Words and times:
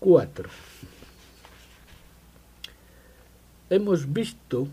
4. 0.00 0.48
Hemos 3.70 4.12
visto 4.12 4.68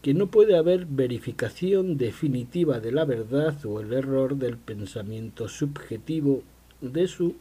que 0.00 0.14
no 0.14 0.28
puede 0.28 0.56
haber 0.56 0.86
verificación 0.86 1.96
definitiva 1.96 2.78
de 2.78 2.92
la 2.92 3.04
verdad 3.04 3.56
o 3.66 3.80
el 3.80 3.92
error 3.92 4.36
del 4.36 4.58
pensamiento 4.58 5.48
subjetivo 5.48 6.42
de 6.80 7.08
su 7.08 7.36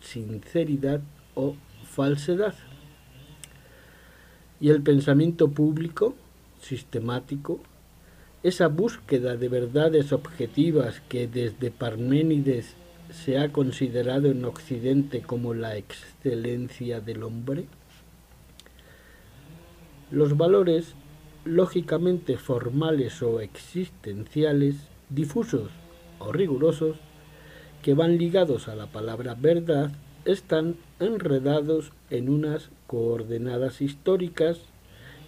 sinceridad 0.00 1.00
o 1.34 1.54
falsedad. 1.84 2.54
Y 4.60 4.70
el 4.70 4.82
pensamiento 4.82 5.50
público, 5.50 6.14
sistemático, 6.60 7.60
esa 8.42 8.68
búsqueda 8.68 9.36
de 9.36 9.48
verdades 9.48 10.12
objetivas 10.12 11.00
que 11.08 11.28
desde 11.28 11.70
Parménides 11.70 12.74
se 13.10 13.38
ha 13.38 13.52
considerado 13.52 14.30
en 14.30 14.44
Occidente 14.44 15.22
como 15.22 15.54
la 15.54 15.76
excelencia 15.76 17.00
del 17.00 17.22
hombre? 17.22 17.66
Los 20.10 20.36
valores 20.36 20.94
lógicamente 21.44 22.36
formales 22.36 23.22
o 23.22 23.40
existenciales, 23.40 24.76
difusos 25.08 25.70
o 26.18 26.32
rigurosos, 26.32 26.96
que 27.82 27.94
van 27.94 28.18
ligados 28.18 28.68
a 28.68 28.74
la 28.74 28.86
palabra 28.86 29.34
verdad, 29.34 29.92
están 30.24 30.76
enredados 31.00 31.92
en 32.10 32.28
unas 32.28 32.70
coordenadas 32.86 33.80
históricas, 33.80 34.58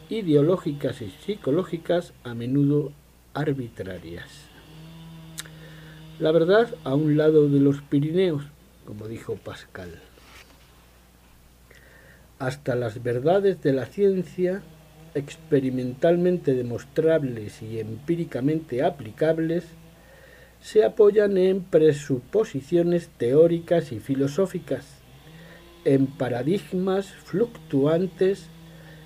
ideológicas 0.08 1.00
y 1.00 1.10
psicológicas 1.10 2.12
a 2.24 2.34
menudo 2.34 2.92
arbitrarias. 3.32 4.49
La 6.20 6.32
verdad 6.32 6.68
a 6.84 6.94
un 6.94 7.16
lado 7.16 7.48
de 7.48 7.60
los 7.60 7.80
Pirineos, 7.80 8.44
como 8.84 9.08
dijo 9.08 9.36
Pascal. 9.36 9.88
Hasta 12.38 12.74
las 12.74 13.02
verdades 13.02 13.62
de 13.62 13.72
la 13.72 13.86
ciencia, 13.86 14.60
experimentalmente 15.14 16.52
demostrables 16.52 17.62
y 17.62 17.80
empíricamente 17.80 18.82
aplicables, 18.82 19.64
se 20.60 20.84
apoyan 20.84 21.38
en 21.38 21.62
presuposiciones 21.62 23.08
teóricas 23.16 23.90
y 23.90 23.98
filosóficas, 23.98 24.84
en 25.86 26.06
paradigmas 26.06 27.06
fluctuantes 27.06 28.44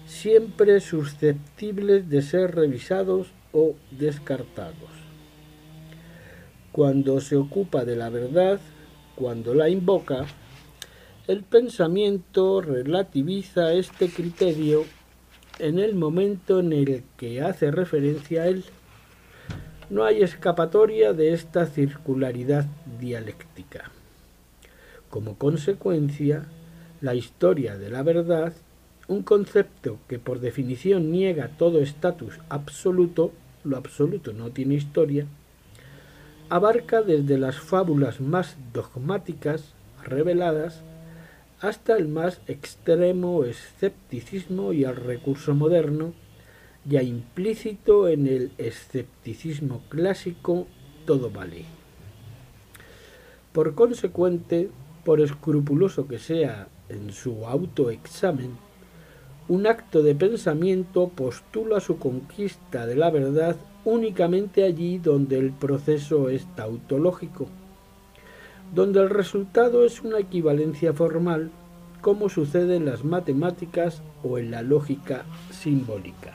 siempre 0.05 0.81
susceptibles 0.81 2.11
de 2.11 2.23
ser 2.23 2.57
revisados 2.57 3.29
o 3.53 3.77
descartados. 3.93 5.04
Cuando 6.75 7.21
se 7.21 7.37
ocupa 7.37 7.85
de 7.85 7.95
la 7.95 8.11
verdad, 8.11 8.59
cuando 9.15 9.55
la 9.55 9.69
invoca, 9.69 10.27
el 11.29 11.45
pensamiento 11.45 12.61
relativiza 12.63 13.73
este 13.75 14.09
criterio 14.09 14.83
en 15.61 15.79
el 15.79 15.95
momento 15.95 16.59
en 16.59 16.73
el 16.73 17.05
que 17.17 17.43
hace 17.43 17.71
referencia 17.71 18.43
a 18.43 18.49
él. 18.49 18.65
No 19.89 20.03
hay 20.03 20.25
escapatoria 20.25 21.13
de 21.13 21.33
esta 21.33 21.67
circularidad 21.67 22.67
dialéctica. 22.99 23.93
Como 25.11 25.39
consecuencia, 25.39 26.47
la 27.01 27.15
historia 27.15 27.79
de 27.79 27.91
la 27.91 28.03
verdad, 28.03 28.53
un 29.07 29.23
concepto 29.23 29.99
que 30.09 30.19
por 30.19 30.41
definición 30.41 31.13
niega 31.13 31.57
todo 31.57 31.81
estatus 31.81 32.41
absoluto, 32.49 33.31
lo 33.63 33.77
absoluto 33.77 34.33
no 34.33 34.51
tiene 34.51 34.75
historia, 34.75 35.29
abarca 36.51 37.03
desde 37.03 37.39
las 37.39 37.59
fábulas 37.59 38.21
más 38.21 38.57
dogmáticas, 38.73 39.75
reveladas, 40.03 40.83
hasta 41.61 41.97
el 41.97 42.09
más 42.09 42.41
extremo 42.47 43.45
escepticismo 43.45 44.73
y 44.73 44.85
el 44.85 44.97
recurso 44.97 45.55
moderno, 45.55 46.13
ya 46.85 47.03
implícito 47.03 48.09
en 48.09 48.27
el 48.27 48.53
escepticismo 48.59 49.83
clásico, 49.89 50.67
todo 51.07 51.31
vale. 51.31 51.65
Por 53.53 53.75
consecuente, 53.75 54.69
por 55.05 55.21
escrupuloso 55.21 56.07
que 56.07 56.19
sea 56.19 56.69
en 56.89 57.13
su 57.13 57.47
autoexamen, 57.47 58.51
un 59.49 59.67
acto 59.67 60.03
de 60.03 60.15
pensamiento 60.15 61.09
postula 61.09 61.81
su 61.81 61.99
conquista 61.99 62.87
de 62.87 62.97
la 62.97 63.11
verdad 63.11 63.57
únicamente 63.85 64.65
allí 64.65 64.99
donde 64.99 65.39
el 65.39 65.53
proceso 65.53 66.29
es 66.29 66.47
tautológico, 66.55 67.49
donde 68.75 69.01
el 69.01 69.11
resultado 69.11 69.85
es 69.85 70.01
una 70.03 70.19
equivalencia 70.19 70.93
formal, 70.93 71.51
como 72.01 72.29
sucede 72.29 72.77
en 72.77 72.85
las 72.85 73.05
matemáticas 73.05 74.03
o 74.23 74.39
en 74.39 74.51
la 74.51 74.63
lógica 74.63 75.25
simbólica. 75.51 76.35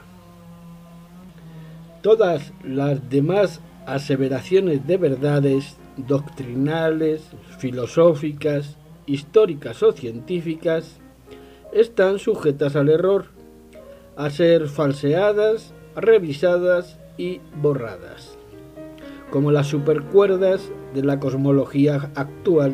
Todas 2.01 2.53
las 2.63 3.09
demás 3.09 3.61
aseveraciones 3.85 4.87
de 4.87 4.97
verdades 4.97 5.77
doctrinales, 5.97 7.23
filosóficas, 7.57 8.77
históricas 9.05 9.83
o 9.83 9.91
científicas 9.91 10.99
están 11.73 12.19
sujetas 12.19 12.75
al 12.75 12.89
error, 12.89 13.25
a 14.16 14.29
ser 14.29 14.67
falseadas, 14.67 15.73
revisadas 15.95 16.99
y 17.19 17.41
borradas. 17.62 18.38
Como 19.30 19.52
las 19.52 19.68
supercuerdas 19.68 20.72
de 20.96 21.03
la 21.03 21.19
cosmología 21.19 22.09
actual, 22.16 22.74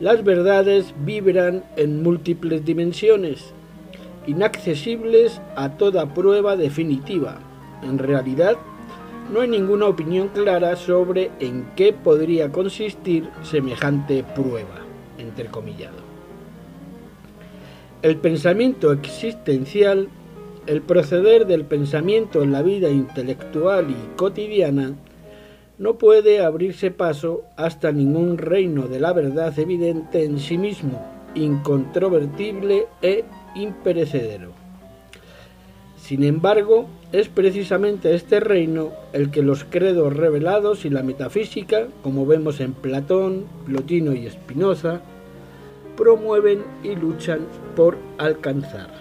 las 0.00 0.22
verdades 0.24 0.92
vibran 1.06 1.64
en 1.76 2.02
múltiples 2.02 2.64
dimensiones, 2.64 3.54
inaccesibles 4.26 5.40
a 5.56 5.70
toda 5.78 6.12
prueba 6.12 6.56
definitiva. 6.56 7.38
En 7.82 7.98
realidad, 7.98 8.56
no 9.32 9.40
hay 9.40 9.48
ninguna 9.48 9.86
opinión 9.86 10.28
clara 10.28 10.76
sobre 10.76 11.30
en 11.38 11.70
qué 11.76 11.92
podría 11.92 12.50
consistir 12.50 13.28
semejante 13.42 14.24
prueba, 14.34 14.80
entrecomillado. 15.16 16.08
El 18.02 18.16
pensamiento 18.16 18.92
existencial, 18.92 20.08
el 20.68 20.82
proceder 20.82 21.46
del 21.46 21.64
pensamiento 21.64 22.42
en 22.42 22.52
la 22.52 22.60
vida 22.62 22.90
intelectual 22.90 23.90
y 23.90 24.16
cotidiana, 24.16 24.92
no 25.78 25.94
puede 25.94 26.40
abrirse 26.44 26.90
paso 26.90 27.42
hasta 27.56 27.90
ningún 27.90 28.36
reino 28.36 28.86
de 28.86 29.00
la 29.00 29.14
verdad 29.14 29.58
evidente 29.58 30.24
en 30.24 30.38
sí 30.38 30.58
mismo, 30.58 31.02
incontrovertible 31.34 32.86
e 33.00 33.24
imperecedero. 33.54 34.52
Sin 35.96 36.22
embargo, 36.22 36.86
es 37.12 37.28
precisamente 37.28 38.14
este 38.14 38.38
reino 38.38 38.90
el 39.14 39.30
que 39.30 39.42
los 39.42 39.64
credos 39.64 40.14
revelados 40.14 40.84
y 40.84 40.90
la 40.90 41.02
metafísica, 41.02 41.88
como 42.02 42.26
vemos 42.26 42.60
en 42.60 42.74
Platón, 42.74 43.46
Plotino 43.64 44.12
y 44.12 44.28
Spinoza, 44.28 45.00
promueven 45.96 46.62
y 46.82 46.94
luchan 46.94 47.40
por 47.74 47.96
alcanzar. 48.18 48.97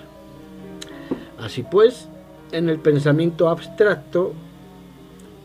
Así 1.40 1.64
pues, 1.64 2.10
en 2.52 2.70
el 2.70 2.80
pensamiento 2.80 3.50
abstracto, 3.50 4.34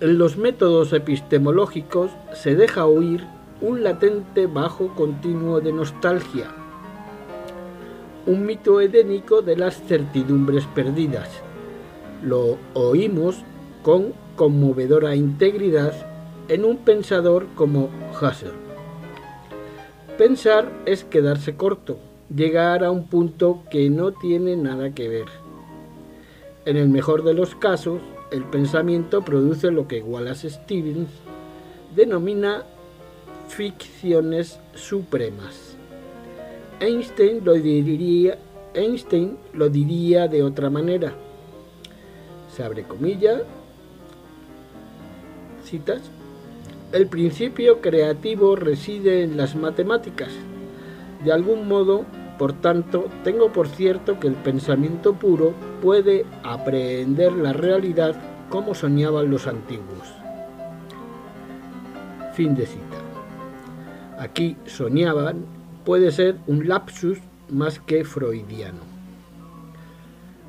en 0.00 0.18
los 0.18 0.36
métodos 0.36 0.92
epistemológicos 0.92 2.10
se 2.34 2.54
deja 2.54 2.86
oír 2.86 3.24
un 3.60 3.84
latente 3.84 4.46
bajo 4.46 4.94
continuo 4.94 5.60
de 5.60 5.72
nostalgia, 5.72 6.48
un 8.26 8.46
mito 8.46 8.80
edénico 8.80 9.42
de 9.42 9.56
las 9.56 9.80
certidumbres 9.82 10.64
perdidas. 10.74 11.28
Lo 12.24 12.56
oímos 12.74 13.42
con 13.82 14.12
conmovedora 14.36 15.14
integridad 15.14 15.92
en 16.48 16.64
un 16.64 16.78
pensador 16.78 17.46
como 17.54 17.90
Husserl. 18.20 18.54
Pensar 20.18 20.70
es 20.86 21.04
quedarse 21.04 21.56
corto, 21.56 21.98
llegar 22.34 22.84
a 22.84 22.90
un 22.90 23.06
punto 23.06 23.62
que 23.70 23.90
no 23.90 24.12
tiene 24.12 24.56
nada 24.56 24.90
que 24.94 25.08
ver. 25.08 25.41
En 26.64 26.76
el 26.76 26.88
mejor 26.88 27.24
de 27.24 27.34
los 27.34 27.56
casos, 27.56 28.00
el 28.30 28.44
pensamiento 28.44 29.22
produce 29.22 29.72
lo 29.72 29.88
que 29.88 30.00
Wallace 30.00 30.48
Stevens 30.48 31.10
denomina 31.94 32.62
ficciones 33.48 34.60
supremas. 34.74 35.76
Einstein 36.78 37.44
lo 37.44 37.54
diría, 37.54 38.38
Einstein 38.74 39.38
lo 39.52 39.68
diría 39.68 40.28
de 40.28 40.44
otra 40.44 40.70
manera. 40.70 41.12
Se 42.54 42.62
abre 42.62 42.84
comilla, 42.84 43.42
citas, 45.64 46.00
el 46.92 47.08
principio 47.08 47.80
creativo 47.80 48.54
reside 48.54 49.24
en 49.24 49.36
las 49.36 49.56
matemáticas. 49.56 50.30
De 51.24 51.32
algún 51.32 51.66
modo, 51.66 52.04
por 52.42 52.54
tanto, 52.54 53.04
tengo 53.22 53.52
por 53.52 53.68
cierto 53.68 54.18
que 54.18 54.26
el 54.26 54.34
pensamiento 54.34 55.12
puro 55.12 55.54
puede 55.80 56.26
aprehender 56.42 57.32
la 57.34 57.52
realidad 57.52 58.16
como 58.50 58.74
soñaban 58.74 59.30
los 59.30 59.46
antiguos. 59.46 60.12
Fin 62.34 62.56
de 62.56 62.66
cita. 62.66 62.96
Aquí 64.18 64.56
soñaban 64.66 65.44
puede 65.84 66.10
ser 66.10 66.34
un 66.48 66.66
lapsus 66.66 67.18
más 67.48 67.78
que 67.78 68.04
freudiano. 68.04 68.80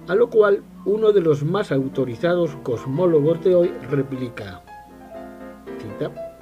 A 0.08 0.16
lo 0.16 0.32
cual 0.32 0.64
uno 0.86 1.12
de 1.12 1.22
los 1.22 1.44
más 1.44 1.72
autorizados 1.72 2.56
cosmólogos 2.64 3.44
de 3.44 3.54
hoy 3.54 3.72
replica, 3.92 4.64
cita, 5.80 6.33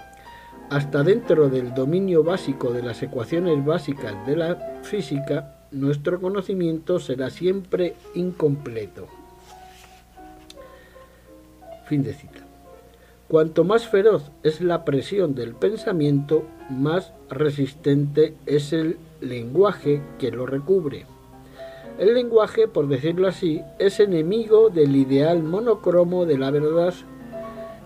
hasta 0.71 1.03
dentro 1.03 1.49
del 1.49 1.73
dominio 1.73 2.23
básico 2.23 2.71
de 2.71 2.81
las 2.81 3.03
ecuaciones 3.03 3.65
básicas 3.65 4.25
de 4.25 4.37
la 4.37 4.79
física, 4.83 5.67
nuestro 5.71 6.21
conocimiento 6.21 6.97
será 6.97 7.29
siempre 7.29 7.95
incompleto. 8.15 9.07
Fin 11.87 12.03
de 12.03 12.13
cita. 12.13 12.39
Cuanto 13.27 13.65
más 13.65 13.89
feroz 13.89 14.31
es 14.43 14.61
la 14.61 14.85
presión 14.85 15.35
del 15.35 15.55
pensamiento, 15.55 16.45
más 16.69 17.11
resistente 17.29 18.33
es 18.45 18.71
el 18.71 18.97
lenguaje 19.19 20.01
que 20.19 20.31
lo 20.31 20.45
recubre. 20.45 21.05
El 21.99 22.13
lenguaje, 22.13 22.69
por 22.69 22.87
decirlo 22.87 23.27
así, 23.27 23.61
es 23.77 23.99
enemigo 23.99 24.69
del 24.69 24.95
ideal 24.95 25.43
monocromo 25.43 26.25
de 26.25 26.37
la 26.37 26.49
verdad. 26.49 26.93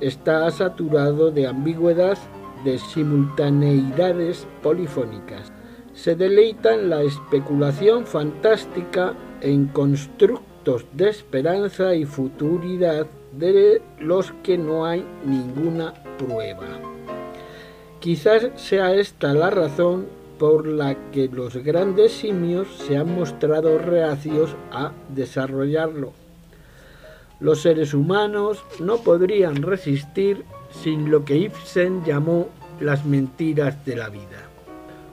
Está 0.02 0.52
saturado 0.52 1.32
de 1.32 1.48
ambigüedad, 1.48 2.20
de 2.65 2.77
simultaneidades 2.77 4.45
polifónicas. 4.62 5.53
Se 5.94 6.15
deleita 6.15 6.73
en 6.73 6.89
la 6.89 7.03
especulación 7.03 8.06
fantástica 8.06 9.13
en 9.39 9.67
constructos 9.67 10.85
de 10.91 11.09
esperanza 11.09 11.95
y 11.95 12.03
futuridad 12.03 13.07
de 13.31 13.81
los 14.00 14.33
que 14.44 14.57
no 14.57 14.85
hay 14.85 15.06
ninguna 15.25 15.94
prueba. 16.17 16.67
Quizás 18.00 18.50
sea 18.56 18.94
esta 18.94 19.33
la 19.33 19.50
razón 19.50 20.07
por 20.38 20.67
la 20.67 20.95
que 21.12 21.27
los 21.27 21.56
grandes 21.57 22.12
simios 22.12 22.67
se 22.88 22.97
han 22.97 23.15
mostrado 23.15 23.77
reacios 23.77 24.56
a 24.71 24.91
desarrollarlo. 25.09 26.12
Los 27.39 27.62
seres 27.62 27.94
humanos 27.94 28.63
no 28.79 28.97
podrían 28.97 29.62
resistir 29.62 30.45
sin 30.81 31.10
lo 31.12 31.25
que 31.25 31.38
Ibsen 31.38 32.04
llamó 32.04 32.50
las 32.80 33.06
mentiras 33.06 33.86
de 33.86 33.95
la 33.95 34.10
vida. 34.10 34.50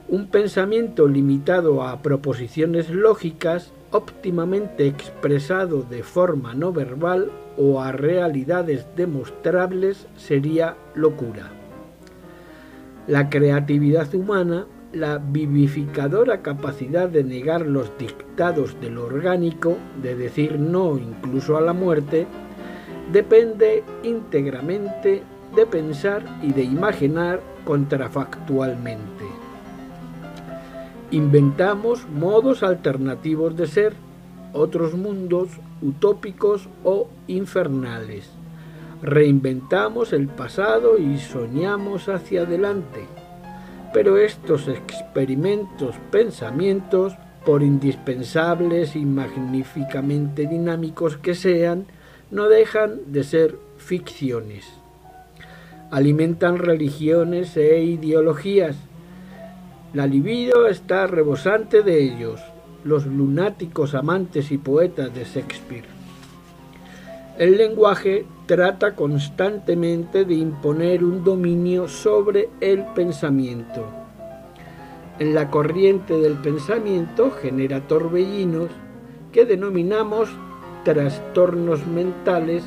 Un 0.07 0.27
pensamiento 0.27 1.07
limitado 1.07 1.83
a 1.83 2.01
proposiciones 2.01 2.89
lógicas, 2.89 3.71
óptimamente 3.91 4.87
expresado 4.87 5.83
de 5.83 6.03
forma 6.03 6.53
no 6.53 6.73
verbal, 6.73 7.31
o 7.57 7.81
a 7.81 7.91
realidades 7.91 8.85
demostrables 8.95 10.07
sería 10.17 10.75
locura. 10.95 11.51
La 13.07 13.29
creatividad 13.29 14.13
humana, 14.15 14.65
la 14.91 15.17
vivificadora 15.17 16.41
capacidad 16.41 17.09
de 17.09 17.23
negar 17.23 17.65
los 17.65 17.97
dictados 17.97 18.79
del 18.79 18.97
orgánico, 18.97 19.77
de 20.01 20.15
decir 20.15 20.59
no 20.59 20.97
incluso 20.97 21.57
a 21.57 21.61
la 21.61 21.73
muerte, 21.73 22.27
depende 23.11 23.83
íntegramente 24.03 25.23
de 25.55 25.65
pensar 25.65 26.23
y 26.41 26.51
de 26.51 26.63
imaginar 26.63 27.41
contrafactualmente. 27.65 29.25
Inventamos 31.11 32.07
modos 32.09 32.63
alternativos 32.63 33.55
de 33.55 33.67
ser, 33.67 33.93
otros 34.51 34.93
mundos 34.95 35.49
utópicos 35.81 36.69
o 36.83 37.07
infernales. 37.27 38.29
Reinventamos 39.01 40.13
el 40.13 40.27
pasado 40.27 40.97
y 40.97 41.17
soñamos 41.17 42.09
hacia 42.09 42.43
adelante. 42.43 43.05
Pero 43.93 44.17
estos 44.17 44.67
experimentos, 44.67 45.95
pensamientos, 46.09 47.13
por 47.45 47.61
indispensables 47.61 48.95
y 48.95 49.05
magníficamente 49.05 50.47
dinámicos 50.47 51.17
que 51.17 51.35
sean, 51.35 51.85
no 52.31 52.47
dejan 52.47 53.11
de 53.11 53.23
ser 53.23 53.59
ficciones. 53.77 54.82
Alimentan 55.93 56.57
religiones 56.57 57.55
e 57.55 57.83
ideologías. 57.83 58.75
La 59.93 60.07
libido 60.07 60.65
está 60.65 61.05
rebosante 61.05 61.83
de 61.83 62.03
ellos 62.03 62.41
los 62.83 63.05
lunáticos 63.05 63.93
amantes 63.93 64.51
y 64.51 64.57
poetas 64.57 65.13
de 65.13 65.23
Shakespeare. 65.23 65.85
El 67.37 67.57
lenguaje 67.57 68.25
trata 68.47 68.95
constantemente 68.95 70.25
de 70.25 70.33
imponer 70.33 71.03
un 71.03 71.23
dominio 71.23 71.87
sobre 71.87 72.49
el 72.59 72.85
pensamiento. 72.95 73.85
En 75.19 75.35
la 75.35 75.51
corriente 75.51 76.17
del 76.17 76.37
pensamiento 76.37 77.29
genera 77.29 77.87
torbellinos 77.87 78.71
que 79.31 79.45
denominamos 79.45 80.27
trastornos 80.85 81.85
mentales 81.85 82.63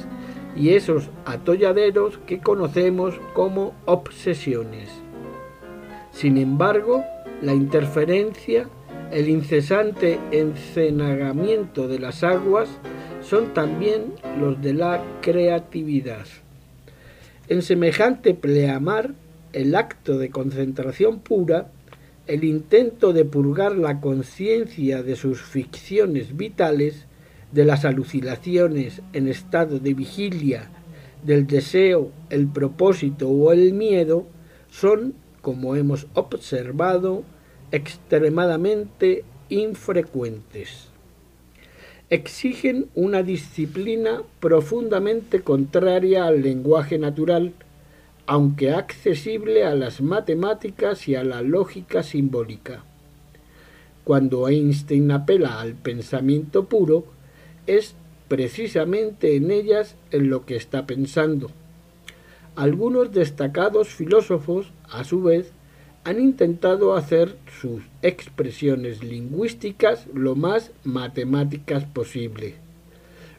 y 0.56 0.70
esos 0.70 1.10
atolladeros 1.24 2.18
que 2.26 2.40
conocemos 2.40 3.14
como 3.34 3.74
obsesiones. 3.84 4.90
Sin 6.12 6.38
embargo, 6.38 7.04
la 7.42 7.52
interferencia 7.52 8.68
el 9.12 9.28
incesante 9.28 10.18
encenagamiento 10.32 11.86
de 11.86 12.00
las 12.00 12.24
aguas 12.24 12.68
son 13.22 13.54
también 13.54 14.14
los 14.40 14.60
de 14.60 14.74
la 14.74 15.02
creatividad. 15.20 16.26
En 17.48 17.62
semejante 17.62 18.34
pleamar, 18.34 19.14
el 19.52 19.76
acto 19.76 20.18
de 20.18 20.30
concentración 20.30 21.20
pura, 21.20 21.70
el 22.26 22.42
intento 22.42 23.12
de 23.12 23.24
purgar 23.24 23.76
la 23.76 24.00
conciencia 24.00 25.04
de 25.04 25.14
sus 25.14 25.40
ficciones 25.40 26.36
vitales, 26.36 27.05
de 27.52 27.64
las 27.64 27.84
alucinaciones 27.84 29.02
en 29.12 29.28
estado 29.28 29.78
de 29.78 29.94
vigilia, 29.94 30.70
del 31.24 31.46
deseo, 31.46 32.10
el 32.30 32.46
propósito 32.46 33.28
o 33.28 33.52
el 33.52 33.72
miedo, 33.72 34.26
son, 34.70 35.14
como 35.42 35.76
hemos 35.76 36.06
observado, 36.14 37.24
extremadamente 37.72 39.24
infrecuentes. 39.48 40.88
Exigen 42.08 42.86
una 42.94 43.22
disciplina 43.22 44.22
profundamente 44.38 45.40
contraria 45.40 46.26
al 46.26 46.42
lenguaje 46.42 46.98
natural, 46.98 47.52
aunque 48.26 48.72
accesible 48.72 49.64
a 49.64 49.74
las 49.74 50.00
matemáticas 50.00 51.08
y 51.08 51.16
a 51.16 51.24
la 51.24 51.42
lógica 51.42 52.02
simbólica. 52.02 52.84
Cuando 54.04 54.48
Einstein 54.48 55.10
apela 55.10 55.60
al 55.60 55.74
pensamiento 55.74 56.66
puro, 56.66 57.15
es 57.66 57.94
precisamente 58.28 59.36
en 59.36 59.50
ellas 59.50 59.96
en 60.10 60.30
lo 60.30 60.44
que 60.44 60.56
está 60.56 60.86
pensando. 60.86 61.50
Algunos 62.54 63.12
destacados 63.12 63.88
filósofos, 63.88 64.72
a 64.90 65.04
su 65.04 65.22
vez, 65.22 65.52
han 66.04 66.20
intentado 66.20 66.94
hacer 66.94 67.36
sus 67.60 67.82
expresiones 68.00 69.02
lingüísticas 69.02 70.06
lo 70.14 70.36
más 70.36 70.70
matemáticas 70.84 71.84
posible, 71.84 72.54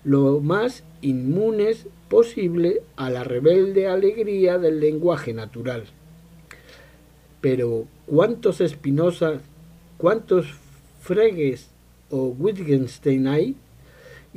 lo 0.03 0.41
más 0.41 0.83
inmunes 1.01 1.87
posible 2.09 2.81
a 2.95 3.09
la 3.09 3.23
rebelde 3.23 3.87
alegría 3.87 4.57
del 4.57 4.79
lenguaje 4.79 5.33
natural. 5.33 5.85
Pero 7.41 7.85
¿cuántos 8.05 8.57
Spinoza, 8.57 9.39
cuántos 9.97 10.47
Freges 11.01 11.69
o 12.09 12.27
Wittgenstein 12.27 13.27
hay? 13.27 13.55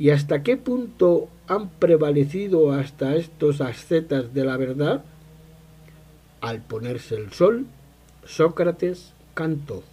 ¿Y 0.01 0.09
hasta 0.09 0.41
qué 0.41 0.57
punto 0.57 1.27
han 1.45 1.69
prevalecido 1.69 2.71
hasta 2.71 3.15
estos 3.15 3.61
ascetas 3.61 4.33
de 4.33 4.43
la 4.43 4.57
verdad? 4.57 5.03
Al 6.41 6.59
ponerse 6.63 7.13
el 7.13 7.31
sol, 7.31 7.67
Sócrates 8.25 9.13
cantó. 9.35 9.83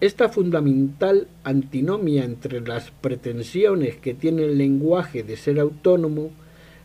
Esta 0.00 0.28
fundamental 0.28 1.28
antinomia 1.44 2.24
entre 2.24 2.62
las 2.62 2.90
pretensiones 2.90 3.94
que 3.94 4.12
tiene 4.12 4.42
el 4.46 4.58
lenguaje 4.58 5.22
de 5.22 5.36
ser 5.36 5.60
autónomo, 5.60 6.32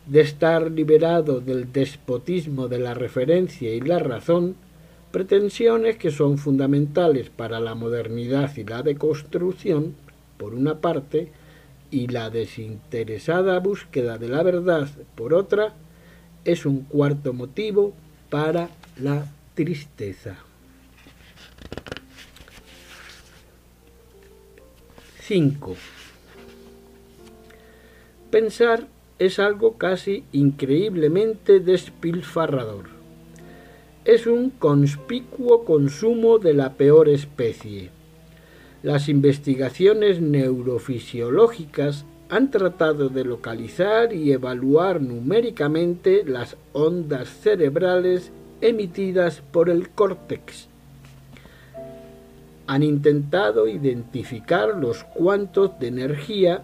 de 0.06 0.22
estar 0.22 0.70
liberado 0.70 1.40
del 1.40 1.74
despotismo 1.74 2.68
de 2.68 2.78
la 2.78 2.94
referencia 2.94 3.74
y 3.74 3.82
la 3.82 3.98
razón, 3.98 4.54
pretensiones 5.12 5.98
que 5.98 6.12
son 6.12 6.38
fundamentales 6.38 7.32
para 7.32 7.60
la 7.60 7.74
modernidad 7.74 8.56
y 8.58 8.64
la 8.64 8.84
deconstrucción, 8.84 9.96
por 10.44 10.56
una 10.56 10.82
parte, 10.82 11.32
y 11.90 12.08
la 12.08 12.30
desinteresada 12.30 13.60
búsqueda 13.60 14.18
de 14.18 14.28
la 14.28 14.44
verdad, 14.44 14.90
por 15.16 15.34
otra, 15.34 15.74
es 16.44 16.66
un 16.66 16.82
cuarto 16.82 17.32
motivo 17.32 17.94
para 18.30 18.70
la 19.00 19.26
tristeza. 19.54 20.36
5. 25.22 25.78
Pensar 28.32 28.90
es 29.18 29.40
algo 29.40 29.78
casi 29.78 30.26
increíblemente 30.34 31.62
despilfarrador. 31.62 32.90
es 34.04 34.28
un 34.28 34.50
conspicuo 34.50 35.64
consumo 35.64 36.38
de 36.38 36.54
la 36.54 36.74
peor 36.74 37.08
especie. 37.08 38.03
Las 38.84 39.08
investigaciones 39.08 40.20
neurofisiológicas 40.20 42.04
han 42.30 42.52
tratado 42.52 43.08
de 43.08 43.24
localizar 43.24 44.12
y 44.12 44.34
evaluar 44.34 45.02
numéricamente 45.02 46.26
las 46.26 46.58
ondas 46.74 47.30
cerebrales 47.30 48.34
emitidas 48.60 49.42
por 49.54 49.70
el 49.70 49.90
córtex. 49.90 50.68
Han 52.68 52.84
intentado 52.84 53.70
identificar 53.70 54.76
los 54.76 55.06
cuantos 55.06 55.80
de 55.80 55.88
energía, 55.88 56.64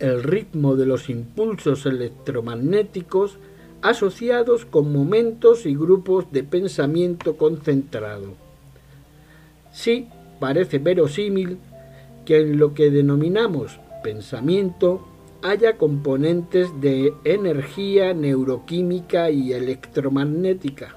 el 0.00 0.24
ritmo 0.24 0.74
de 0.74 0.86
los 0.86 1.08
impulsos 1.08 1.86
electromagnéticos 1.86 3.38
asociados 3.80 4.64
con 4.64 4.92
momentos 4.92 5.66
y 5.66 5.76
grupos 5.76 6.32
de 6.32 6.42
pensamiento 6.42 7.36
concentrado. 7.36 8.34
Sí, 9.72 10.08
parece 10.42 10.80
verosímil 10.80 11.58
que 12.26 12.40
en 12.40 12.58
lo 12.58 12.74
que 12.74 12.90
denominamos 12.90 13.78
pensamiento 14.02 15.06
haya 15.40 15.76
componentes 15.76 16.68
de 16.80 17.14
energía 17.22 18.12
neuroquímica 18.12 19.30
y 19.30 19.52
electromagnética, 19.52 20.96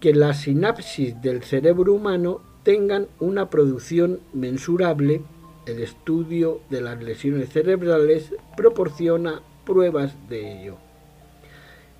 que 0.00 0.14
las 0.14 0.40
sinapsis 0.40 1.20
del 1.20 1.42
cerebro 1.42 1.92
humano 1.92 2.40
tengan 2.62 3.06
una 3.20 3.50
producción 3.50 4.20
mensurable, 4.32 5.20
el 5.66 5.82
estudio 5.82 6.62
de 6.70 6.80
las 6.80 7.02
lesiones 7.02 7.50
cerebrales 7.50 8.34
proporciona 8.56 9.42
pruebas 9.66 10.16
de 10.30 10.58
ello. 10.58 10.76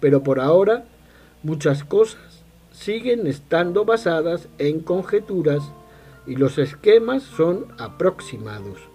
Pero 0.00 0.22
por 0.22 0.40
ahora 0.40 0.86
muchas 1.42 1.84
cosas 1.84 2.42
siguen 2.70 3.26
estando 3.26 3.84
basadas 3.84 4.48
en 4.56 4.80
conjeturas 4.80 5.62
y 6.26 6.36
los 6.36 6.58
esquemas 6.58 7.22
son 7.22 7.66
aproximados 7.78 8.92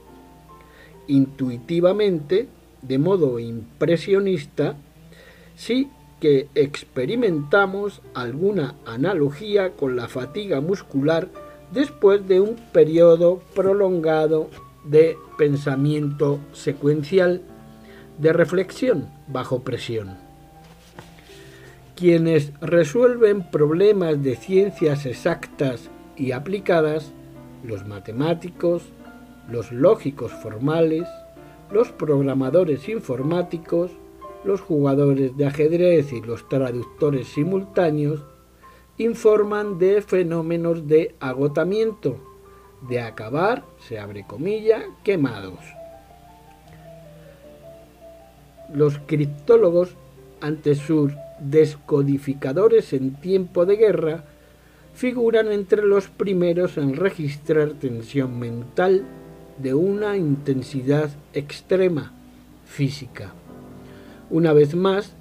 intuitivamente, 1.08 2.48
de 2.82 2.98
modo 2.98 3.40
impresionista, 3.40 4.76
sí 5.56 5.90
que 6.20 6.50
experimentamos 6.56 8.02
alguna 8.14 8.76
analogía 8.86 9.72
con 9.72 9.96
la 9.96 10.08
fatiga 10.08 10.62
muscular 10.62 11.30
después 11.72 12.28
de 12.28 12.40
un 12.42 12.56
periodo 12.72 13.42
prolongado 13.56 14.50
de 14.86 15.18
pensamiento 15.38 16.40
secuencial, 16.54 17.42
de 18.18 18.34
reflexión 18.34 19.10
bajo 19.28 19.64
presión. 19.64 20.18
Quienes 21.96 22.52
resuelven 22.62 23.50
problemas 23.52 24.22
de 24.24 24.36
ciencias 24.36 25.06
exactas 25.06 25.90
y 26.16 26.32
aplicadas, 26.32 27.12
los 27.64 27.86
matemáticos, 27.86 28.84
los 29.50 29.72
lógicos 29.72 30.32
formales, 30.32 31.08
los 31.72 31.92
programadores 31.92 32.88
informáticos, 32.90 33.92
los 34.44 34.62
jugadores 34.62 35.36
de 35.36 35.46
ajedrez 35.46 36.14
y 36.14 36.22
los 36.22 36.48
traductores 36.48 37.28
simultáneos 37.28 38.24
informan 38.98 39.78
de 39.78 40.02
fenómenos 40.02 40.88
de 40.88 41.16
agotamiento, 41.20 42.18
de 42.88 43.02
acabar, 43.02 43.64
se 43.80 44.00
abre 44.00 44.26
comilla, 44.26 44.84
quemados. 45.04 45.60
Los 48.74 49.00
criptólogos, 49.00 49.96
ante 50.42 50.76
sus 50.76 51.14
descodificadores 51.40 52.94
en 52.94 53.16
tiempo 53.16 53.66
de 53.66 53.76
guerra, 53.76 54.24
figuran 54.98 55.52
entre 55.52 55.84
los 55.84 56.08
primeros 56.08 56.76
en 56.78 56.96
registrar 56.96 57.74
tensión 57.74 58.40
mental 58.40 59.04
de 59.60 59.76
una 59.76 60.18
intensidad 60.18 61.12
extrema 61.34 62.14
física. 62.66 63.32
Una 64.32 64.54
vez 64.54 64.74
más, 64.74 65.14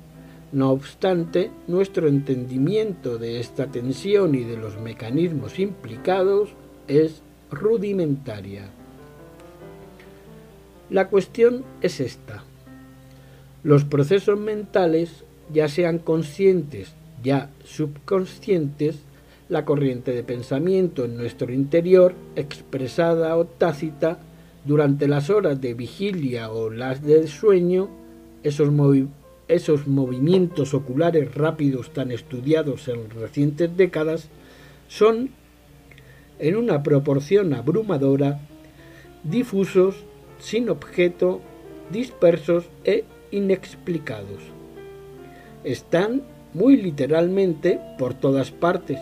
no 0.50 0.70
obstante, 0.70 1.50
nuestro 1.68 2.08
entendimiento 2.08 3.18
de 3.18 3.38
esta 3.38 3.66
tensión 3.66 4.34
y 4.34 4.44
de 4.44 4.56
los 4.56 4.80
mecanismos 4.80 5.58
implicados 5.58 6.48
es 6.88 7.20
rudimentaria. 7.50 8.70
La 10.88 11.08
cuestión 11.08 11.64
es 11.82 12.00
esta. 12.00 12.44
Los 13.62 13.84
procesos 13.84 14.38
mentales, 14.38 15.24
ya 15.52 15.68
sean 15.68 15.98
conscientes, 15.98 16.94
ya 17.22 17.50
subconscientes, 17.62 19.00
la 19.48 19.64
corriente 19.64 20.12
de 20.12 20.24
pensamiento 20.24 21.04
en 21.04 21.16
nuestro 21.16 21.52
interior, 21.52 22.14
expresada 22.34 23.36
o 23.36 23.44
tácita, 23.44 24.18
durante 24.64 25.06
las 25.06 25.30
horas 25.30 25.60
de 25.60 25.74
vigilia 25.74 26.50
o 26.50 26.70
las 26.70 27.02
del 27.02 27.28
sueño, 27.28 27.88
esos, 28.42 28.70
esos 29.46 29.86
movimientos 29.86 30.74
oculares 30.74 31.34
rápidos 31.34 31.92
tan 31.92 32.10
estudiados 32.10 32.88
en 32.88 33.08
recientes 33.10 33.76
décadas 33.76 34.28
son, 34.88 35.30
en 36.40 36.56
una 36.56 36.82
proporción 36.82 37.54
abrumadora, 37.54 38.40
difusos, 39.22 39.94
sin 40.40 40.68
objeto, 40.68 41.40
dispersos 41.90 42.64
e 42.84 43.04
inexplicados. 43.30 44.42
Están 45.62 46.22
muy 46.54 46.76
literalmente 46.76 47.80
por 47.98 48.14
todas 48.14 48.50
partes, 48.50 48.98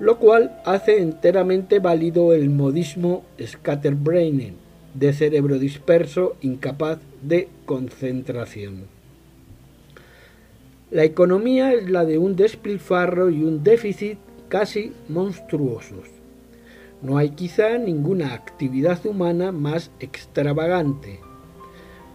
lo 0.00 0.18
cual 0.18 0.60
hace 0.64 1.00
enteramente 1.00 1.78
válido 1.78 2.32
el 2.32 2.48
modismo 2.48 3.22
scatterbraining 3.40 4.54
de 4.94 5.12
cerebro 5.12 5.58
disperso 5.58 6.36
incapaz 6.40 6.98
de 7.22 7.48
concentración. 7.66 8.86
La 10.90 11.04
economía 11.04 11.72
es 11.72 11.88
la 11.88 12.04
de 12.04 12.18
un 12.18 12.34
despilfarro 12.34 13.30
y 13.30 13.44
un 13.44 13.62
déficit 13.62 14.18
casi 14.48 14.92
monstruosos. 15.08 16.08
No 17.02 17.18
hay 17.18 17.30
quizá 17.30 17.78
ninguna 17.78 18.34
actividad 18.34 19.04
humana 19.06 19.52
más 19.52 19.90
extravagante, 20.00 21.20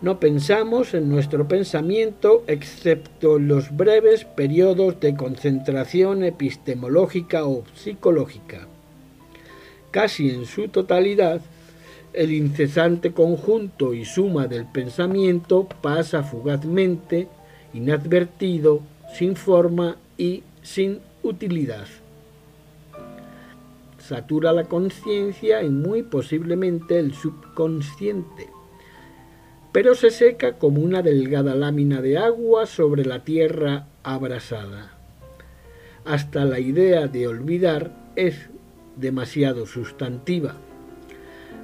no 0.06 0.20
pensamos 0.20 0.94
en 0.94 1.10
nuestro 1.10 1.48
pensamiento 1.48 2.44
excepto 2.46 3.40
los 3.40 3.76
breves 3.76 4.24
periodos 4.24 5.00
de 5.00 5.16
concentración 5.16 6.24
epistemológica 6.24 7.48
o 7.48 7.64
psicológica. 7.74 8.68
Casi 9.90 10.30
en 10.30 10.46
su 10.46 10.68
totalidad, 10.68 11.42
el 12.14 12.34
incesante 12.34 13.14
conjunto 13.14 13.96
y 13.96 14.06
suma 14.06 14.46
del 14.46 14.68
pensamiento 14.68 15.68
pasa 15.82 16.22
fugazmente, 16.22 17.28
inadvertido, 17.74 18.82
sin 19.18 19.36
forma 19.36 19.98
y 20.20 20.44
sin 20.62 21.00
utilidad. 21.24 21.88
Satura 23.98 24.54
la 24.54 24.66
conciencia 24.66 25.64
y 25.64 25.70
muy 25.72 26.04
posiblemente 26.04 27.00
el 27.00 27.16
subconsciente 27.16 28.55
pero 29.75 29.94
se 29.94 30.10
seca 30.10 30.53
como 30.53 30.79
una 30.79 31.01
delgada 31.01 31.53
lámina 31.53 32.01
de 32.01 32.17
agua 32.17 32.65
sobre 32.65 33.03
la 33.03 33.25
tierra 33.25 33.88
abrasada. 34.03 34.94
Hasta 36.05 36.46
la 36.46 36.62
idea 36.62 37.08
de 37.08 37.27
olvidar 37.27 37.91
es 38.15 38.48
demasiado 38.96 39.65
sustantiva. 39.65 40.55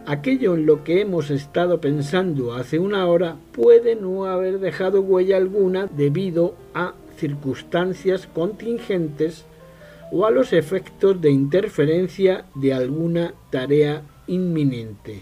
Aquello 0.05 0.55
en 0.55 0.65
lo 0.65 0.83
que 0.83 0.99
hemos 0.99 1.31
estado 1.31 1.79
pensando 1.79 2.53
hace 2.53 2.79
una 2.79 3.07
hora 3.07 3.37
puede 3.53 3.95
no 3.95 4.25
haber 4.25 4.59
dejado 4.59 4.99
huella 4.99 5.37
alguna 5.37 5.87
debido 5.87 6.55
a 6.73 6.95
circunstancias 7.15 8.27
contingentes 8.27 9.45
o 10.11 10.25
a 10.25 10.31
los 10.31 10.51
efectos 10.51 11.21
de 11.21 11.31
interferencia 11.31 12.43
de 12.55 12.73
alguna 12.73 13.35
tarea 13.51 14.01
inminente. 14.27 15.21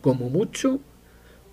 Como 0.00 0.28
mucho, 0.28 0.80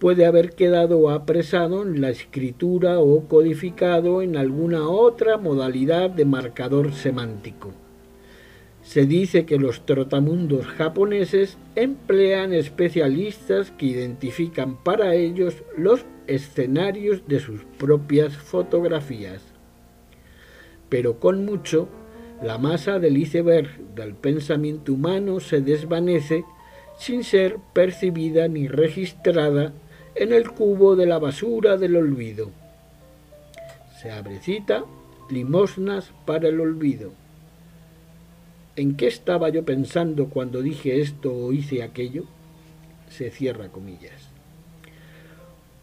puede 0.01 0.25
haber 0.25 0.55
quedado 0.55 1.11
apresado 1.11 1.83
en 1.83 2.01
la 2.01 2.09
escritura 2.09 2.99
o 2.99 3.27
codificado 3.27 4.23
en 4.23 4.35
alguna 4.35 4.89
otra 4.89 5.37
modalidad 5.37 6.09
de 6.09 6.25
marcador 6.25 6.93
semántico. 6.93 7.71
Se 8.81 9.05
dice 9.05 9.45
que 9.45 9.59
los 9.59 9.85
trotamundos 9.85 10.65
japoneses 10.65 11.59
emplean 11.75 12.51
especialistas 12.51 13.69
que 13.69 13.85
identifican 13.85 14.83
para 14.83 15.13
ellos 15.13 15.63
los 15.77 16.03
escenarios 16.25 17.27
de 17.27 17.39
sus 17.39 17.63
propias 17.77 18.35
fotografías. 18.35 19.43
Pero 20.89 21.19
con 21.19 21.45
mucho, 21.45 21.89
la 22.41 22.57
masa 22.57 22.97
del 22.97 23.17
iceberg 23.17 23.69
del 23.93 24.15
pensamiento 24.15 24.93
humano 24.93 25.39
se 25.39 25.61
desvanece 25.61 26.43
sin 26.97 27.23
ser 27.23 27.57
percibida 27.75 28.47
ni 28.47 28.67
registrada 28.67 29.73
en 30.15 30.33
el 30.33 30.51
cubo 30.51 30.95
de 30.95 31.05
la 31.05 31.19
basura 31.19 31.77
del 31.77 31.95
olvido. 31.95 32.51
Se 34.01 34.11
abre 34.11 34.39
cita 34.39 34.83
limosnas 35.29 36.11
para 36.25 36.49
el 36.49 36.59
olvido. 36.59 37.11
¿En 38.75 38.95
qué 38.95 39.07
estaba 39.07 39.49
yo 39.49 39.63
pensando 39.63 40.29
cuando 40.29 40.61
dije 40.61 41.01
esto 41.01 41.33
o 41.33 41.51
hice 41.51 41.83
aquello? 41.83 42.25
Se 43.09 43.29
cierra 43.29 43.69
comillas. 43.69 44.29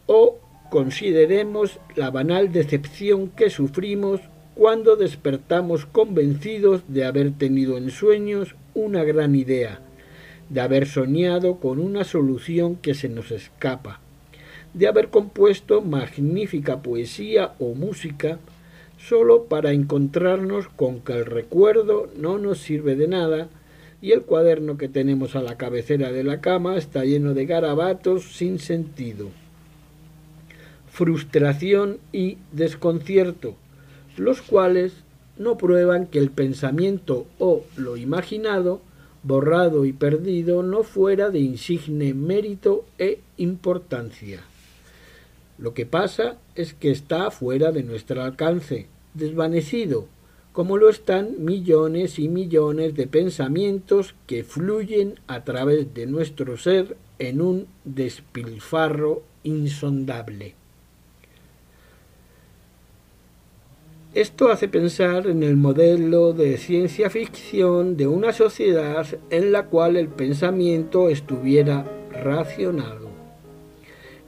O 0.05 0.39
consideremos 0.69 1.79
la 1.95 2.11
banal 2.11 2.51
decepción 2.51 3.29
que 3.29 3.49
sufrimos 3.49 4.21
cuando 4.55 4.95
despertamos 4.95 5.85
convencidos 5.85 6.83
de 6.87 7.05
haber 7.05 7.31
tenido 7.31 7.77
en 7.77 7.91
sueños 7.91 8.55
una 8.73 9.03
gran 9.03 9.35
idea, 9.35 9.79
de 10.49 10.61
haber 10.61 10.87
soñado 10.87 11.59
con 11.59 11.79
una 11.79 12.03
solución 12.03 12.75
que 12.75 12.93
se 12.93 13.07
nos 13.07 13.31
escapa, 13.31 14.01
de 14.73 14.87
haber 14.87 15.09
compuesto 15.09 15.81
magnífica 15.81 16.81
poesía 16.81 17.53
o 17.59 17.73
música 17.73 18.39
solo 18.99 19.45
para 19.45 19.71
encontrarnos 19.71 20.67
con 20.67 20.99
que 20.99 21.13
el 21.13 21.25
recuerdo 21.25 22.09
no 22.17 22.37
nos 22.37 22.59
sirve 22.59 22.95
de 22.95 23.07
nada 23.07 23.49
y 24.01 24.11
el 24.11 24.21
cuaderno 24.21 24.77
que 24.77 24.89
tenemos 24.89 25.35
a 25.35 25.41
la 25.41 25.57
cabecera 25.57 26.11
de 26.11 26.23
la 26.23 26.41
cama 26.41 26.77
está 26.77 27.03
lleno 27.03 27.33
de 27.33 27.45
garabatos 27.45 28.35
sin 28.35 28.59
sentido. 28.59 29.29
Frustración 30.91 31.97
y 32.11 32.37
desconcierto, 32.51 33.55
los 34.17 34.41
cuales 34.41 34.93
no 35.37 35.57
prueban 35.57 36.07
que 36.07 36.19
el 36.19 36.29
pensamiento 36.29 37.25
o 37.39 37.63
lo 37.77 37.97
imaginado, 37.97 38.81
borrado 39.23 39.85
y 39.85 39.93
perdido, 39.93 40.63
no 40.63 40.83
fuera 40.83 41.29
de 41.29 41.39
insigne 41.39 42.13
mérito 42.13 42.85
e 42.97 43.19
importancia. 43.37 44.41
Lo 45.59 45.73
que 45.73 45.85
pasa 45.85 46.37
es 46.55 46.73
que 46.73 46.89
está 46.89 47.31
fuera 47.31 47.73
de 47.73 47.83
nuestro 47.83 48.23
alcance, 48.23 48.87
desvanecido, 49.13 50.07
como 50.53 50.77
lo 50.77 50.89
están 50.89 51.43
millones 51.43 52.17
y 52.17 52.29
millones 52.29 52.95
de 52.95 53.07
pensamientos 53.07 54.15
que 54.25 54.45
fluyen 54.45 55.19
a 55.27 55.43
través 55.43 55.93
de 55.93 56.05
nuestro 56.05 56.55
ser 56.55 56.95
en 57.19 57.41
un 57.41 57.67
despilfarro 57.83 59.23
insondable. 59.43 60.55
Esto 64.13 64.49
hace 64.49 64.69
pensar 64.69 65.27
en 65.27 65.43
el 65.43 65.57
modelo 65.57 66.31
de 66.31 66.57
ciencia 66.57 67.09
ficción 67.09 67.97
de 67.97 68.07
una 68.07 68.31
sociedad 68.31 69.05
en 69.29 69.51
la 69.51 69.65
cual 69.65 69.97
el 69.97 70.07
pensamiento 70.07 71.09
estuviera 71.09 71.85
racionado 72.11 73.08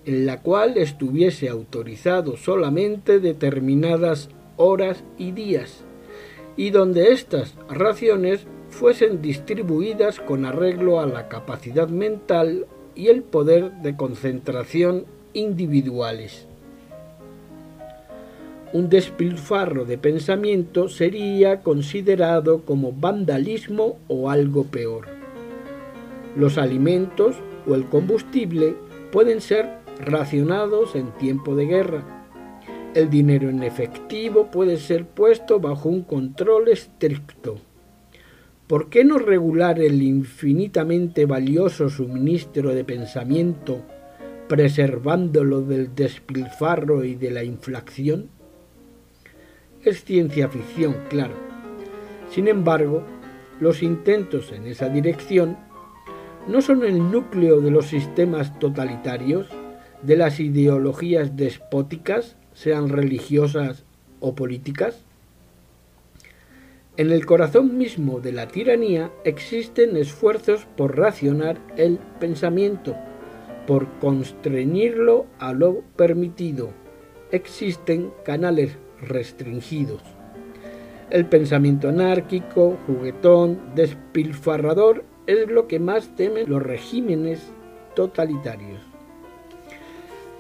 en 0.05 0.25
la 0.25 0.41
cual 0.41 0.77
estuviese 0.77 1.50
autorizado 1.50 2.38
solamente 2.38 3.20
determinadas 3.20 4.29
horas 4.58 5.03
y 5.17 5.31
días, 5.31 5.84
y 6.58 6.72
donde 6.72 7.12
estas 7.12 7.55
raciones 7.70 8.46
fuesen 8.70 9.22
distribuidas 9.22 10.20
con 10.20 10.46
arreglo 10.46 11.00
a 11.00 11.05
la 11.05 11.27
capacidad 11.27 11.89
mental 11.89 12.65
y 12.96 13.08
el 13.08 13.24
poder 13.24 13.72
de 13.81 13.96
concentración 13.96 15.05
individuales. 15.34 16.48
Un 18.74 18.89
despilfarro 18.89 19.84
de 19.84 19.98
pensamiento 19.98 20.88
sería 20.88 21.62
considerado 21.62 22.62
como 22.62 22.93
vandalismo 22.93 23.98
o 24.08 24.29
algo 24.29 24.63
peor. 24.63 25.08
Los 26.38 26.58
alimentos 26.58 27.36
o 27.67 27.75
el 27.75 27.86
combustible 27.88 28.75
pueden 29.12 29.41
ser 29.41 29.81
racionados 30.05 30.96
en 30.96 31.12
tiempo 31.13 31.55
de 31.55 31.65
guerra. 31.65 32.27
El 32.93 33.10
dinero 33.10 33.50
en 33.50 33.63
efectivo 33.63 34.51
puede 34.51 34.77
ser 34.77 35.05
puesto 35.05 35.60
bajo 35.60 35.89
un 35.89 36.03
control 36.03 36.67
estricto. 36.67 37.58
¿Por 38.67 38.89
qué 38.89 39.03
no 39.03 39.17
regular 39.17 39.79
el 39.79 40.01
infinitamente 40.01 41.25
valioso 41.25 41.89
suministro 41.89 42.73
de 42.73 42.84
pensamiento, 42.84 43.82
preservándolo 44.47 45.62
del 45.62 45.93
despilfarro 45.93 47.04
y 47.04 47.15
de 47.15 47.32
la 47.32 47.43
inflación? 47.43 48.30
Es 49.84 50.04
ciencia 50.04 50.47
ficción, 50.47 50.95
claro. 51.10 51.34
Sin 52.30 52.47
embargo, 52.47 53.04
los 53.60 53.84
intentos 53.84 54.52
en 54.52 54.67
esa 54.67 54.89
dirección 54.89 55.58
no 56.47 56.62
son 56.62 56.84
el 56.84 57.12
núcleo 57.12 57.62
de 57.62 57.71
los 57.71 57.88
sistemas 57.88 58.58
totalitarios, 58.58 59.47
de 60.04 60.18
las 60.18 60.40
ideologías 60.40 61.36
despóticas, 61.36 62.36
sean 62.54 62.90
religiosas 62.90 63.84
o 64.20 64.36
políticas? 64.36 65.04
En 66.98 67.12
el 67.12 67.26
corazón 67.26 67.78
mismo 67.78 68.20
de 68.20 68.34
la 68.34 68.48
tiranía 68.48 69.12
existen 69.24 69.96
esfuerzos 69.96 70.68
por 70.76 70.98
racionar 70.98 71.58
el 71.78 72.00
pensamiento, 72.20 72.96
por 73.66 73.88
constreñirlo 74.00 75.26
a 75.40 75.54
lo 75.54 75.82
permitido. 75.96 76.70
Existen 77.32 78.12
canales 78.26 78.78
restringidos. 79.02 80.02
El 81.10 81.26
pensamiento 81.26 81.90
anárquico, 81.90 82.78
juguetón, 82.88 83.60
despilfarrador 83.74 85.06
es 85.28 85.50
lo 85.50 85.68
que 85.68 85.80
más 85.80 86.16
temen 86.16 86.50
los 86.50 86.62
regímenes 86.62 87.52
totalitarios. 87.96 88.90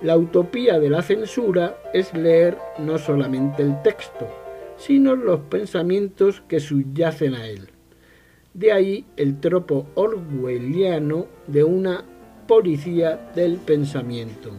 La 0.01 0.17
utopía 0.17 0.79
de 0.79 0.89
la 0.89 1.03
censura 1.03 1.77
es 1.93 2.11
leer 2.15 2.57
no 2.79 2.97
solamente 2.97 3.61
el 3.61 3.79
texto, 3.83 4.27
sino 4.75 5.15
los 5.15 5.41
pensamientos 5.41 6.41
que 6.47 6.59
subyacen 6.59 7.35
a 7.35 7.45
él. 7.45 7.69
De 8.55 8.71
ahí 8.71 9.05
el 9.15 9.39
tropo 9.39 9.85
orwelliano 9.93 11.27
de 11.45 11.63
una 11.63 12.03
policía 12.47 13.31
del 13.35 13.57
pensamiento. 13.57 14.49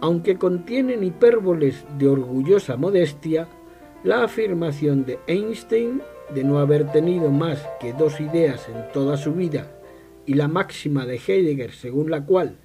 Aunque 0.00 0.36
contienen 0.36 1.04
hipérboles 1.04 1.84
de 1.98 2.08
orgullosa 2.08 2.76
modestia, 2.76 3.46
la 4.02 4.24
afirmación 4.24 5.04
de 5.04 5.20
Einstein 5.28 6.02
de 6.34 6.42
no 6.42 6.58
haber 6.58 6.90
tenido 6.90 7.30
más 7.30 7.64
que 7.80 7.92
dos 7.92 8.20
ideas 8.20 8.68
en 8.68 8.92
toda 8.92 9.16
su 9.16 9.34
vida 9.34 9.70
y 10.26 10.34
la 10.34 10.48
máxima 10.48 11.06
de 11.06 11.20
Heidegger 11.24 11.72
según 11.72 12.10
la 12.10 12.24
cual 12.24 12.58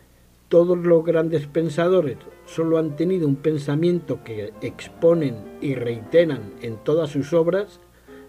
todos 0.54 0.78
los 0.78 1.04
grandes 1.04 1.48
pensadores 1.48 2.18
solo 2.46 2.78
han 2.78 2.96
tenido 2.96 3.28
un 3.28 3.38
pensamiento 3.38 4.24
que 4.24 4.54
exponen 4.62 5.36
y 5.62 5.74
reiteran 5.74 6.42
en 6.62 6.78
todas 6.78 7.10
sus 7.10 7.34
obras, 7.34 7.80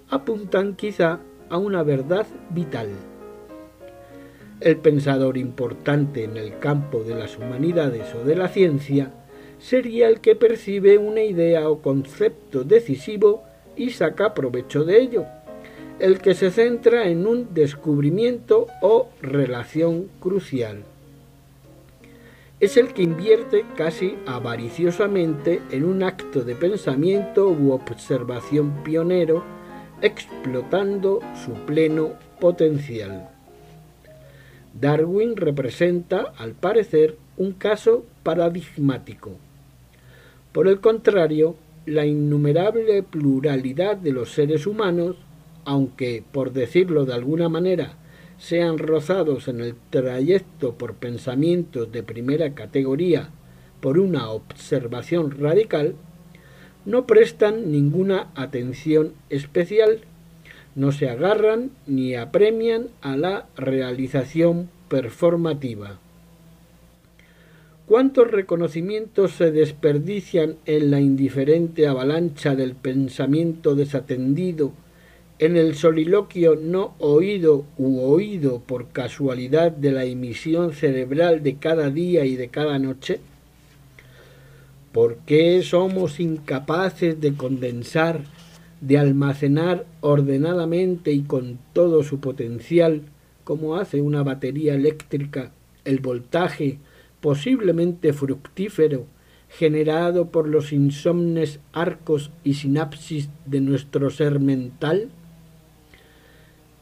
apuntan 0.08 0.74
quizá 0.74 1.20
a 1.50 1.58
una 1.58 1.82
verdad 1.82 2.26
vital. 2.48 2.88
El 4.62 4.78
pensador 4.78 5.36
importante 5.36 6.24
en 6.24 6.38
el 6.38 6.58
campo 6.60 7.04
de 7.04 7.14
las 7.14 7.36
humanidades 7.36 8.14
o 8.14 8.24
de 8.24 8.36
la 8.36 8.48
ciencia 8.48 9.12
sería 9.58 10.08
el 10.08 10.22
que 10.22 10.34
percibe 10.34 10.96
una 10.96 11.20
idea 11.20 11.68
o 11.68 11.82
concepto 11.82 12.64
decisivo 12.64 13.42
y 13.76 13.90
saca 13.90 14.32
provecho 14.32 14.86
de 14.86 14.98
ello, 14.98 15.26
el 15.98 16.20
que 16.20 16.32
se 16.32 16.50
centra 16.50 17.06
en 17.06 17.26
un 17.26 17.52
descubrimiento 17.52 18.68
o 18.80 19.10
relación 19.20 20.08
crucial 20.20 20.84
es 22.64 22.76
el 22.76 22.94
que 22.94 23.02
invierte 23.02 23.66
casi 23.76 24.16
avariciosamente 24.26 25.60
en 25.70 25.84
un 25.84 26.02
acto 26.02 26.44
de 26.44 26.54
pensamiento 26.54 27.48
u 27.48 27.72
observación 27.72 28.82
pionero, 28.82 29.44
explotando 30.00 31.20
su 31.44 31.52
pleno 31.66 32.12
potencial. 32.40 33.28
Darwin 34.72 35.36
representa, 35.36 36.32
al 36.38 36.52
parecer, 36.52 37.16
un 37.36 37.52
caso 37.52 38.04
paradigmático. 38.22 39.32
Por 40.52 40.66
el 40.66 40.80
contrario, 40.80 41.56
la 41.86 42.06
innumerable 42.06 43.02
pluralidad 43.02 43.96
de 43.96 44.12
los 44.12 44.30
seres 44.32 44.66
humanos, 44.66 45.16
aunque, 45.64 46.24
por 46.32 46.52
decirlo 46.52 47.04
de 47.04 47.14
alguna 47.14 47.48
manera, 47.48 47.98
sean 48.38 48.78
rozados 48.78 49.48
en 49.48 49.60
el 49.60 49.74
trayecto 49.90 50.74
por 50.74 50.94
pensamientos 50.94 51.90
de 51.92 52.02
primera 52.02 52.54
categoría 52.54 53.30
por 53.80 53.98
una 53.98 54.30
observación 54.30 55.30
radical, 55.30 55.94
no 56.84 57.06
prestan 57.06 57.70
ninguna 57.70 58.28
atención 58.34 59.12
especial, 59.30 60.00
no 60.74 60.92
se 60.92 61.08
agarran 61.08 61.70
ni 61.86 62.14
apremian 62.14 62.88
a 63.00 63.16
la 63.16 63.46
realización 63.56 64.68
performativa. 64.88 65.98
¿Cuántos 67.86 68.30
reconocimientos 68.30 69.32
se 69.32 69.50
desperdician 69.50 70.56
en 70.64 70.90
la 70.90 71.00
indiferente 71.00 71.86
avalancha 71.86 72.54
del 72.54 72.74
pensamiento 72.74 73.74
desatendido 73.74 74.72
en 75.44 75.56
el 75.56 75.74
soliloquio 75.74 76.56
no 76.56 76.94
oído 76.98 77.66
u 77.76 78.00
oído 78.00 78.60
por 78.60 78.88
casualidad 78.88 79.72
de 79.72 79.92
la 79.92 80.04
emisión 80.04 80.72
cerebral 80.72 81.42
de 81.42 81.56
cada 81.56 81.90
día 81.90 82.24
y 82.24 82.36
de 82.36 82.48
cada 82.48 82.78
noche? 82.78 83.20
¿Por 84.92 85.16
qué 85.26 85.62
somos 85.62 86.20
incapaces 86.20 87.20
de 87.20 87.34
condensar, 87.34 88.22
de 88.80 88.96
almacenar 88.96 89.84
ordenadamente 90.00 91.12
y 91.12 91.22
con 91.22 91.58
todo 91.72 92.04
su 92.04 92.20
potencial, 92.20 93.02
como 93.42 93.76
hace 93.76 94.00
una 94.00 94.22
batería 94.22 94.74
eléctrica, 94.74 95.52
el 95.84 95.98
voltaje 95.98 96.78
posiblemente 97.20 98.12
fructífero 98.12 99.06
generado 99.48 100.30
por 100.30 100.48
los 100.48 100.72
insomnes 100.72 101.60
arcos 101.72 102.30
y 102.44 102.54
sinapsis 102.54 103.28
de 103.46 103.60
nuestro 103.60 104.10
ser 104.10 104.40
mental? 104.40 105.10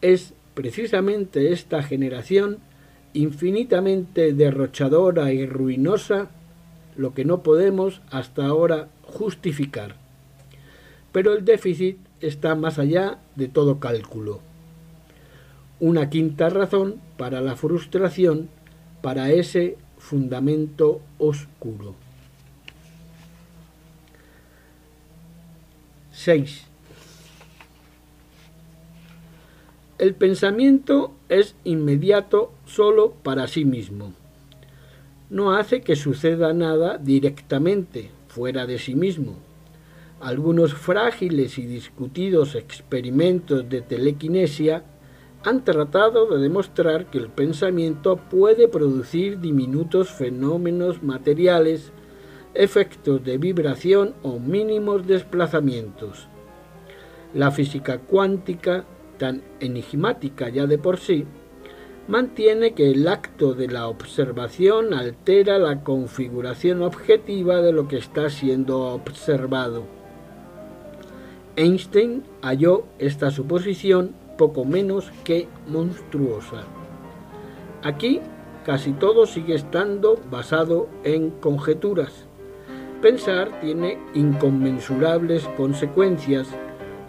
Es 0.02 0.34
precisamente 0.54 1.52
esta 1.52 1.82
generación 1.82 2.58
infinitamente 3.14 4.32
derrochadora 4.32 5.32
y 5.32 5.46
ruinosa 5.46 6.30
lo 6.96 7.14
que 7.14 7.24
no 7.24 7.42
podemos 7.42 8.02
hasta 8.10 8.46
ahora 8.46 8.88
justificar. 9.02 9.96
Pero 11.12 11.34
el 11.34 11.44
déficit 11.44 11.98
está 12.20 12.54
más 12.54 12.78
allá 12.78 13.18
de 13.36 13.48
todo 13.48 13.80
cálculo. 13.80 14.40
Una 15.80 16.10
quinta 16.10 16.48
razón 16.48 17.00
para 17.16 17.40
la 17.40 17.56
frustración, 17.56 18.48
para 19.02 19.30
ese 19.30 19.76
fundamento 19.98 21.00
oscuro. 21.18 21.94
6. 26.12 26.71
El 30.02 30.16
pensamiento 30.16 31.12
es 31.28 31.54
inmediato 31.62 32.50
solo 32.66 33.12
para 33.22 33.46
sí 33.46 33.64
mismo. 33.64 34.14
No 35.30 35.54
hace 35.54 35.82
que 35.82 35.94
suceda 35.94 36.52
nada 36.52 36.98
directamente, 36.98 38.10
fuera 38.26 38.66
de 38.66 38.80
sí 38.80 38.96
mismo. 38.96 39.36
Algunos 40.20 40.74
frágiles 40.74 41.56
y 41.56 41.66
discutidos 41.66 42.56
experimentos 42.56 43.68
de 43.68 43.80
telequinesia 43.80 44.82
han 45.44 45.62
tratado 45.62 46.26
de 46.36 46.42
demostrar 46.42 47.06
que 47.06 47.18
el 47.18 47.28
pensamiento 47.28 48.16
puede 48.16 48.66
producir 48.66 49.38
diminutos 49.38 50.10
fenómenos 50.10 51.00
materiales 51.04 51.92
efectos 52.54 53.22
de 53.22 53.38
vibración 53.38 54.14
o 54.24 54.40
mínimos 54.40 55.06
desplazamientos. 55.06 56.26
La 57.34 57.52
física 57.52 57.98
cuántica, 58.00 58.84
tan 59.18 59.42
enigmática 59.60 60.48
ya 60.48 60.66
de 60.66 60.78
por 60.78 60.98
sí, 60.98 61.26
mantiene 62.08 62.74
que 62.74 62.90
el 62.90 63.06
acto 63.08 63.54
de 63.54 63.68
la 63.68 63.88
observación 63.88 64.94
altera 64.94 65.58
la 65.58 65.82
configuración 65.82 66.82
objetiva 66.82 67.60
de 67.62 67.72
lo 67.72 67.88
que 67.88 67.98
está 67.98 68.28
siendo 68.30 68.86
observado. 68.94 69.84
Einstein 71.56 72.24
halló 72.40 72.84
esta 72.98 73.30
suposición 73.30 74.14
poco 74.38 74.64
menos 74.64 75.12
que 75.24 75.48
monstruosa. 75.68 76.64
Aquí 77.82 78.20
casi 78.64 78.92
todo 78.92 79.26
sigue 79.26 79.54
estando 79.54 80.18
basado 80.30 80.88
en 81.04 81.30
conjeturas. 81.30 82.26
Pensar 83.00 83.60
tiene 83.60 83.98
inconmensurables 84.14 85.46
consecuencias, 85.56 86.48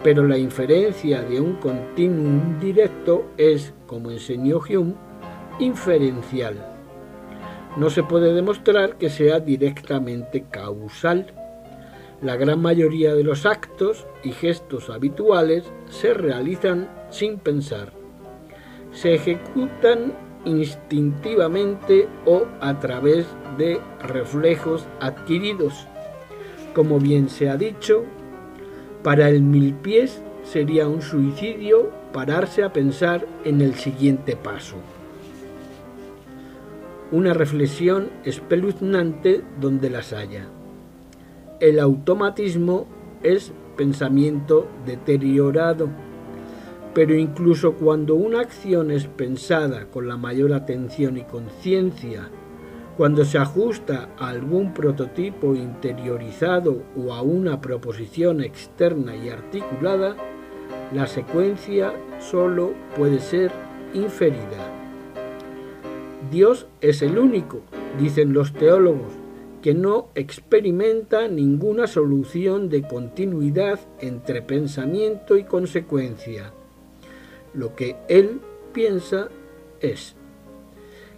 pero 0.04 0.28
la 0.28 0.36
inferencia 0.36 1.22
de 1.22 1.40
un 1.40 1.54
continuum 1.54 2.60
directo 2.60 3.24
es, 3.38 3.72
como 3.86 4.10
enseñó 4.10 4.58
Hume, 4.58 4.94
inferencial. 5.58 6.62
No 7.78 7.88
se 7.88 8.02
puede 8.02 8.34
demostrar 8.34 8.98
que 8.98 9.08
sea 9.08 9.40
directamente 9.40 10.44
causal. 10.50 11.32
La 12.20 12.36
gran 12.36 12.60
mayoría 12.60 13.14
de 13.14 13.24
los 13.24 13.46
actos 13.46 14.06
y 14.22 14.32
gestos 14.32 14.90
habituales 14.90 15.64
se 15.88 16.12
realizan 16.12 16.90
sin 17.08 17.38
pensar. 17.38 17.90
Se 18.92 19.14
ejecutan 19.14 20.12
instintivamente 20.44 22.08
o 22.26 22.44
a 22.60 22.78
través 22.78 23.26
de 23.56 23.80
reflejos 24.00 24.86
adquiridos. 25.00 25.88
Como 26.74 26.98
bien 26.98 27.30
se 27.30 27.48
ha 27.48 27.56
dicho, 27.56 28.04
para 29.04 29.28
el 29.28 29.42
mil 29.42 29.74
pies 29.74 30.20
sería 30.42 30.88
un 30.88 31.00
suicidio 31.00 31.92
pararse 32.12 32.64
a 32.64 32.72
pensar 32.72 33.24
en 33.44 33.60
el 33.60 33.76
siguiente 33.76 34.34
paso. 34.34 34.76
Una 37.12 37.32
reflexión 37.34 38.10
espeluznante 38.24 39.44
donde 39.60 39.90
las 39.90 40.12
haya. 40.12 40.48
El 41.60 41.78
automatismo 41.78 42.86
es 43.22 43.52
pensamiento 43.76 44.66
deteriorado 44.84 45.88
pero 46.94 47.14
incluso 47.14 47.72
cuando 47.72 48.14
una 48.14 48.40
acción 48.40 48.92
es 48.92 49.08
pensada 49.08 49.86
con 49.86 50.06
la 50.06 50.16
mayor 50.16 50.52
atención 50.52 51.18
y 51.18 51.24
conciencia, 51.24 52.30
cuando 52.96 53.24
se 53.24 53.38
ajusta 53.38 54.08
a 54.18 54.28
algún 54.28 54.72
prototipo 54.74 55.54
interiorizado 55.54 56.82
o 56.96 57.12
a 57.12 57.22
una 57.22 57.60
proposición 57.60 58.40
externa 58.42 59.16
y 59.16 59.28
articulada, 59.28 60.16
la 60.92 61.06
secuencia 61.06 61.92
solo 62.20 62.72
puede 62.96 63.20
ser 63.20 63.50
inferida. 63.94 64.70
Dios 66.30 66.66
es 66.80 67.02
el 67.02 67.18
único, 67.18 67.60
dicen 67.98 68.32
los 68.32 68.52
teólogos, 68.52 69.12
que 69.62 69.74
no 69.74 70.08
experimenta 70.14 71.26
ninguna 71.28 71.86
solución 71.86 72.68
de 72.68 72.82
continuidad 72.82 73.80
entre 74.00 74.42
pensamiento 74.42 75.36
y 75.36 75.44
consecuencia 75.44 76.52
lo 77.54 77.74
que 77.74 77.96
él 78.08 78.40
piensa 78.72 79.28
es 79.80 80.16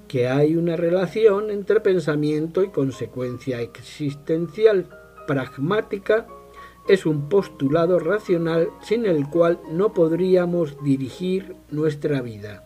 que 0.09 0.29
hay 0.29 0.57
una 0.57 0.77
relación 0.77 1.51
entre 1.51 1.81
pensamiento 1.81 2.63
y 2.63 2.69
consecuencia 2.69 3.61
existencial 3.61 4.89
pragmática 5.27 6.27
es 6.89 7.05
un 7.05 7.29
postulado 7.29 7.99
racional 7.99 8.69
sin 8.81 9.07
el 9.07 9.29
cual 9.29 9.59
no 9.71 9.93
podríamos 9.93 10.83
dirigir 10.85 11.57
nuestra 11.71 12.23
vida. 12.23 12.65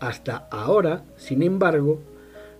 Hasta 0.00 0.48
ahora, 0.50 1.04
sin 1.16 1.42
embargo, 1.42 2.00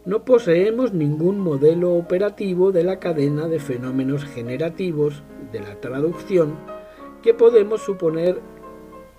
no 0.05 0.25
poseemos 0.25 0.93
ningún 0.93 1.41
modelo 1.41 1.95
operativo 1.95 2.71
de 2.71 2.85
la 2.85 3.01
cadena 3.01 3.49
de 3.49 3.59
fenómenos 3.59 4.25
generativos 4.25 5.23
de 5.51 5.61
la 5.61 5.81
traducción 5.81 6.55
que 7.23 7.35
podemos 7.35 7.83
suponer 7.83 8.41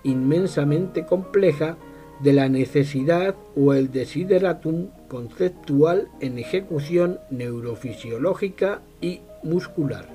inmensamente 0.02 1.04
compleja 1.04 1.76
de 2.20 2.32
la 2.32 2.48
necesidad 2.48 3.34
o 3.56 3.74
el 3.74 3.90
desideratum 3.90 4.88
conceptual 5.08 6.08
en 6.20 6.38
ejecución 6.38 7.18
neurofisiológica 7.30 8.82
y 9.00 9.20
muscular. 9.42 10.08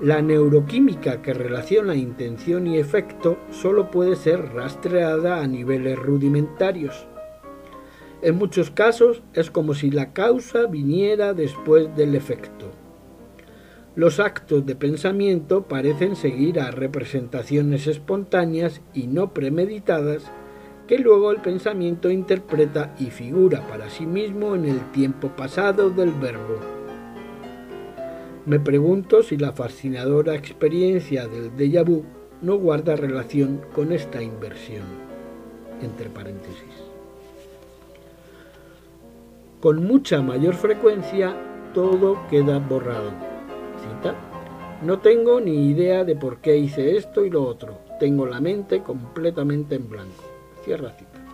La 0.00 0.20
neuroquímica 0.20 1.22
que 1.22 1.32
relaciona 1.32 1.94
intención 1.94 2.66
y 2.66 2.78
efecto 2.78 3.38
solo 3.50 3.90
puede 3.90 4.16
ser 4.16 4.52
rastreada 4.52 5.40
a 5.40 5.46
niveles 5.46 5.98
rudimentarios. 5.98 7.06
En 8.20 8.36
muchos 8.36 8.70
casos 8.70 9.22
es 9.32 9.50
como 9.50 9.72
si 9.72 9.90
la 9.90 10.12
causa 10.12 10.66
viniera 10.66 11.32
después 11.32 11.94
del 11.96 12.14
efecto. 12.14 12.70
Los 13.96 14.20
actos 14.20 14.66
de 14.66 14.76
pensamiento 14.76 15.62
parecen 15.62 16.16
seguir 16.16 16.60
a 16.60 16.70
representaciones 16.70 17.86
espontáneas 17.86 18.82
y 18.92 19.06
no 19.06 19.32
premeditadas 19.32 20.30
que 20.86 20.98
luego 20.98 21.30
el 21.30 21.40
pensamiento 21.40 22.10
interpreta 22.10 22.94
y 22.98 23.06
figura 23.06 23.66
para 23.66 23.88
sí 23.88 24.04
mismo 24.04 24.54
en 24.54 24.66
el 24.66 24.92
tiempo 24.92 25.28
pasado 25.28 25.88
del 25.88 26.12
verbo. 26.12 26.60
Me 28.44 28.60
pregunto 28.60 29.22
si 29.22 29.38
la 29.38 29.52
fascinadora 29.52 30.34
experiencia 30.34 31.26
del 31.26 31.56
déjà 31.56 31.82
vu 31.82 32.04
no 32.42 32.58
guarda 32.58 32.96
relación 32.96 33.62
con 33.74 33.92
esta 33.92 34.22
inversión. 34.22 34.84
Entre 35.80 36.10
paréntesis. 36.10 36.84
Con 39.58 39.86
mucha 39.86 40.20
mayor 40.20 40.54
frecuencia 40.54 41.34
todo 41.72 42.18
queda 42.28 42.58
borrado 42.58 43.35
no 44.82 44.98
tengo 44.98 45.40
ni 45.40 45.70
idea 45.70 46.04
de 46.04 46.16
por 46.16 46.38
qué 46.38 46.56
hice 46.56 46.96
esto 46.96 47.24
y 47.24 47.30
lo 47.30 47.44
otro. 47.44 47.78
Tengo 47.98 48.26
la 48.26 48.40
mente 48.40 48.82
completamente 48.82 49.76
en 49.76 49.88
blanco. 49.88 50.24
Cierra 50.64 50.92
cita. 50.92 51.24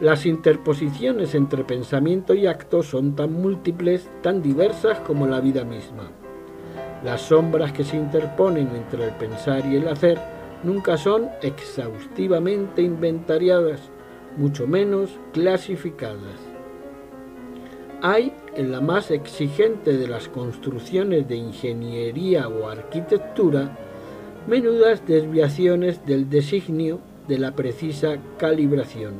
Las 0.00 0.26
interposiciones 0.26 1.34
entre 1.34 1.64
pensamiento 1.64 2.32
y 2.32 2.46
acto 2.46 2.84
son 2.84 3.16
tan 3.16 3.32
múltiples, 3.32 4.08
tan 4.22 4.40
diversas 4.40 5.00
como 5.00 5.26
la 5.26 5.40
vida 5.40 5.64
misma. 5.64 6.04
Las 7.02 7.22
sombras 7.22 7.72
que 7.72 7.82
se 7.82 7.96
interponen 7.96 8.68
entre 8.76 9.06
el 9.06 9.10
pensar 9.14 9.66
y 9.66 9.76
el 9.76 9.88
hacer 9.88 10.20
nunca 10.62 10.96
son 10.96 11.28
exhaustivamente 11.42 12.82
inventariadas, 12.82 13.90
mucho 14.36 14.68
menos 14.68 15.18
clasificadas. 15.32 16.57
Hay 18.02 18.32
en 18.54 18.70
la 18.70 18.80
más 18.80 19.10
exigente 19.10 19.96
de 19.96 20.06
las 20.06 20.28
construcciones 20.28 21.28
de 21.28 21.36
ingeniería 21.36 22.48
o 22.48 22.68
arquitectura 22.68 23.76
menudas 24.46 25.04
desviaciones 25.06 26.04
del 26.06 26.30
designio 26.30 27.00
de 27.26 27.38
la 27.38 27.52
precisa 27.52 28.18
calibración. 28.38 29.14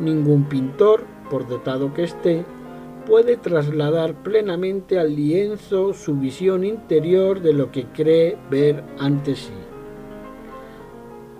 Ningún 0.00 0.44
pintor, 0.48 1.04
por 1.30 1.48
dotado 1.48 1.94
que 1.94 2.04
esté, 2.04 2.44
puede 3.06 3.36
trasladar 3.36 4.14
plenamente 4.22 4.98
al 4.98 5.14
lienzo 5.14 5.94
su 5.94 6.16
visión 6.16 6.64
interior 6.64 7.40
de 7.40 7.52
lo 7.52 7.70
que 7.70 7.84
cree 7.86 8.36
ver 8.50 8.82
ante 8.98 9.36
sí. 9.36 9.52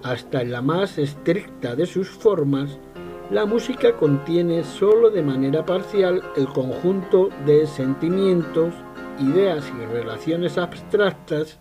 Hasta 0.03 0.43
en 0.43 0.53
la 0.53 0.63
más 0.63 0.99
estricta 0.99 1.75
de 1.75 1.87
sus 1.87 2.09
formas, 2.09 2.79
la 3.31 3.47
música 3.47 3.97
contiene 3.97 4.65
sólo 4.65 5.11
de 5.11 5.23
manera 5.23 5.65
parcial 5.65 6.23
el 6.37 6.47
conjunto 6.47 7.31
de 7.47 7.67
sentimientos, 7.67 8.75
ideas 9.19 9.65
y 9.75 9.87
relaciones 9.87 10.59
abstractas 10.59 11.59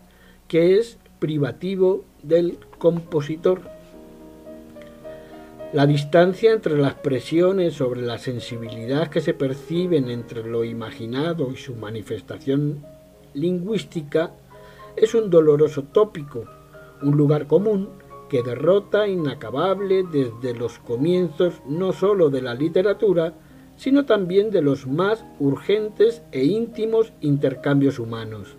que 0.47 0.77
es 0.77 0.97
privativo 1.19 2.03
del 2.21 2.59
compositor. 2.77 3.61
La 5.71 5.87
distancia 5.87 6.51
entre 6.51 6.77
las 6.77 6.95
presiones 6.95 7.75
sobre 7.75 8.01
la 8.01 8.17
sensibilidad 8.17 9.07
que 9.07 9.21
se 9.21 9.33
perciben 9.33 10.09
entre 10.09 10.43
lo 10.43 10.65
imaginado 10.65 11.49
y 11.51 11.55
su 11.55 11.75
manifestación 11.75 12.85
lingüística 13.33 14.31
es 14.95 15.15
un 15.15 15.29
doloroso 15.29 15.83
tópico, 15.83 16.43
un 17.01 17.17
lugar 17.17 17.47
común 17.47 17.89
que 18.33 18.41
derrota 18.41 19.07
inacabable 19.07 20.01
desde 20.11 20.55
los 20.55 20.79
comienzos 20.79 21.61
no 21.67 21.93
sólo 21.93 22.31
de 22.31 22.41
la 22.41 22.55
literatura, 22.55 23.35
sino 23.77 24.05
también 24.05 24.49
de 24.49 24.63
los 24.63 24.87
más 24.87 25.23
urgentes 25.37 26.23
e 26.31 26.43
íntimos 26.43 27.13
intercambios 27.21 27.99
humanos. 27.99 28.57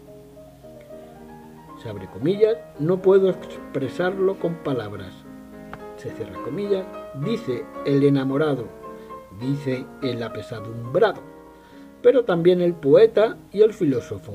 Se 1.83 1.89
abre 1.89 2.07
comillas, 2.07 2.57
no 2.79 3.03
puedo 3.03 3.29
expresarlo 3.29 4.39
con 4.39 4.55
palabras. 4.63 5.13
Se 5.97 6.13
cierra 6.13 6.41
comillas, 6.45 6.87
dice 7.25 7.65
el 7.85 8.05
enamorado, 8.05 8.69
dice 9.41 9.85
el 10.03 10.23
apesadumbrado, 10.23 11.21
pero 12.01 12.25
también 12.25 12.61
el 12.61 12.75
poeta 12.75 13.39
y 13.51 13.63
el 13.63 13.73
filósofo. 13.73 14.35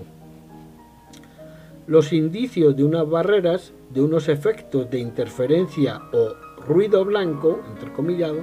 Los 1.88 2.12
indicios 2.12 2.75
de 2.75 2.84
unas 2.84 3.10
barreras 3.10 3.73
de 3.89 4.02
unos 4.02 4.30
efectos 4.30 4.89
de 4.89 4.99
interferencia 4.99 6.02
o 6.13 6.36
ruido 6.62 7.04
blanco, 7.06 7.62
entrecomillado, 7.69 8.39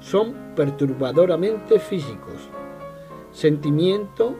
son 0.00 0.34
perturbadoramente 0.54 1.78
físicos. 1.78 2.48
Sentimiento, 3.32 4.34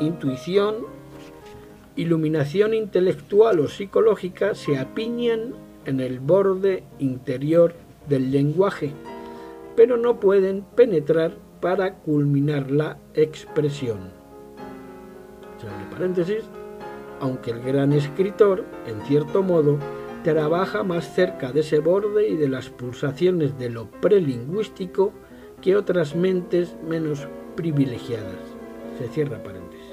intuición, 0.00 0.76
iluminación 1.96 2.74
intelectual 2.74 3.60
o 3.60 3.68
psicológica 3.68 4.54
se 4.54 4.78
apiñan 4.78 5.54
en 5.84 6.00
el 6.00 6.20
borde 6.20 6.84
interior 6.98 7.74
del 8.08 8.30
lenguaje, 8.30 8.92
pero 9.76 9.96
no 9.96 10.20
pueden 10.20 10.62
penetrar 10.74 11.36
para 11.60 11.94
culminar 11.94 12.70
la 12.70 12.98
expresión. 13.14 14.10
paréntesis, 15.90 16.44
aunque 17.22 17.52
el 17.52 17.60
gran 17.60 17.92
escritor, 17.92 18.64
en 18.84 19.00
cierto 19.02 19.44
modo, 19.44 19.78
trabaja 20.24 20.82
más 20.82 21.14
cerca 21.14 21.52
de 21.52 21.60
ese 21.60 21.78
borde 21.78 22.28
y 22.28 22.36
de 22.36 22.48
las 22.48 22.68
pulsaciones 22.68 23.56
de 23.58 23.70
lo 23.70 23.88
prelingüístico 23.88 25.12
que 25.60 25.76
otras 25.76 26.16
mentes 26.16 26.76
menos 26.84 27.28
privilegiadas. 27.54 28.40
Se 28.98 29.06
cierra 29.06 29.40
paréntesis. 29.40 29.86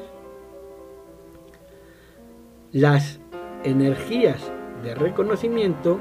Las 2.72 3.20
energías 3.64 4.52
de 4.84 4.96
reconocimiento, 4.96 6.00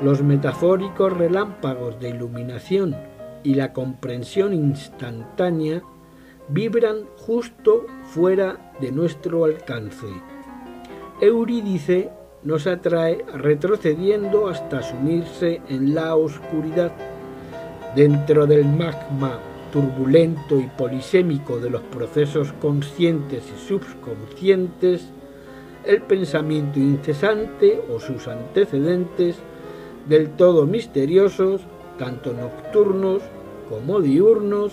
los 0.00 0.22
metafóricos 0.22 1.12
relámpagos 1.12 1.98
de 1.98 2.10
iluminación 2.10 2.96
y 3.42 3.54
la 3.54 3.72
comprensión 3.72 4.54
instantánea 4.54 5.82
vibran 6.48 7.06
justo 7.16 7.86
fuera 8.04 8.72
de 8.80 8.92
nuestro 8.92 9.44
alcance 9.44 10.06
Eurídice 11.22 12.10
nos 12.42 12.66
atrae 12.66 13.24
retrocediendo 13.32 14.48
hasta 14.48 14.82
sumirse 14.82 15.60
en 15.68 15.94
la 15.94 16.16
oscuridad. 16.16 16.90
Dentro 17.94 18.44
del 18.48 18.64
magma 18.64 19.38
turbulento 19.72 20.58
y 20.58 20.66
polisémico 20.66 21.60
de 21.60 21.70
los 21.70 21.82
procesos 21.82 22.52
conscientes 22.54 23.44
y 23.54 23.68
subconscientes, 23.68 25.10
el 25.84 26.02
pensamiento 26.02 26.80
incesante 26.80 27.80
o 27.88 28.00
sus 28.00 28.26
antecedentes, 28.26 29.36
del 30.08 30.30
todo 30.30 30.66
misteriosos, 30.66 31.60
tanto 32.00 32.32
nocturnos 32.32 33.22
como 33.68 34.00
diurnos, 34.00 34.72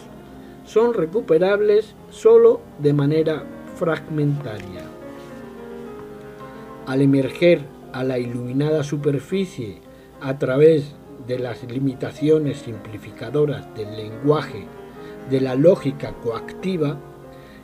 son 0.65 0.95
recuperables 0.95 1.93
sólo 2.09 2.59
de 2.79 2.93
manera 2.93 3.43
fragmentaria 3.75 4.98
al 6.89 7.03
emerger 7.03 7.61
a 7.93 8.03
la 8.03 8.17
iluminada 8.17 8.83
superficie 8.83 9.77
a 10.21 10.39
través 10.39 10.95
de 11.27 11.37
las 11.37 11.63
limitaciones 11.65 12.61
simplificadoras 12.61 13.71
del 13.75 13.95
lenguaje, 13.95 14.65
de 15.29 15.39
la 15.39 15.53
lógica 15.53 16.13
coactiva, 16.13 16.97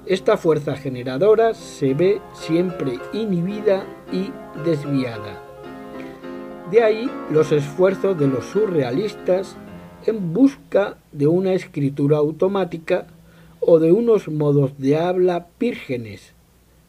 esta 0.05 0.37
fuerza 0.37 0.75
generadora 0.75 1.55
se 1.55 1.95
ve 1.95 2.21
siempre 2.33 2.99
inhibida 3.13 3.83
y 4.11 4.29
desviada. 4.63 5.41
De 6.69 6.83
ahí 6.83 7.09
los 7.31 7.51
esfuerzos 7.51 8.19
de 8.19 8.27
los 8.27 8.45
surrealistas 8.45 9.57
en 10.05 10.33
busca 10.33 10.97
de 11.11 11.25
una 11.25 11.53
escritura 11.53 12.17
automática 12.17 13.07
o 13.59 13.79
de 13.79 13.91
unos 13.91 14.27
modos 14.27 14.77
de 14.77 14.97
habla 14.97 15.47
vírgenes 15.59 16.34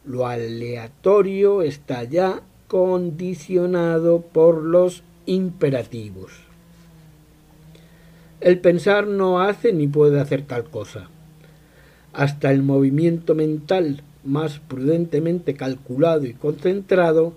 lo 0.07 0.27
aleatorio 0.27 1.63
está 1.63 2.05
ya 2.05 2.41
condicionado 2.69 4.21
por 4.21 4.63
los 4.63 5.03
imperativos. 5.27 6.33
El 8.41 8.61
pensar 8.61 9.07
no 9.07 9.41
hace 9.41 9.73
ni 9.73 9.89
puede 9.89 10.21
hacer 10.21 10.43
tal 10.43 10.65
cosa. 10.65 11.09
Hasta 12.13 12.51
el 12.51 12.63
movimiento 12.63 13.35
mental 13.35 14.03
más 14.25 14.59
prudentemente 14.59 15.55
calculado 15.55 16.27
y 16.27 16.35
concentrado 16.35 17.35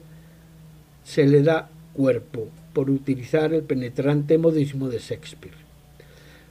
se 1.04 1.26
le 1.26 1.42
da 1.42 1.70
cuerpo, 1.94 2.48
por 2.74 2.90
utilizar 2.90 3.54
el 3.54 3.64
penetrante 3.64 4.38
modismo 4.38 4.90
de 4.90 5.00
Shakespeare. 5.00 5.58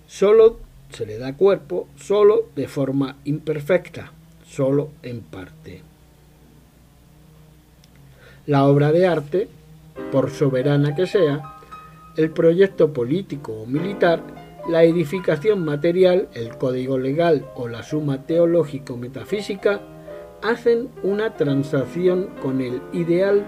Solo 0.06 0.58
se 0.90 1.06
le 1.06 1.18
da 1.18 1.36
cuerpo, 1.36 1.88
solo 1.96 2.48
de 2.56 2.66
forma 2.66 3.16
imperfecta, 3.24 4.12
solo 4.44 4.90
en 5.02 5.20
parte. 5.20 5.87
La 8.48 8.64
obra 8.64 8.92
de 8.92 9.06
arte, 9.06 9.46
por 10.10 10.30
soberana 10.30 10.94
que 10.94 11.06
sea, 11.06 11.56
el 12.16 12.30
proyecto 12.30 12.94
político 12.94 13.52
o 13.52 13.66
militar, 13.66 14.22
la 14.70 14.84
edificación 14.84 15.66
material, 15.66 16.30
el 16.32 16.56
código 16.56 16.96
legal 16.96 17.44
o 17.56 17.68
la 17.68 17.82
suma 17.82 18.24
teológico-metafísica, 18.24 19.82
hacen 20.40 20.88
una 21.02 21.34
transacción 21.34 22.30
con 22.40 22.62
el 22.62 22.80
ideal 22.94 23.44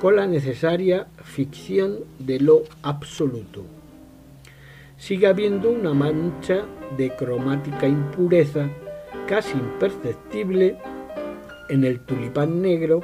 con 0.00 0.16
la 0.16 0.26
necesaria 0.26 1.08
ficción 1.22 1.98
de 2.18 2.40
lo 2.40 2.62
absoluto. 2.82 3.66
Sigue 4.96 5.26
habiendo 5.26 5.70
una 5.70 5.92
mancha 5.92 6.62
de 6.96 7.14
cromática 7.14 7.86
impureza 7.86 8.70
casi 9.28 9.58
imperceptible 9.58 10.78
en 11.68 11.84
el 11.84 12.00
tulipán 12.00 12.62
negro 12.62 13.02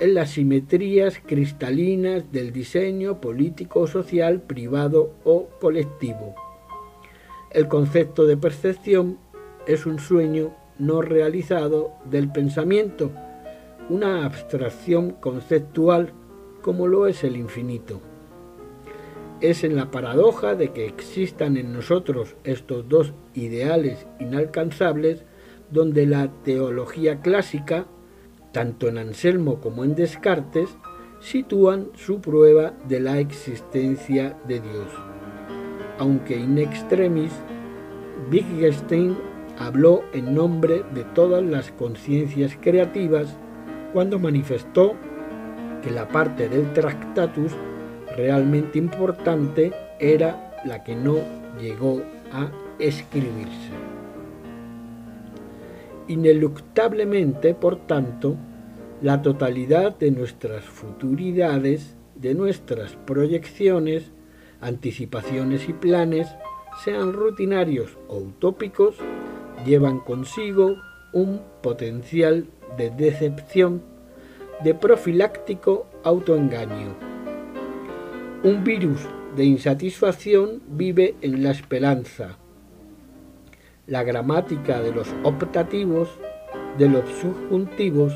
en 0.00 0.14
las 0.14 0.30
simetrías 0.30 1.20
cristalinas 1.24 2.32
del 2.32 2.52
diseño 2.52 3.20
político, 3.20 3.86
social, 3.86 4.40
privado 4.40 5.12
o 5.24 5.48
colectivo. 5.60 6.34
El 7.50 7.68
concepto 7.68 8.26
de 8.26 8.38
percepción 8.38 9.18
es 9.66 9.84
un 9.84 9.98
sueño 9.98 10.54
no 10.78 11.02
realizado 11.02 11.92
del 12.06 12.32
pensamiento, 12.32 13.10
una 13.90 14.24
abstracción 14.24 15.10
conceptual 15.10 16.14
como 16.62 16.86
lo 16.86 17.06
es 17.06 17.22
el 17.22 17.36
infinito. 17.36 18.00
Es 19.42 19.64
en 19.64 19.76
la 19.76 19.90
paradoja 19.90 20.54
de 20.54 20.72
que 20.72 20.86
existan 20.86 21.58
en 21.58 21.74
nosotros 21.74 22.36
estos 22.44 22.88
dos 22.88 23.12
ideales 23.34 24.06
inalcanzables 24.18 25.24
donde 25.70 26.06
la 26.06 26.30
teología 26.42 27.20
clásica 27.20 27.86
tanto 28.52 28.88
en 28.88 28.98
Anselmo 28.98 29.60
como 29.60 29.84
en 29.84 29.94
Descartes, 29.94 30.70
sitúan 31.20 31.88
su 31.94 32.20
prueba 32.20 32.72
de 32.88 33.00
la 33.00 33.18
existencia 33.18 34.36
de 34.48 34.60
Dios. 34.60 34.88
Aunque 35.98 36.36
in 36.36 36.58
extremis, 36.58 37.32
Wittgenstein 38.30 39.16
habló 39.58 40.02
en 40.12 40.34
nombre 40.34 40.82
de 40.94 41.04
todas 41.14 41.42
las 41.42 41.70
conciencias 41.72 42.56
creativas 42.60 43.36
cuando 43.92 44.18
manifestó 44.18 44.94
que 45.82 45.90
la 45.90 46.08
parte 46.08 46.48
del 46.48 46.72
Tractatus 46.72 47.52
realmente 48.16 48.78
importante 48.78 49.72
era 49.98 50.52
la 50.64 50.82
que 50.82 50.94
no 50.94 51.18
llegó 51.60 52.02
a 52.32 52.50
escribirse. 52.78 53.89
Ineluctablemente, 56.10 57.54
por 57.54 57.86
tanto, 57.86 58.34
la 59.00 59.22
totalidad 59.22 59.96
de 59.96 60.10
nuestras 60.10 60.64
futuridades, 60.64 61.94
de 62.16 62.34
nuestras 62.34 62.96
proyecciones, 62.96 64.10
anticipaciones 64.60 65.68
y 65.68 65.72
planes, 65.72 66.26
sean 66.84 67.12
rutinarios 67.12 67.96
o 68.08 68.16
utópicos, 68.16 68.96
llevan 69.64 70.00
consigo 70.00 70.78
un 71.12 71.42
potencial 71.62 72.48
de 72.76 72.90
decepción, 72.90 73.80
de 74.64 74.74
profiláctico 74.74 75.86
autoengaño. 76.02 76.96
Un 78.42 78.64
virus 78.64 78.98
de 79.36 79.44
insatisfacción 79.44 80.60
vive 80.66 81.14
en 81.20 81.44
la 81.44 81.52
esperanza. 81.52 82.39
La 83.86 84.02
gramática 84.04 84.80
de 84.80 84.92
los 84.92 85.08
optativos, 85.24 86.08
de 86.78 86.88
los 86.88 87.08
subjuntivos, 87.20 88.12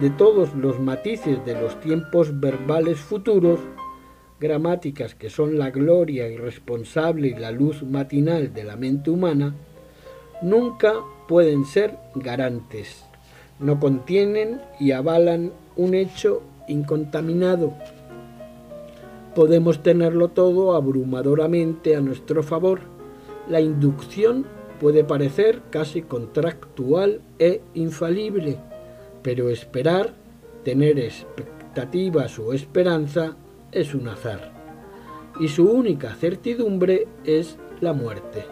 de 0.00 0.10
todos 0.10 0.54
los 0.54 0.80
matices 0.80 1.44
de 1.44 1.60
los 1.60 1.78
tiempos 1.80 2.40
verbales 2.40 2.98
futuros, 2.98 3.60
gramáticas 4.40 5.14
que 5.14 5.30
son 5.30 5.58
la 5.58 5.70
gloria 5.70 6.28
irresponsable 6.28 7.28
y 7.28 7.34
la 7.34 7.50
luz 7.50 7.82
matinal 7.82 8.52
de 8.54 8.64
la 8.64 8.76
mente 8.76 9.10
humana, 9.10 9.54
nunca 10.40 10.94
pueden 11.28 11.64
ser 11.64 11.96
garantes. 12.14 13.04
No 13.60 13.78
contienen 13.78 14.60
y 14.80 14.92
avalan 14.92 15.52
un 15.76 15.94
hecho 15.94 16.42
incontaminado. 16.68 17.74
Podemos 19.34 19.82
tenerlo 19.82 20.28
todo 20.28 20.74
abrumadoramente 20.74 21.96
a 21.96 22.00
nuestro 22.00 22.42
favor. 22.42 22.80
La 23.48 23.60
inducción 23.60 24.46
puede 24.82 25.04
parecer 25.04 25.62
casi 25.70 26.02
contractual 26.02 27.20
e 27.38 27.60
infalible, 27.74 28.58
pero 29.22 29.48
esperar, 29.48 30.12
tener 30.64 30.98
expectativas 30.98 32.36
o 32.40 32.52
esperanza 32.52 33.36
es 33.70 33.94
un 33.94 34.08
azar, 34.08 34.50
y 35.38 35.46
su 35.46 35.70
única 35.70 36.16
certidumbre 36.16 37.06
es 37.22 37.58
la 37.80 37.92
muerte. 37.92 38.44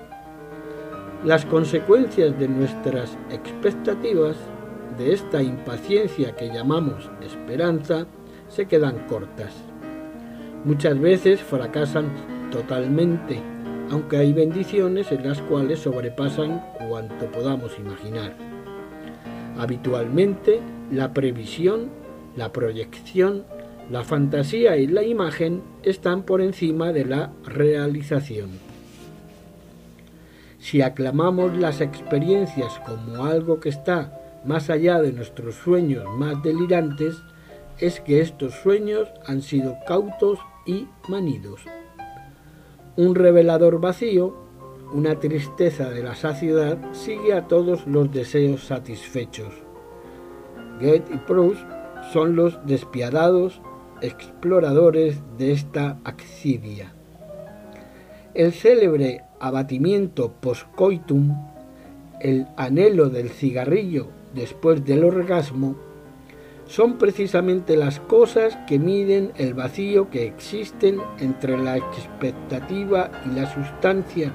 Las 1.25 1.45
consecuencias 1.47 2.39
de 2.39 2.47
nuestras 2.47 3.19
expectativas, 3.33 4.37
de 4.99 5.13
esta 5.13 5.43
impaciencia 5.43 6.37
que 6.37 6.47
llamamos 6.47 7.11
esperanza, 7.23 8.07
se 8.47 8.67
quedan 8.67 9.05
cortas. 9.09 9.53
Muchas 10.65 10.97
veces 11.01 11.41
fracasan 11.41 12.07
totalmente, 12.53 13.43
aunque 13.91 14.19
hay 14.19 14.33
bendiciones 14.33 15.11
en 15.11 15.29
las 15.29 15.41
cuales 15.43 15.81
sobrepasan 15.81 16.65
cuanto 16.89 17.27
podamos 17.27 17.77
imaginar. 17.79 18.35
Habitualmente, 19.59 20.61
la 20.93 21.13
previsión, 21.13 21.91
la 22.37 22.53
proyección, 22.53 23.45
la 23.91 24.05
fantasía 24.05 24.77
y 24.77 24.87
la 24.87 25.03
imagen 25.03 25.63
están 25.83 26.23
por 26.23 26.41
encima 26.41 26.93
de 26.93 27.05
la 27.05 27.33
realización. 27.45 28.51
Si 30.61 30.83
aclamamos 30.83 31.57
las 31.57 31.81
experiencias 31.81 32.81
como 32.87 33.25
algo 33.25 33.59
que 33.59 33.71
está 33.71 34.21
más 34.45 34.71
allá 34.71 35.01
de 35.01 35.13
nuestros 35.13 35.57
sueños 35.57 36.05
más 36.17 36.43
delirantes, 36.43 37.17
es 37.79 38.01
que 38.01 38.21
estos 38.21 38.55
sueños 38.55 39.09
han 39.27 39.43
sido 39.43 39.77
cautos 39.87 40.39
y 40.67 40.87
manidos. 41.09 41.63
Un 43.01 43.15
revelador 43.15 43.81
vacío, 43.81 44.35
una 44.93 45.19
tristeza 45.19 45.89
de 45.89 46.03
la 46.03 46.15
saciedad, 46.15 46.77
sigue 46.93 47.33
a 47.33 47.49
todos 47.49 47.87
los 47.87 48.13
deseos 48.13 48.67
satisfechos. 48.67 49.55
Goethe 50.79 51.15
y 51.15 51.17
Proust 51.17 51.65
son 52.13 52.37
los 52.37 52.59
despiadados 52.67 53.63
exploradores 54.03 55.19
de 55.39 55.53
esta 55.53 55.99
axidia. 56.05 56.93
El 58.35 58.53
célebre 58.53 59.23
abatimiento 59.41 60.35
postcoitum, 60.39 61.35
el 62.21 62.49
anhelo 62.59 63.09
del 63.09 63.31
cigarrillo 63.31 64.09
después 64.35 64.85
del 64.85 65.05
orgasmo, 65.05 65.75
son 66.71 66.99
precisamente 66.99 67.77
las 67.77 67.99
cosas 67.99 68.57
que 68.69 68.79
miden 68.79 69.33
el 69.37 69.55
vacío 69.55 70.09
que 70.09 70.25
existen 70.25 71.01
entre 71.19 71.59
la 71.59 71.77
expectativa 71.77 73.11
y 73.27 73.35
la 73.35 73.53
sustancia, 73.53 74.33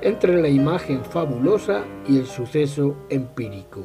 entre 0.00 0.40
la 0.40 0.48
imagen 0.48 1.04
fabulosa 1.04 1.84
y 2.08 2.16
el 2.16 2.24
suceso 2.26 2.96
empírico. 3.10 3.84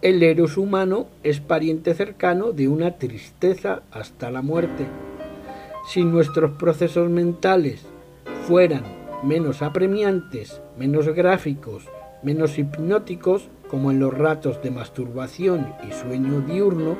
El 0.00 0.22
eros 0.22 0.56
humano 0.56 1.06
es 1.22 1.40
pariente 1.40 1.92
cercano 1.92 2.52
de 2.52 2.66
una 2.66 2.92
tristeza 2.92 3.82
hasta 3.90 4.30
la 4.30 4.40
muerte. 4.40 4.86
Si 5.86 6.02
nuestros 6.02 6.52
procesos 6.52 7.10
mentales 7.10 7.84
fueran 8.46 8.84
menos 9.22 9.60
apremiantes, 9.60 10.62
menos 10.78 11.06
gráficos, 11.10 11.84
menos 12.22 12.58
hipnóticos, 12.58 13.48
como 13.74 13.90
en 13.90 13.98
los 13.98 14.14
ratos 14.14 14.62
de 14.62 14.70
masturbación 14.70 15.74
y 15.82 15.90
sueño 15.92 16.42
diurno, 16.42 16.96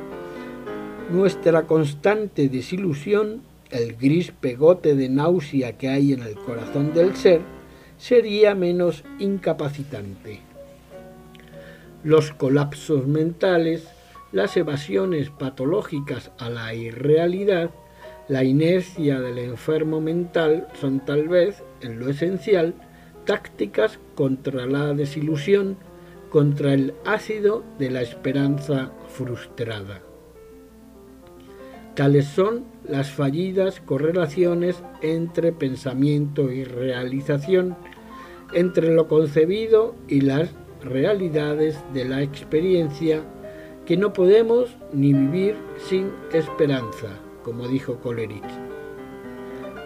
nuestra 1.08 1.68
constante 1.68 2.48
desilusión, 2.48 3.42
el 3.70 3.94
gris 3.94 4.32
pegote 4.32 4.96
de 4.96 5.08
náusea 5.08 5.78
que 5.78 5.88
hay 5.88 6.14
en 6.14 6.22
el 6.24 6.34
corazón 6.34 6.92
del 6.92 7.14
ser, 7.14 7.42
sería 7.96 8.56
menos 8.56 9.04
incapacitante. 9.20 10.40
Los 12.02 12.32
colapsos 12.32 13.06
mentales, 13.06 13.86
las 14.32 14.56
evasiones 14.56 15.30
patológicas 15.30 16.32
a 16.38 16.50
la 16.50 16.74
irrealidad, 16.74 17.70
la 18.26 18.42
inercia 18.42 19.20
del 19.20 19.38
enfermo 19.38 20.00
mental 20.00 20.66
son 20.80 21.04
tal 21.04 21.28
vez, 21.28 21.62
en 21.82 22.00
lo 22.00 22.08
esencial, 22.08 22.74
tácticas 23.26 24.00
contra 24.16 24.66
la 24.66 24.92
desilusión, 24.92 25.76
contra 26.34 26.74
el 26.74 26.94
ácido 27.04 27.62
de 27.78 27.92
la 27.92 28.02
esperanza 28.02 28.90
frustrada. 29.06 30.02
Tales 31.94 32.24
son 32.24 32.64
las 32.82 33.12
fallidas 33.12 33.80
correlaciones 33.80 34.82
entre 35.00 35.52
pensamiento 35.52 36.50
y 36.50 36.64
realización, 36.64 37.76
entre 38.52 38.92
lo 38.92 39.06
concebido 39.06 39.94
y 40.08 40.22
las 40.22 40.50
realidades 40.82 41.78
de 41.92 42.04
la 42.04 42.22
experiencia 42.22 43.22
que 43.86 43.96
no 43.96 44.12
podemos 44.12 44.76
ni 44.92 45.12
vivir 45.12 45.54
sin 45.78 46.10
esperanza, 46.32 47.10
como 47.44 47.68
dijo 47.68 48.00
Coleridge. 48.00 48.42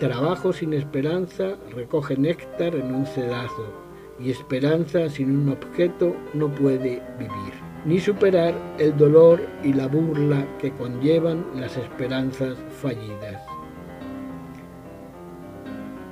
Trabajo 0.01 0.55
sin 0.55 0.73
esperanza 0.73 1.59
recoge 1.75 2.17
néctar 2.17 2.75
en 2.75 2.95
un 2.95 3.05
cedazo, 3.05 3.88
y 4.21 4.31
esperanza 4.31 5.09
sin 5.09 5.37
un 5.37 5.49
objeto 5.51 6.15
no 6.35 6.49
puede 6.49 7.03
vivir, 7.19 7.53
ni 7.85 8.01
superar 8.01 8.55
el 8.79 8.97
dolor 8.97 9.41
y 9.63 9.73
la 9.73 9.87
burla 9.87 10.47
que 10.59 10.73
conllevan 10.73 11.45
las 11.55 11.77
esperanzas 11.77 12.57
fallidas. 12.81 13.43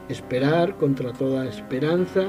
Esperar 0.09 0.77
contra 0.77 1.13
toda 1.13 1.47
esperanza 1.47 2.29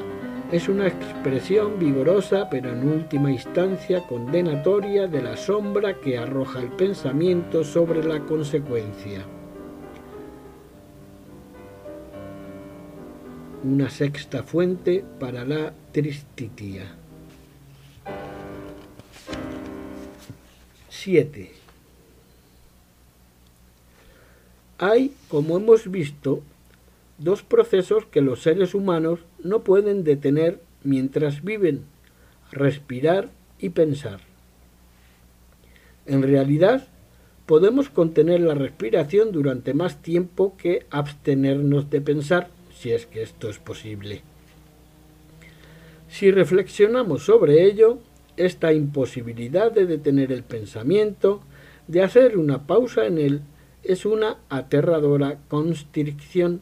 es 0.51 0.67
una 0.67 0.87
expresión 0.87 1.77
vigorosa 1.77 2.49
pero 2.49 2.71
en 2.71 2.87
última 2.87 3.29
instancia 3.29 4.01
condenatoria 4.07 5.07
de 5.07 5.21
la 5.21 5.37
sombra 5.37 5.93
que 6.01 6.17
arroja 6.17 6.59
el 6.59 6.69
pensamiento 6.69 7.63
sobre 7.63 8.03
la 8.03 8.19
consecuencia. 8.21 9.25
Una 13.63 13.89
sexta 13.89 14.43
fuente 14.43 15.03
para 15.19 15.43
la 15.43 15.73
tristitia. 15.91 16.83
7. 20.89 21.51
Hay, 24.77 25.13
como 25.27 25.57
hemos 25.57 25.89
visto, 25.89 26.43
dos 27.17 27.41
procesos 27.41 28.05
que 28.05 28.21
los 28.21 28.43
seres 28.43 28.75
humanos 28.75 29.21
no 29.43 29.63
pueden 29.63 30.03
detener 30.03 30.61
mientras 30.83 31.43
viven, 31.43 31.85
respirar 32.51 33.29
y 33.57 33.69
pensar. 33.69 34.19
En 36.05 36.21
realidad, 36.21 36.87
podemos 37.47 37.89
contener 37.89 38.41
la 38.41 38.53
respiración 38.53 39.31
durante 39.31 39.73
más 39.73 40.01
tiempo 40.03 40.55
que 40.57 40.85
abstenernos 40.91 41.89
de 41.89 42.01
pensar, 42.01 42.49
si 42.77 42.91
es 42.91 43.05
que 43.05 43.21
esto 43.21 43.49
es 43.49 43.59
posible. 43.59 44.21
Si 46.09 46.31
reflexionamos 46.31 47.25
sobre 47.25 47.65
ello, 47.65 47.99
esta 48.37 48.71
imposibilidad 48.71 49.71
de 49.71 49.85
detener 49.85 50.31
el 50.31 50.43
pensamiento, 50.43 51.41
de 51.87 52.03
hacer 52.03 52.37
una 52.37 52.67
pausa 52.67 53.05
en 53.05 53.17
él, 53.17 53.41
es 53.83 54.05
una 54.05 54.37
aterradora 54.49 55.39
constricción. 55.47 56.61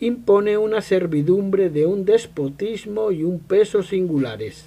Impone 0.00 0.56
una 0.56 0.80
servidumbre 0.80 1.70
de 1.70 1.86
un 1.86 2.04
despotismo 2.04 3.12
y 3.12 3.22
un 3.22 3.40
peso 3.40 3.82
singulares. 3.82 4.66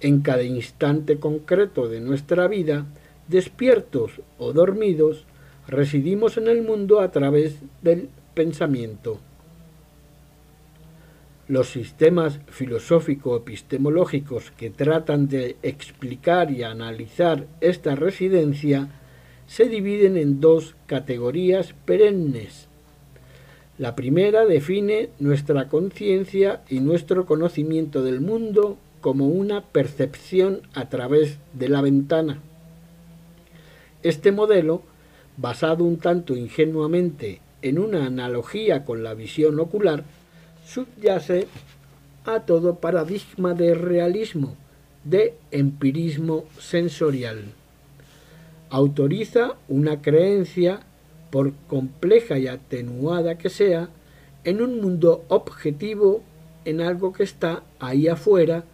En 0.00 0.20
cada 0.20 0.42
instante 0.42 1.18
concreto 1.18 1.88
de 1.88 2.00
nuestra 2.00 2.48
vida, 2.48 2.86
despiertos 3.28 4.20
o 4.38 4.52
dormidos, 4.52 5.24
residimos 5.68 6.36
en 6.36 6.48
el 6.48 6.62
mundo 6.62 7.00
a 7.00 7.10
través 7.12 7.56
del 7.82 8.08
pensamiento. 8.40 9.20
Los 11.46 11.68
sistemas 11.68 12.40
filosófico-epistemológicos 12.48 14.50
que 14.52 14.70
tratan 14.70 15.28
de 15.28 15.56
explicar 15.62 16.50
y 16.50 16.62
analizar 16.62 17.46
esta 17.60 17.96
residencia 17.96 18.88
se 19.46 19.66
dividen 19.66 20.16
en 20.16 20.40
dos 20.40 20.74
categorías 20.86 21.74
perennes. 21.84 22.68
La 23.76 23.94
primera 23.94 24.46
define 24.46 25.10
nuestra 25.18 25.68
conciencia 25.68 26.62
y 26.70 26.80
nuestro 26.80 27.26
conocimiento 27.26 28.02
del 28.02 28.22
mundo 28.22 28.78
como 29.02 29.26
una 29.26 29.64
percepción 29.64 30.62
a 30.72 30.88
través 30.88 31.36
de 31.52 31.68
la 31.68 31.82
ventana. 31.82 32.40
Este 34.02 34.32
modelo, 34.32 34.80
basado 35.36 35.84
un 35.84 35.98
tanto 35.98 36.34
ingenuamente 36.34 37.42
en 37.62 37.78
una 37.78 38.06
analogía 38.06 38.84
con 38.84 39.02
la 39.02 39.14
visión 39.14 39.58
ocular, 39.60 40.04
subyace 40.66 41.46
a 42.24 42.40
todo 42.40 42.76
paradigma 42.76 43.54
de 43.54 43.74
realismo, 43.74 44.56
de 45.04 45.34
empirismo 45.50 46.44
sensorial. 46.58 47.44
Autoriza 48.70 49.56
una 49.68 50.00
creencia, 50.00 50.80
por 51.30 51.52
compleja 51.68 52.38
y 52.38 52.46
atenuada 52.46 53.38
que 53.38 53.50
sea, 53.50 53.88
en 54.44 54.62
un 54.62 54.80
mundo 54.80 55.24
objetivo, 55.28 56.22
en 56.64 56.80
algo 56.80 57.12
que 57.12 57.22
está 57.22 57.62
ahí 57.78 58.08
afuera 58.08 58.64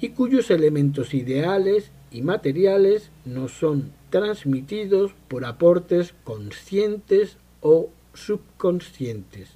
y 0.00 0.10
cuyos 0.10 0.50
elementos 0.50 1.14
ideales 1.14 1.90
y 2.10 2.22
materiales 2.22 3.10
no 3.24 3.48
son 3.48 3.92
transmitidos 4.10 5.12
por 5.28 5.44
aportes 5.44 6.14
conscientes 6.24 7.36
o 7.60 7.88
subconscientes 8.14 9.48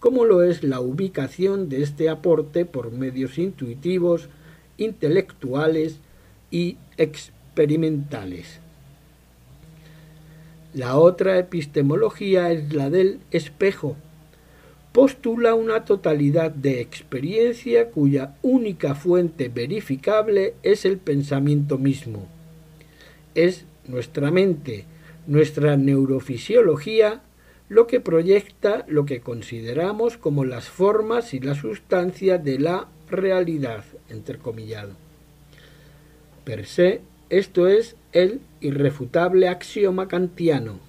como 0.00 0.24
lo 0.24 0.42
es 0.42 0.64
la 0.64 0.80
ubicación 0.80 1.68
de 1.68 1.82
este 1.82 2.08
aporte 2.08 2.64
por 2.64 2.90
medios 2.90 3.38
intuitivos, 3.38 4.28
intelectuales 4.78 5.98
y 6.50 6.78
experimentales. 6.96 8.60
La 10.72 10.96
otra 10.96 11.38
epistemología 11.38 12.50
es 12.50 12.72
la 12.72 12.88
del 12.88 13.20
espejo. 13.30 13.96
Postula 14.92 15.54
una 15.54 15.84
totalidad 15.84 16.50
de 16.50 16.80
experiencia 16.80 17.90
cuya 17.90 18.36
única 18.42 18.94
fuente 18.94 19.48
verificable 19.48 20.54
es 20.62 20.84
el 20.84 20.96
pensamiento 20.96 21.76
mismo. 21.76 22.26
Es 23.34 23.66
nuestra 23.86 24.30
mente, 24.30 24.86
nuestra 25.26 25.76
neurofisiología 25.76 27.20
lo 27.70 27.86
que 27.86 28.00
proyecta 28.00 28.84
lo 28.88 29.06
que 29.06 29.20
consideramos 29.20 30.18
como 30.18 30.44
las 30.44 30.68
formas 30.68 31.32
y 31.34 31.38
la 31.38 31.54
sustancia 31.54 32.36
de 32.36 32.58
la 32.58 32.88
realidad, 33.08 33.84
entrecomillado. 34.08 34.94
Per 36.44 36.66
se, 36.66 37.00
esto 37.28 37.68
es 37.68 37.94
el 38.12 38.40
irrefutable 38.60 39.46
axioma 39.46 40.08
kantiano. 40.08 40.80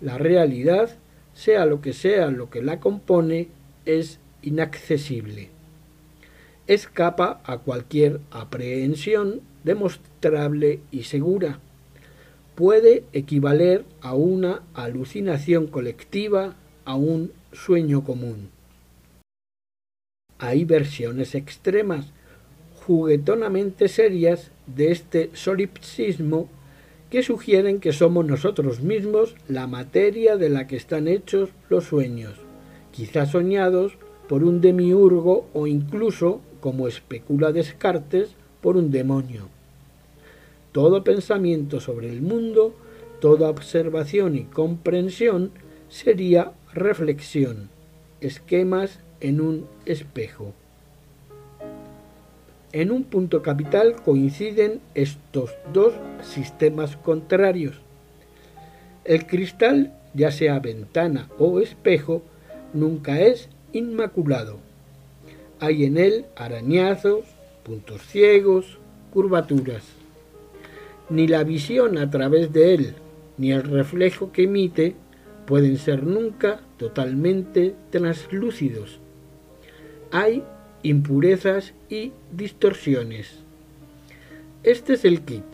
La 0.00 0.16
realidad, 0.16 0.96
sea 1.34 1.66
lo 1.66 1.82
que 1.82 1.92
sea 1.92 2.30
lo 2.30 2.48
que 2.48 2.62
la 2.62 2.80
compone, 2.80 3.48
es 3.84 4.20
inaccesible. 4.40 5.50
Escapa 6.66 7.42
a 7.44 7.58
cualquier 7.58 8.20
aprehensión 8.30 9.42
demostrable 9.64 10.80
y 10.90 11.02
segura 11.02 11.60
puede 12.60 13.04
equivaler 13.14 13.86
a 14.02 14.12
una 14.12 14.60
alucinación 14.74 15.66
colectiva, 15.66 16.56
a 16.84 16.94
un 16.94 17.32
sueño 17.52 18.04
común. 18.04 18.50
Hay 20.38 20.66
versiones 20.66 21.34
extremas, 21.34 22.12
juguetonamente 22.84 23.88
serias, 23.88 24.50
de 24.66 24.92
este 24.92 25.30
solipsismo 25.32 26.50
que 27.08 27.22
sugieren 27.22 27.80
que 27.80 27.94
somos 27.94 28.26
nosotros 28.26 28.82
mismos 28.82 29.36
la 29.48 29.66
materia 29.66 30.36
de 30.36 30.50
la 30.50 30.66
que 30.66 30.76
están 30.76 31.08
hechos 31.08 31.48
los 31.70 31.84
sueños, 31.84 32.34
quizás 32.92 33.30
soñados 33.30 33.96
por 34.28 34.44
un 34.44 34.60
demiurgo 34.60 35.48
o 35.54 35.66
incluso, 35.66 36.42
como 36.60 36.88
especula 36.88 37.52
Descartes, 37.52 38.36
por 38.60 38.76
un 38.76 38.90
demonio. 38.90 39.48
Todo 40.72 41.02
pensamiento 41.02 41.80
sobre 41.80 42.08
el 42.08 42.22
mundo, 42.22 42.74
toda 43.20 43.50
observación 43.50 44.36
y 44.36 44.44
comprensión 44.44 45.50
sería 45.88 46.52
reflexión, 46.72 47.70
esquemas 48.20 49.00
en 49.20 49.40
un 49.40 49.66
espejo. 49.84 50.52
En 52.72 52.92
un 52.92 53.02
punto 53.02 53.42
capital 53.42 53.96
coinciden 54.00 54.80
estos 54.94 55.50
dos 55.72 55.92
sistemas 56.22 56.96
contrarios. 56.96 57.80
El 59.04 59.26
cristal, 59.26 59.92
ya 60.14 60.30
sea 60.30 60.60
ventana 60.60 61.28
o 61.36 61.58
espejo, 61.58 62.22
nunca 62.74 63.20
es 63.20 63.48
inmaculado. 63.72 64.58
Hay 65.58 65.84
en 65.84 65.98
él 65.98 66.26
arañazos, 66.36 67.24
puntos 67.64 68.02
ciegos, 68.02 68.78
curvaturas 69.12 69.99
ni 71.10 71.26
la 71.26 71.44
visión 71.44 71.98
a 71.98 72.08
través 72.08 72.52
de 72.52 72.74
él, 72.74 72.94
ni 73.36 73.52
el 73.52 73.64
reflejo 73.64 74.32
que 74.32 74.44
emite 74.44 74.94
pueden 75.46 75.76
ser 75.76 76.04
nunca 76.04 76.60
totalmente 76.78 77.74
translúcidos. 77.90 79.00
Hay 80.12 80.44
impurezas 80.82 81.74
y 81.88 82.12
distorsiones. 82.32 83.40
Este 84.62 84.94
es 84.94 85.04
el 85.04 85.22
kit. 85.22 85.44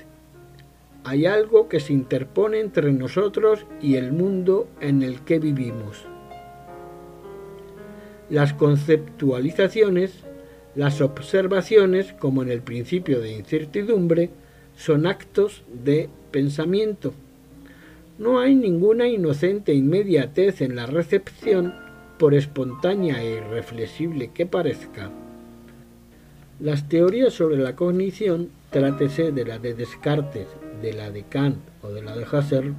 Hay 1.05 1.27
algo 1.27 1.69
que 1.69 1.81
se 1.81 1.93
interpone 1.93 2.61
entre 2.61 2.93
nosotros 2.93 3.65
y 3.81 3.95
el 3.97 4.13
mundo 4.13 4.69
en 4.81 5.03
el 5.03 5.21
que 5.21 5.39
vivimos. 5.39 6.05
Las 8.29 8.53
conceptualizaciones, 8.53 10.25
las 10.75 11.01
observaciones, 11.01 12.13
como 12.13 12.43
en 12.43 12.51
el 12.51 12.61
principio 12.61 13.21
de 13.21 13.33
incertidumbre, 13.33 14.31
son 14.77 15.07
actos 15.07 15.63
de 15.85 16.09
pensamiento. 16.31 17.13
No 18.19 18.39
hay 18.39 18.55
ninguna 18.55 19.09
inocente 19.09 19.75
inmediatez 19.75 20.61
en 20.61 20.77
la 20.77 20.87
recepción, 20.87 21.75
por 22.19 22.35
espontánea 22.35 23.23
e 23.23 23.37
irreflexible 23.37 24.31
que 24.33 24.47
parezca. 24.47 25.11
Las 26.61 26.89
teorías 26.89 27.35
sobre 27.35 27.59
la 27.59 27.77
cognición, 27.77 28.49
trátese 28.71 29.33
de 29.33 29.45
la 29.45 29.59
de 29.59 29.75
Descartes, 29.75 30.47
de 30.81 30.95
la 30.95 31.11
de 31.11 31.25
Kant 31.25 31.59
o 31.83 31.89
de 31.89 32.03
la 32.03 32.17
de 32.17 32.25
Husserl, 32.25 32.75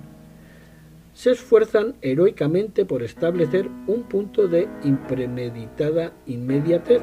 se 1.14 1.32
esfuerzan 1.32 1.96
heroicamente 2.02 2.86
por 2.86 3.04
establecer 3.04 3.68
un 3.88 4.04
punto 4.04 4.48
de 4.48 4.68
impremeditada 4.84 6.14
inmediatez 6.26 7.02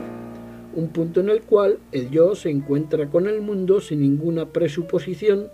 un 0.75 0.89
punto 0.89 1.21
en 1.21 1.29
el 1.29 1.43
cual 1.43 1.79
el 1.93 2.11
yo 2.11 2.35
se 2.35 2.51
encuentra 2.51 3.09
con 3.09 3.29
el 3.29 3.41
mundo 3.41 3.81
sin 3.81 4.01
ninguna 4.01 4.47
presuposición, 4.47 5.49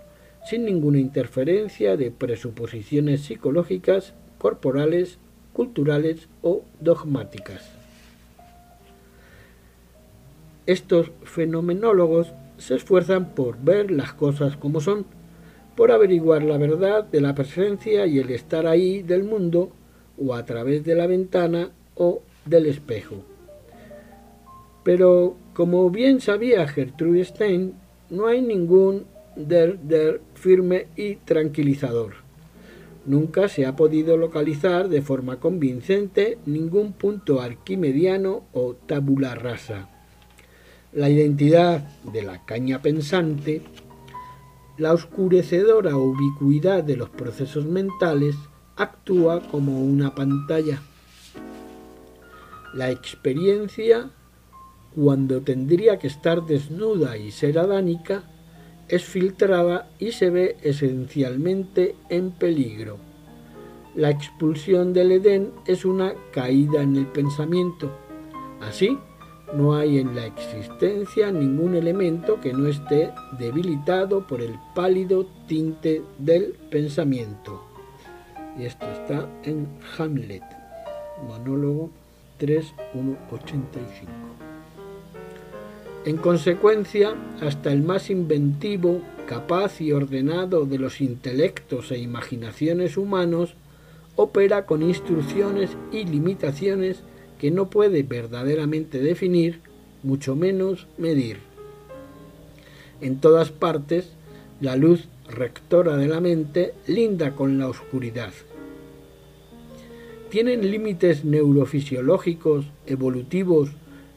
sin 0.45 0.65
ninguna 0.65 0.99
interferencia 0.99 1.97
de 1.97 2.11
presuposiciones 2.11 3.21
psicológicas, 3.21 4.13
corporales, 4.37 5.19
culturales 5.53 6.27
o 6.41 6.63
dogmáticas. 6.79 7.69
Estos 10.65 11.11
fenomenólogos 11.23 12.33
se 12.57 12.75
esfuerzan 12.75 13.33
por 13.33 13.57
ver 13.61 13.91
las 13.91 14.13
cosas 14.13 14.55
como 14.57 14.81
son, 14.81 15.05
por 15.75 15.91
averiguar 15.91 16.43
la 16.43 16.57
verdad 16.57 17.03
de 17.03 17.21
la 17.21 17.33
presencia 17.33 18.05
y 18.05 18.19
el 18.19 18.29
estar 18.29 18.67
ahí 18.67 19.01
del 19.01 19.23
mundo, 19.23 19.71
o 20.23 20.35
a 20.35 20.45
través 20.45 20.83
de 20.83 20.95
la 20.95 21.07
ventana 21.07 21.71
o 21.95 22.21
del 22.45 22.67
espejo. 22.67 23.30
Pero, 24.83 25.35
como 25.53 25.89
bien 25.89 26.21
sabía 26.21 26.67
Gertrude 26.67 27.23
Stein, 27.25 27.73
no 28.09 28.27
hay 28.27 28.41
ningún 28.41 29.05
der 29.35 29.79
der 29.79 30.21
firme 30.33 30.87
y 30.95 31.15
tranquilizador. 31.15 32.13
Nunca 33.05 33.47
se 33.47 33.65
ha 33.65 33.75
podido 33.75 34.17
localizar 34.17 34.89
de 34.89 35.01
forma 35.01 35.39
convincente 35.39 36.37
ningún 36.45 36.93
punto 36.93 37.41
arquimediano 37.41 38.43
o 38.53 38.73
tabula 38.73 39.33
rasa. 39.35 39.89
la 40.93 41.09
identidad 41.09 41.79
de 42.03 42.21
la 42.21 42.45
caña 42.45 42.81
pensante, 42.81 43.61
la 44.77 44.93
oscurecedora 44.93 45.95
ubicuidad 45.95 46.83
de 46.83 46.97
los 46.97 47.09
procesos 47.09 47.65
mentales 47.65 48.35
actúa 48.75 49.41
como 49.49 49.81
una 49.81 50.15
pantalla. 50.15 50.81
La 52.73 52.89
experiencia, 52.89 54.11
cuando 54.95 55.41
tendría 55.41 55.97
que 55.97 56.07
estar 56.07 56.45
desnuda 56.45 57.17
y 57.17 57.31
ser 57.31 57.59
adánica, 57.59 58.23
es 58.87 59.05
filtrada 59.05 59.89
y 59.99 60.11
se 60.11 60.29
ve 60.29 60.57
esencialmente 60.61 61.95
en 62.09 62.31
peligro. 62.31 62.97
La 63.95 64.09
expulsión 64.09 64.93
del 64.93 65.13
Edén 65.13 65.51
es 65.65 65.85
una 65.85 66.13
caída 66.31 66.81
en 66.81 66.95
el 66.95 67.07
pensamiento. 67.07 67.91
Así, 68.61 68.97
no 69.53 69.75
hay 69.75 69.99
en 69.99 70.15
la 70.15 70.25
existencia 70.25 71.31
ningún 71.31 71.75
elemento 71.75 72.39
que 72.39 72.53
no 72.53 72.67
esté 72.67 73.11
debilitado 73.37 74.25
por 74.27 74.41
el 74.41 74.57
pálido 74.75 75.25
tinte 75.47 76.01
del 76.17 76.55
pensamiento. 76.69 77.61
Y 78.57 78.63
esto 78.63 78.85
está 78.91 79.29
en 79.43 79.67
Hamlet, 79.97 80.43
monólogo 81.27 81.89
3.1.85. 82.39 84.50
En 86.03 86.17
consecuencia, 86.17 87.13
hasta 87.41 87.71
el 87.71 87.83
más 87.83 88.09
inventivo, 88.09 89.01
capaz 89.27 89.81
y 89.81 89.91
ordenado 89.91 90.65
de 90.65 90.79
los 90.79 90.99
intelectos 90.99 91.91
e 91.91 91.99
imaginaciones 91.99 92.97
humanos 92.97 93.53
opera 94.15 94.65
con 94.65 94.81
instrucciones 94.81 95.69
y 95.91 96.05
limitaciones 96.05 97.03
que 97.39 97.51
no 97.51 97.69
puede 97.69 98.01
verdaderamente 98.01 98.99
definir, 98.99 99.59
mucho 100.01 100.35
menos 100.35 100.87
medir. 100.97 101.37
En 102.99 103.19
todas 103.19 103.51
partes, 103.51 104.09
la 104.59 104.75
luz 104.75 105.07
rectora 105.29 105.97
de 105.97 106.07
la 106.07 106.19
mente 106.19 106.73
linda 106.87 107.35
con 107.35 107.59
la 107.59 107.67
oscuridad. 107.67 108.33
¿Tienen 110.29 110.71
límites 110.71 111.25
neurofisiológicos, 111.25 112.65
evolutivos, 112.87 113.71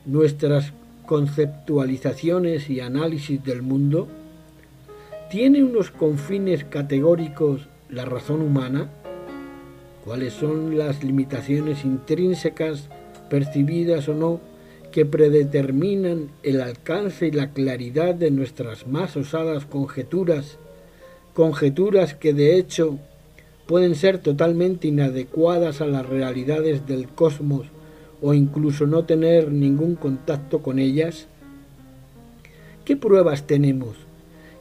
nuestras 0.06 0.72
conceptualizaciones 1.06 2.70
y 2.70 2.80
análisis 2.80 3.42
del 3.42 3.62
mundo? 3.62 4.08
¿Tiene 5.30 5.64
unos 5.64 5.90
confines 5.90 6.64
categóricos 6.64 7.68
la 7.88 8.04
razón 8.04 8.40
humana? 8.42 8.90
¿Cuáles 10.04 10.34
son 10.34 10.76
las 10.76 11.02
limitaciones 11.02 11.84
intrínsecas 11.84 12.88
percibidas 13.28 14.08
o 14.08 14.14
no, 14.14 14.40
que 14.92 15.04
predeterminan 15.04 16.28
el 16.44 16.60
alcance 16.60 17.26
y 17.26 17.32
la 17.32 17.50
claridad 17.50 18.14
de 18.14 18.30
nuestras 18.30 18.86
más 18.86 19.16
osadas 19.16 19.64
conjeturas, 19.64 20.58
conjeturas 21.32 22.14
que 22.14 22.32
de 22.32 22.56
hecho 22.56 22.98
pueden 23.66 23.96
ser 23.96 24.18
totalmente 24.18 24.86
inadecuadas 24.86 25.80
a 25.80 25.86
las 25.86 26.06
realidades 26.06 26.86
del 26.86 27.08
cosmos 27.08 27.66
o 28.24 28.32
incluso 28.32 28.86
no 28.86 29.04
tener 29.04 29.52
ningún 29.52 29.96
contacto 29.96 30.62
con 30.62 30.78
ellas? 30.78 31.26
¿Qué 32.86 32.96
pruebas 32.96 33.46
tenemos? 33.46 33.96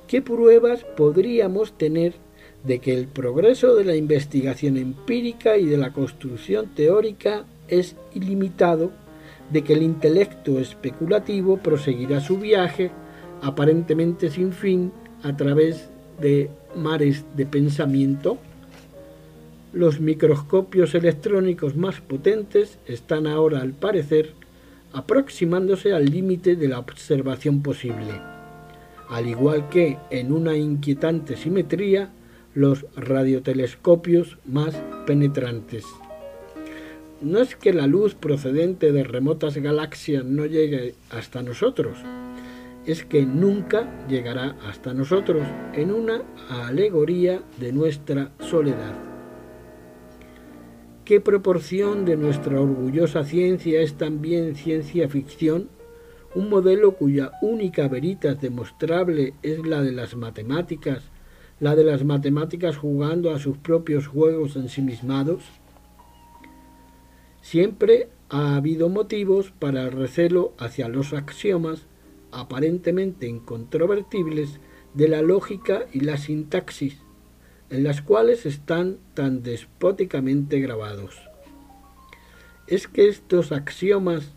¿Qué 0.06 0.22
pruebas 0.22 0.84
podríamos 0.98 1.72
tener 1.78 2.14
de 2.66 2.80
que 2.80 2.94
el 2.94 3.08
progreso 3.08 3.74
de 3.76 3.86
la 3.86 3.96
investigación 3.96 4.76
empírica 4.76 5.56
y 5.58 5.66
de 5.66 5.78
la 5.78 5.94
construcción 5.94 6.72
teórica 6.76 7.46
es 7.70 7.96
ilimitado, 8.14 8.92
de 9.50 9.64
que 9.64 9.74
el 9.74 9.84
intelecto 9.84 10.60
especulativo 10.60 11.56
proseguirá 11.56 12.20
su 12.20 12.40
viaje, 12.40 12.92
aparentemente 13.42 14.30
sin 14.30 14.52
fin, 14.52 14.92
a 15.24 15.38
través 15.38 15.90
de 16.20 16.50
mares 16.76 17.24
de 17.38 17.46
pensamiento. 17.46 18.38
Los 19.74 20.00
microscopios 20.00 20.96
electrónicos 20.96 21.76
más 21.76 22.00
potentes 22.00 22.78
están 22.86 23.28
ahora, 23.28 23.62
al 23.62 23.74
parecer, 23.74 24.34
aproximándose 24.94 25.94
al 25.94 26.06
límite 26.06 26.56
de 26.56 26.68
la 26.68 26.80
observación 26.80 27.64
posible, 27.64 28.22
al 29.10 29.28
igual 29.28 29.68
que, 29.70 29.98
en 30.12 30.32
una 30.32 30.56
inquietante 30.56 31.36
simetría, 31.36 32.12
los 32.54 32.86
radiotelescopios 32.96 34.38
más 34.46 34.80
penetrantes 35.08 35.86
no 37.24 37.40
es 37.40 37.56
que 37.56 37.74
la 37.74 37.88
luz 37.88 38.16
procedente 38.16 38.92
de 38.92 39.04
remotas 39.04 39.58
galaxias 39.58 40.26
no 40.26 40.46
llegue 40.46 40.96
hasta 41.10 41.42
nosotros, 41.42 41.98
es 42.86 43.06
que 43.06 43.26
nunca 43.26 44.06
llegará 44.08 44.58
hasta 44.68 44.94
nosotros 44.94 45.48
en 45.74 45.94
una 45.94 46.22
alegoría 46.50 47.42
de 47.60 47.72
nuestra 47.72 48.32
soledad. 48.40 49.13
¿Qué 51.06 51.20
proporción 51.20 52.06
de 52.06 52.16
nuestra 52.16 52.62
orgullosa 52.62 53.26
ciencia 53.26 53.82
es 53.82 53.96
también 53.96 54.56
ciencia 54.56 55.10
ficción? 55.10 55.68
Un 56.34 56.50
modelo 56.50 56.94
cuya 56.94 57.34
única 57.42 57.90
veritas 57.90 58.40
demostrable 58.40 59.34
es 59.44 59.68
la 59.68 59.82
de 59.82 59.92
las 59.92 60.16
matemáticas, 60.16 61.04
la 61.60 61.76
de 61.76 61.84
las 61.84 62.06
matemáticas 62.06 62.78
jugando 62.78 63.32
a 63.32 63.40
sus 63.40 63.58
propios 63.58 64.08
juegos 64.08 64.56
ensimismados. 64.56 65.44
Siempre 67.42 68.08
ha 68.30 68.56
habido 68.56 68.88
motivos 68.88 69.52
para 69.52 69.84
el 69.84 69.92
recelo 69.92 70.54
hacia 70.58 70.88
los 70.88 71.12
axiomas 71.12 71.86
aparentemente 72.32 73.28
incontrovertibles 73.28 74.62
de 74.94 75.10
la 75.10 75.22
lógica 75.22 75.86
y 75.92 76.00
la 76.00 76.16
sintaxis, 76.16 77.03
en 77.74 77.84
las 77.84 78.04
cuales 78.04 78.46
están 78.46 79.00
tan 79.16 79.42
despóticamente 79.42 80.60
grabados. 80.60 81.16
Es 82.68 82.88
que 82.88 83.10
estos 83.10 83.52
axiomas, 83.52 84.36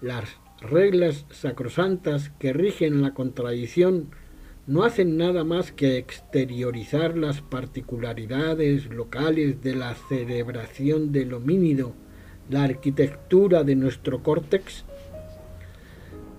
las 0.00 0.38
reglas 0.60 1.26
sacrosantas 1.30 2.30
que 2.38 2.52
rigen 2.52 3.02
la 3.02 3.12
contradicción, 3.12 4.10
no 4.68 4.84
hacen 4.84 5.16
nada 5.16 5.42
más 5.42 5.72
que 5.72 5.98
exteriorizar 5.98 7.18
las 7.18 7.42
particularidades 7.42 8.86
locales 8.86 9.62
de 9.62 9.74
la 9.74 9.94
cerebración 10.08 11.10
del 11.10 11.34
homínido 11.34 11.94
la 12.48 12.62
arquitectura 12.62 13.64
de 13.64 13.74
nuestro 13.74 14.22
córtex. 14.22 14.84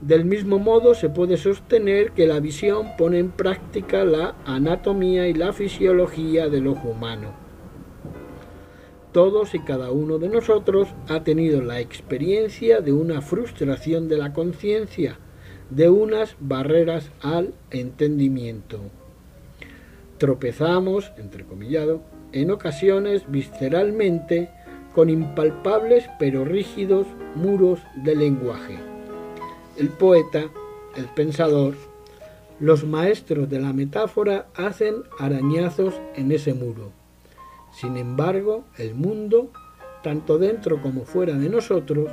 Del 0.02 0.26
mismo 0.26 0.60
modo 0.60 0.94
se 0.94 1.10
puede 1.10 1.38
sostener 1.38 2.12
que 2.12 2.28
la 2.28 2.40
visión 2.40 2.90
pone 2.98 3.18
en 3.18 3.32
práctica 3.32 4.06
la 4.06 4.36
anatomía 4.46 5.28
y 5.28 5.34
la 5.34 5.54
fisiología 5.54 6.50
del 6.50 6.68
ojo 6.68 6.90
humano. 6.90 7.32
Todos 9.12 9.56
y 9.56 9.60
cada 9.60 9.90
uno 9.92 10.20
de 10.20 10.30
nosotros 10.30 10.90
ha 11.08 11.24
tenido 11.24 11.62
la 11.64 11.80
experiencia 11.80 12.82
de 12.82 12.94
una 12.94 13.22
frustración 13.22 14.08
de 14.08 14.18
la 14.18 14.34
conciencia, 14.34 15.18
de 15.72 15.90
unas 15.90 16.36
barreras 16.40 17.10
al 17.22 17.56
entendimiento. 17.72 18.80
Tropezamos, 20.20 21.12
entrecomillado, 21.18 22.02
en 22.34 22.52
ocasiones 22.52 23.24
visceralmente 23.28 24.52
con 24.94 25.10
impalpables 25.10 26.08
pero 26.20 26.46
rígidos 26.46 27.08
muros 27.36 27.80
de 27.96 28.16
lenguaje. 28.16 28.97
El 29.78 29.90
poeta, 29.90 30.50
el 30.96 31.06
pensador, 31.06 31.76
los 32.60 32.84
maestros 32.84 33.50
de 33.50 33.60
la 33.60 33.74
metáfora 33.74 34.48
hacen 34.56 35.04
arañazos 35.20 35.94
en 36.16 36.32
ese 36.32 36.54
muro. 36.54 36.92
Sin 37.72 37.98
embargo, 37.98 38.66
el 38.78 38.96
mundo, 38.96 39.52
tanto 40.04 40.40
dentro 40.40 40.82
como 40.82 41.06
fuera 41.06 41.36
de 41.36 41.50
nosotros, 41.50 42.10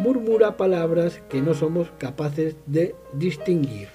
murmura 0.00 0.56
palabras 0.56 1.22
que 1.28 1.40
no 1.40 1.54
somos 1.54 1.90
capaces 1.98 2.56
de 2.66 2.94
distinguir. 3.12 3.88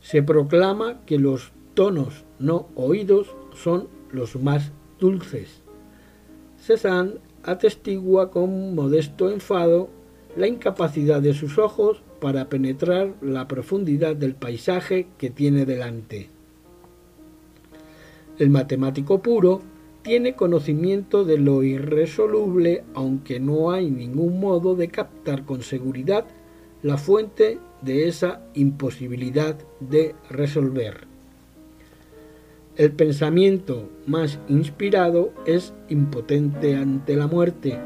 Se 0.00 0.22
proclama 0.22 1.04
que 1.04 1.18
los 1.18 1.52
tonos 1.74 2.24
no 2.38 2.68
oídos 2.76 3.34
son 3.54 3.88
los 4.12 4.36
más 4.36 4.72
dulces 4.98 5.62
Cézanne 6.68 7.14
atestigua 7.44 8.30
con 8.30 8.74
modesto 8.74 9.30
enfado 9.30 9.88
la 10.38 10.46
incapacidad 10.46 11.20
de 11.20 11.34
sus 11.34 11.58
ojos 11.58 12.00
para 12.20 12.48
penetrar 12.48 13.12
la 13.20 13.48
profundidad 13.48 14.14
del 14.14 14.36
paisaje 14.36 15.08
que 15.18 15.30
tiene 15.30 15.66
delante. 15.66 16.28
El 18.38 18.50
matemático 18.50 19.20
puro 19.20 19.60
tiene 20.02 20.36
conocimiento 20.36 21.24
de 21.24 21.38
lo 21.38 21.64
irresoluble, 21.64 22.84
aunque 22.94 23.40
no 23.40 23.72
hay 23.72 23.90
ningún 23.90 24.38
modo 24.38 24.76
de 24.76 24.86
captar 24.86 25.44
con 25.44 25.62
seguridad 25.62 26.24
la 26.84 26.98
fuente 26.98 27.58
de 27.82 28.06
esa 28.06 28.40
imposibilidad 28.54 29.56
de 29.80 30.14
resolver. 30.30 31.08
El 32.76 32.92
pensamiento 32.92 33.88
más 34.06 34.38
inspirado 34.48 35.32
es 35.46 35.74
impotente 35.88 36.76
ante 36.76 37.16
la 37.16 37.26
muerte, 37.26 37.76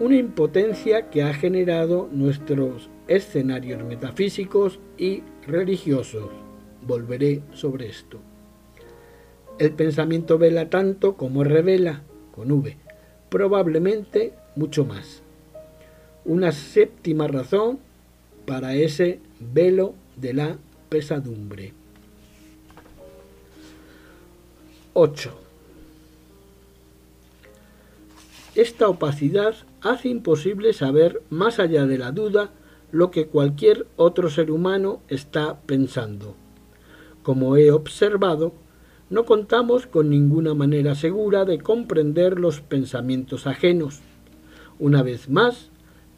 una 0.00 0.16
impotencia 0.16 1.10
que 1.10 1.22
ha 1.22 1.34
generado 1.34 2.08
nuestros 2.12 2.88
escenarios 3.08 3.82
metafísicos 3.82 4.78
y 4.96 5.22
religiosos. 5.46 6.30
Volveré 6.86 7.42
sobre 7.52 7.88
esto. 7.88 8.20
El 9.58 9.72
pensamiento 9.72 10.38
vela 10.38 10.70
tanto 10.70 11.16
como 11.16 11.42
revela, 11.42 12.02
con 12.32 12.52
V, 12.52 12.76
probablemente 13.28 14.34
mucho 14.54 14.84
más. 14.84 15.22
Una 16.24 16.52
séptima 16.52 17.26
razón 17.26 17.80
para 18.46 18.74
ese 18.74 19.18
velo 19.40 19.94
de 20.16 20.34
la 20.34 20.58
pesadumbre. 20.88 21.72
8. 24.94 25.40
Esta 28.54 28.88
opacidad 28.88 29.54
hace 29.80 30.08
imposible 30.08 30.72
saber 30.72 31.22
más 31.30 31.58
allá 31.58 31.86
de 31.86 31.98
la 31.98 32.12
duda 32.12 32.50
lo 32.90 33.10
que 33.10 33.26
cualquier 33.26 33.86
otro 33.96 34.30
ser 34.30 34.50
humano 34.50 35.00
está 35.08 35.60
pensando. 35.60 36.34
Como 37.22 37.56
he 37.56 37.70
observado, 37.70 38.52
no 39.10 39.24
contamos 39.24 39.86
con 39.86 40.10
ninguna 40.10 40.54
manera 40.54 40.94
segura 40.94 41.44
de 41.44 41.58
comprender 41.58 42.38
los 42.38 42.60
pensamientos 42.60 43.46
ajenos. 43.46 44.00
Una 44.78 45.02
vez 45.02 45.28
más, 45.28 45.70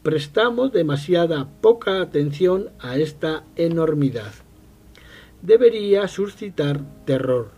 prestamos 0.03 0.71
demasiada 0.71 1.47
poca 1.61 2.01
atención 2.01 2.69
a 2.79 2.97
esta 2.97 3.43
enormidad. 3.55 4.31
Debería 5.41 6.07
suscitar 6.07 6.81
terror. 7.05 7.49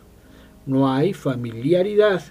No 0.65 0.91
hay 0.91 1.13
familiaridad, 1.13 2.21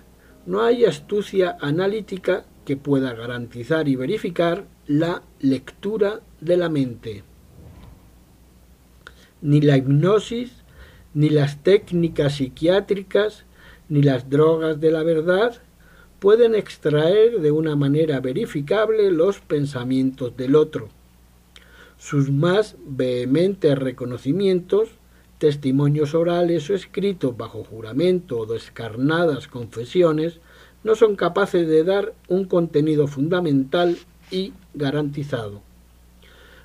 no 0.47 0.63
hay 0.63 0.85
astucia 0.85 1.57
analítica 1.61 2.45
que 2.65 2.77
pueda 2.77 3.15
garantizar 3.15 3.89
y 3.89 3.97
verificar 3.97 4.67
la 4.87 5.23
lectura 5.41 6.21
de 6.41 6.57
la 6.57 6.69
mente. 6.69 7.25
Ni 9.41 9.61
la 9.61 9.77
hipnosis, 9.77 10.53
ni 11.15 11.29
las 11.29 11.63
técnicas 11.63 12.37
psiquiátricas, 12.37 13.45
ni 13.89 14.03
las 14.03 14.31
drogas 14.31 14.81
de 14.81 14.91
la 14.91 15.03
verdad 15.03 15.61
pueden 16.19 16.55
extraer 16.55 17.41
de 17.41 17.51
una 17.51 17.75
manera 17.75 18.21
verificable 18.21 19.11
los 19.11 19.41
pensamientos 19.41 20.37
del 20.37 20.55
otro. 20.55 20.89
Sus 21.99 22.31
más 22.31 22.77
vehementes 22.87 23.77
reconocimientos, 23.77 24.91
testimonios 25.39 26.15
orales 26.15 26.71
o 26.71 26.75
escritos 26.75 27.37
bajo 27.37 27.65
juramento 27.65 28.39
o 28.39 28.47
descarnadas 28.47 29.49
confesiones, 29.49 30.39
no 30.85 30.95
son 30.95 31.17
capaces 31.17 31.67
de 31.69 31.85
dar 31.85 32.13
un 32.29 32.45
contenido 32.45 33.07
fundamental 33.07 33.99
y 34.31 34.53
garantizado. 34.75 35.63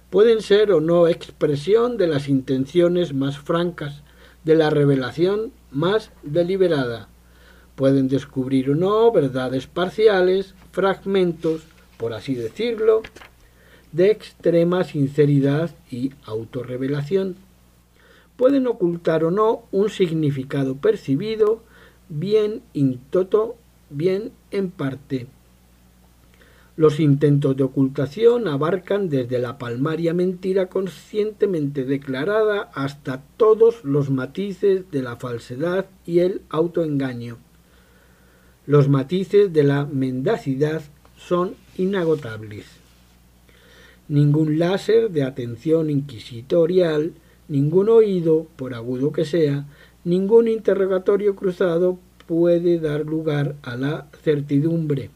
Pueden 0.10 0.42
ser 0.42 0.72
o 0.72 0.82
no 0.82 1.08
expresión 1.08 1.98
de 1.98 2.08
las 2.08 2.30
intenciones 2.30 3.14
más 3.14 3.38
francas, 3.38 4.02
de 4.44 4.56
la 4.56 4.70
revelación 4.70 5.52
más 5.72 6.12
deliberada, 6.24 7.10
Pueden 7.78 8.08
descubrir 8.08 8.72
o 8.72 8.76
no 8.76 9.12
verdades 9.12 9.68
parciales, 9.68 10.56
fragmentos, 10.72 11.62
por 11.98 12.12
así 12.12 12.34
decirlo, 12.34 13.04
de 13.92 14.10
extrema 14.10 14.84
sinceridad 14.84 15.70
y 15.92 16.12
autorrevelación. 16.26 17.36
Pueden 18.36 18.66
ocultar 18.66 19.24
o 19.24 19.30
no 19.30 19.62
un 19.72 19.92
significado 19.92 20.78
percibido, 20.78 21.62
bien 22.10 22.64
in 22.74 23.00
toto, 23.12 23.58
bien 23.90 24.32
en 24.52 24.70
parte. 24.70 25.28
Los 26.78 27.00
intentos 27.00 27.58
de 27.58 27.64
ocultación 27.64 28.48
abarcan 28.48 29.10
desde 29.10 29.40
la 29.40 29.58
palmaria 29.58 30.14
mentira 30.14 30.68
conscientemente 30.68 31.86
declarada 31.86 32.70
hasta 32.76 33.24
todos 33.36 33.84
los 33.84 34.12
matices 34.12 34.90
de 34.92 35.02
la 35.02 35.16
falsedad 35.16 35.88
y 36.06 36.20
el 36.20 36.42
autoengaño. 36.50 37.38
Los 38.68 38.90
matices 38.90 39.52
de 39.54 39.64
la 39.64 39.86
mendacidad 39.86 40.84
son 41.18 41.56
inagotables. 41.78 42.68
Ningún 44.08 44.60
láser 44.60 45.10
de 45.10 45.24
atención 45.24 45.90
inquisitorial, 45.90 47.14
ningún 47.48 47.90
oído, 47.90 48.46
por 48.56 48.76
agudo 48.76 49.12
que 49.12 49.26
sea, 49.26 49.66
ningún 50.04 50.48
interrogatorio 50.48 51.36
cruzado 51.36 51.98
puede 52.28 52.80
dar 52.80 53.06
lugar 53.06 53.56
a 53.64 53.76
la 53.76 54.08
certidumbre. 54.22 55.10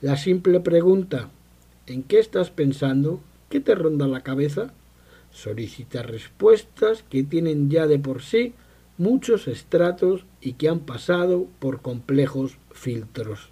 La 0.00 0.16
simple 0.16 0.60
pregunta 0.60 1.30
¿en 1.86 2.02
qué 2.02 2.18
estás 2.18 2.50
pensando? 2.50 3.20
¿Qué 3.48 3.60
te 3.60 3.74
ronda 3.74 4.06
la 4.06 4.20
cabeza? 4.20 4.72
solicita 5.30 6.02
respuestas 6.02 7.04
que 7.08 7.22
tienen 7.22 7.70
ya 7.70 7.86
de 7.86 7.98
por 7.98 8.22
sí 8.22 8.52
muchos 8.98 9.48
estratos 9.48 10.26
y 10.40 10.52
que 10.52 10.68
han 10.68 10.80
pasado 10.80 11.46
por 11.58 11.80
complejos 11.80 12.58
filtros. 12.70 13.48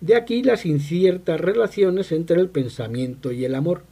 De 0.00 0.14
aquí 0.14 0.42
las 0.42 0.64
inciertas 0.64 1.40
relaciones 1.40 2.12
entre 2.12 2.40
el 2.40 2.48
pensamiento 2.48 3.32
y 3.32 3.44
el 3.44 3.54
amor. 3.54 3.82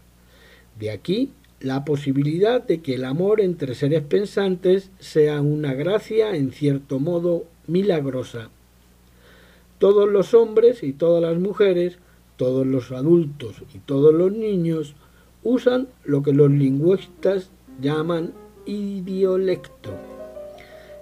De 0.78 0.90
aquí 0.90 1.32
la 1.60 1.84
posibilidad 1.84 2.62
de 2.62 2.80
que 2.80 2.94
el 2.94 3.04
amor 3.04 3.40
entre 3.40 3.74
seres 3.74 4.02
pensantes 4.02 4.90
sea 4.98 5.40
una 5.40 5.74
gracia 5.74 6.34
en 6.36 6.52
cierto 6.52 7.00
modo 7.00 7.44
milagrosa. 7.66 8.50
Todos 9.78 10.08
los 10.08 10.34
hombres 10.34 10.82
y 10.82 10.92
todas 10.92 11.22
las 11.22 11.40
mujeres, 11.40 11.98
todos 12.36 12.66
los 12.66 12.92
adultos 12.92 13.56
y 13.74 13.78
todos 13.78 14.14
los 14.14 14.32
niños 14.32 14.94
usan 15.42 15.88
lo 16.04 16.22
que 16.22 16.32
los 16.32 16.50
lingüistas 16.50 17.50
llaman 17.80 18.32
idiolecto, 18.66 19.94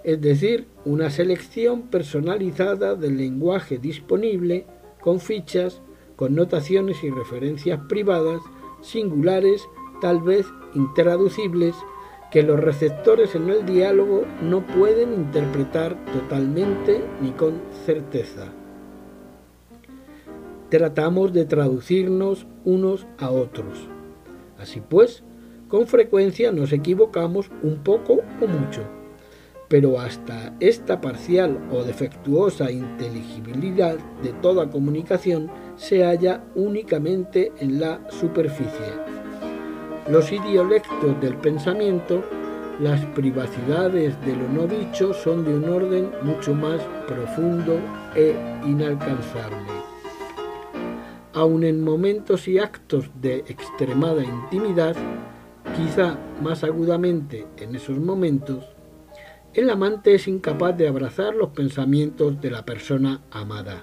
es 0.04 0.20
decir, 0.20 0.66
una 0.84 1.10
selección 1.10 1.82
personalizada 1.88 2.94
del 2.94 3.16
lenguaje 3.16 3.78
disponible 3.78 4.64
con 5.00 5.18
fichas, 5.18 5.80
connotaciones 6.14 7.02
y 7.02 7.10
referencias 7.10 7.80
privadas, 7.88 8.40
singulares, 8.82 9.66
tal 10.00 10.20
vez 10.20 10.46
intraducibles, 10.74 11.74
que 12.30 12.42
los 12.42 12.58
receptores 12.60 13.34
en 13.34 13.48
el 13.48 13.64
diálogo 13.64 14.24
no 14.42 14.66
pueden 14.66 15.12
interpretar 15.14 15.96
totalmente 16.12 17.02
ni 17.20 17.30
con 17.30 17.60
certeza. 17.84 18.52
Tratamos 20.68 21.32
de 21.32 21.44
traducirnos 21.44 22.46
unos 22.64 23.06
a 23.18 23.30
otros. 23.30 23.88
Así 24.58 24.80
pues, 24.80 25.22
con 25.68 25.86
frecuencia 25.86 26.52
nos 26.52 26.72
equivocamos 26.72 27.50
un 27.62 27.78
poco 27.78 28.20
o 28.40 28.46
mucho, 28.46 28.82
pero 29.68 29.98
hasta 29.98 30.54
esta 30.60 31.00
parcial 31.00 31.58
o 31.72 31.82
defectuosa 31.82 32.70
inteligibilidad 32.70 33.96
de 34.22 34.32
toda 34.34 34.70
comunicación 34.70 35.50
se 35.76 36.04
halla 36.04 36.44
únicamente 36.54 37.52
en 37.58 37.80
la 37.80 38.00
superficie. 38.10 39.25
Los 40.08 40.30
idiolectos 40.30 41.20
del 41.20 41.36
pensamiento, 41.36 42.22
las 42.78 43.04
privacidades 43.06 44.14
de 44.24 44.36
lo 44.36 44.48
no 44.48 44.68
dicho 44.68 45.12
son 45.12 45.44
de 45.44 45.52
un 45.52 45.68
orden 45.68 46.12
mucho 46.22 46.54
más 46.54 46.80
profundo 47.08 47.80
e 48.14 48.36
inalcanzable. 48.64 49.66
Aun 51.34 51.64
en 51.64 51.82
momentos 51.82 52.46
y 52.46 52.60
actos 52.60 53.10
de 53.20 53.38
extremada 53.48 54.22
intimidad, 54.22 54.94
quizá 55.76 56.16
más 56.40 56.62
agudamente 56.62 57.48
en 57.56 57.74
esos 57.74 57.98
momentos, 57.98 58.64
el 59.54 59.68
amante 59.70 60.14
es 60.14 60.28
incapaz 60.28 60.76
de 60.76 60.86
abrazar 60.86 61.34
los 61.34 61.48
pensamientos 61.48 62.40
de 62.40 62.52
la 62.52 62.64
persona 62.64 63.22
amada. 63.32 63.82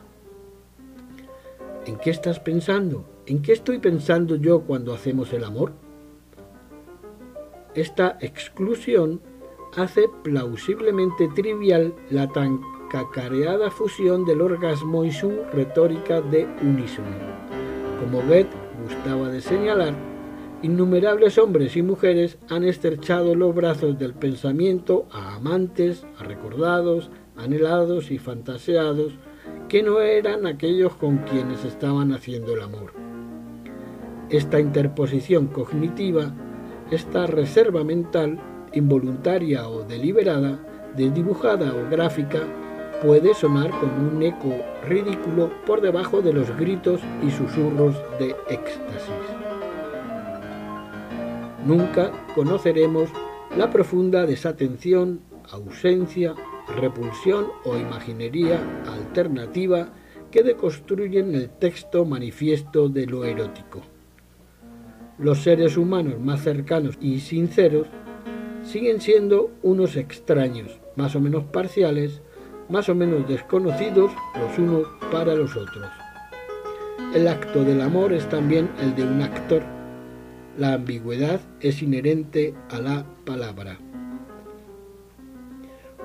¿En 1.86 1.97
qué 1.97 2.11
estás 2.11 2.39
pensando? 2.39 3.03
¿En 3.26 3.41
qué 3.41 3.51
estoy 3.51 3.80
pensando 3.80 4.38
yo 4.38 4.61
cuando 4.61 4.93
hacemos 4.93 5.34
el 5.34 5.43
amor? 5.43 5.82
Esta 7.76 8.17
exclusión 8.21 9.21
hace 9.76 10.07
plausiblemente 10.24 11.28
trivial 11.30 11.93
la 12.09 12.28
tan 12.28 12.61
cacareada 12.89 13.71
fusión 13.71 14.26
del 14.26 14.41
orgasmo 14.41 15.03
y 15.03 15.11
su 15.11 15.32
retórica 15.51 16.21
de 16.21 16.47
unísono. 16.61 17.17
Como 17.99 18.21
Goethe 18.21 18.55
gustaba 18.84 19.30
de 19.30 19.41
señalar, 19.41 19.95
Innumerables 20.63 21.38
hombres 21.39 21.76
y 21.76 21.82
mujeres 21.82 22.38
han 22.49 22.63
estrechado 22.63 23.36
los 23.36 23.53
brazos 23.53 23.99
del 23.99 24.13
pensamiento 24.13 25.05
a 25.11 25.36
amantes, 25.36 26.05
a 26.17 26.24
recordados, 26.24 27.11
anhelados 27.36 28.11
y 28.11 28.17
fantaseados 28.17 29.11
que 29.67 29.84
no 29.84 29.99
eran 29.99 30.47
aquellos 30.47 30.95
con 30.95 31.17
quienes 31.17 31.65
estaban 31.65 32.13
haciendo 32.13 32.53
el 32.53 32.61
amor. 32.61 32.93
Esta 34.30 34.61
interposición 34.61 35.47
cognitiva, 35.47 36.34
esta 36.91 37.27
reserva 37.27 37.84
mental, 37.84 38.39
involuntaria 38.73 39.67
o 39.67 39.84
deliberada, 39.84 40.59
desdibujada 40.95 41.73
o 41.73 41.89
gráfica, 41.89 42.41
puede 43.01 43.34
sonar 43.34 43.69
como 43.79 44.09
un 44.09 44.23
eco 44.23 44.53
ridículo 44.88 45.51
por 45.65 45.81
debajo 45.81 46.21
de 46.21 46.34
los 46.34 46.55
gritos 46.57 47.01
y 47.21 47.31
susurros 47.31 47.95
de 48.19 48.36
éxtasis. 48.49 49.43
Nunca 51.65 52.11
conoceremos 52.36 53.09
la 53.57 53.69
profunda 53.69 54.25
desatención, 54.25 55.21
ausencia, 55.51 56.34
repulsión 56.77 57.47
o 57.65 57.77
imaginería 57.77 58.59
alternativa 58.88 59.89
que 60.31 60.43
deconstruyen 60.43 61.36
el 61.36 61.49
texto 61.49 62.05
manifiesto 62.05 62.89
de 62.89 63.05
lo 63.05 63.23
erótico. 63.23 63.81
Los 65.20 65.43
seres 65.43 65.78
humanos 65.78 66.20
más 66.20 66.41
cercanos 66.41 66.97
y 66.99 67.20
sinceros 67.20 67.88
siguen 68.64 68.99
siendo 68.99 69.51
unos 69.61 69.95
extraños, 69.95 70.80
más 70.95 71.16
o 71.16 71.20
menos 71.20 71.43
parciales, 71.43 72.22
más 72.68 72.89
o 72.89 72.95
menos 72.95 73.28
desconocidos 73.28 74.11
los 74.39 74.57
unos 74.57 74.88
para 75.11 75.36
los 75.36 75.55
otros. 75.55 75.88
El 77.14 77.28
acto 77.28 77.64
del 77.64 77.82
amor 77.82 78.11
es 78.11 78.28
también 78.28 78.72
el 78.82 78.95
de 78.95 79.03
un 79.03 79.22
actor. 79.22 79.61
La 80.57 80.74
ambigüedad 80.74 81.41
es 81.59 81.84
inherente 81.84 82.55
a 82.72 82.80
la 82.80 83.05
palabra. 83.24 83.78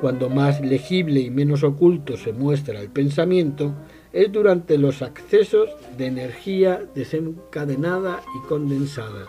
Cuando 0.03 0.29
más 0.29 0.61
legible 0.61 1.21
y 1.21 1.31
menos 1.31 1.65
oculto 1.65 2.19
se 2.19 2.35
muestra 2.35 2.81
el 2.81 2.91
pensamiento, 2.91 3.75
es 4.19 4.33
durante 4.33 4.79
los 4.79 5.01
accesos 5.01 5.71
de 5.97 6.07
energía 6.07 6.83
desencadenada 6.93 8.21
y 8.37 8.49
condensada, 8.49 9.27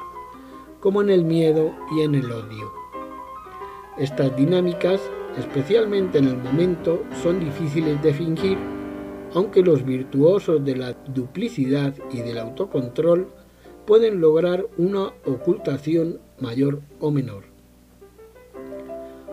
como 0.80 1.04
en 1.04 1.12
el 1.12 1.24
miedo 1.24 1.76
y 1.96 2.02
en 2.02 2.16
el 2.16 2.32
odio. 2.32 2.74
Estas 4.00 4.36
dinámicas, 4.36 5.00
especialmente 5.38 6.18
en 6.18 6.30
el 6.30 6.38
momento, 6.38 7.04
son 7.22 7.40
difíciles 7.40 8.02
de 8.02 8.16
fingir, 8.16 8.58
aunque 9.36 9.62
los 9.62 9.86
virtuosos 9.86 10.66
de 10.66 10.76
la 10.76 10.94
duplicidad 10.94 11.94
y 12.12 12.22
del 12.22 12.40
autocontrol 12.40 13.28
pueden 13.86 14.20
lograr 14.20 14.66
una 14.80 15.14
ocultación 15.24 16.20
mayor 16.40 16.82
o 17.00 17.12
menor. 17.12 17.49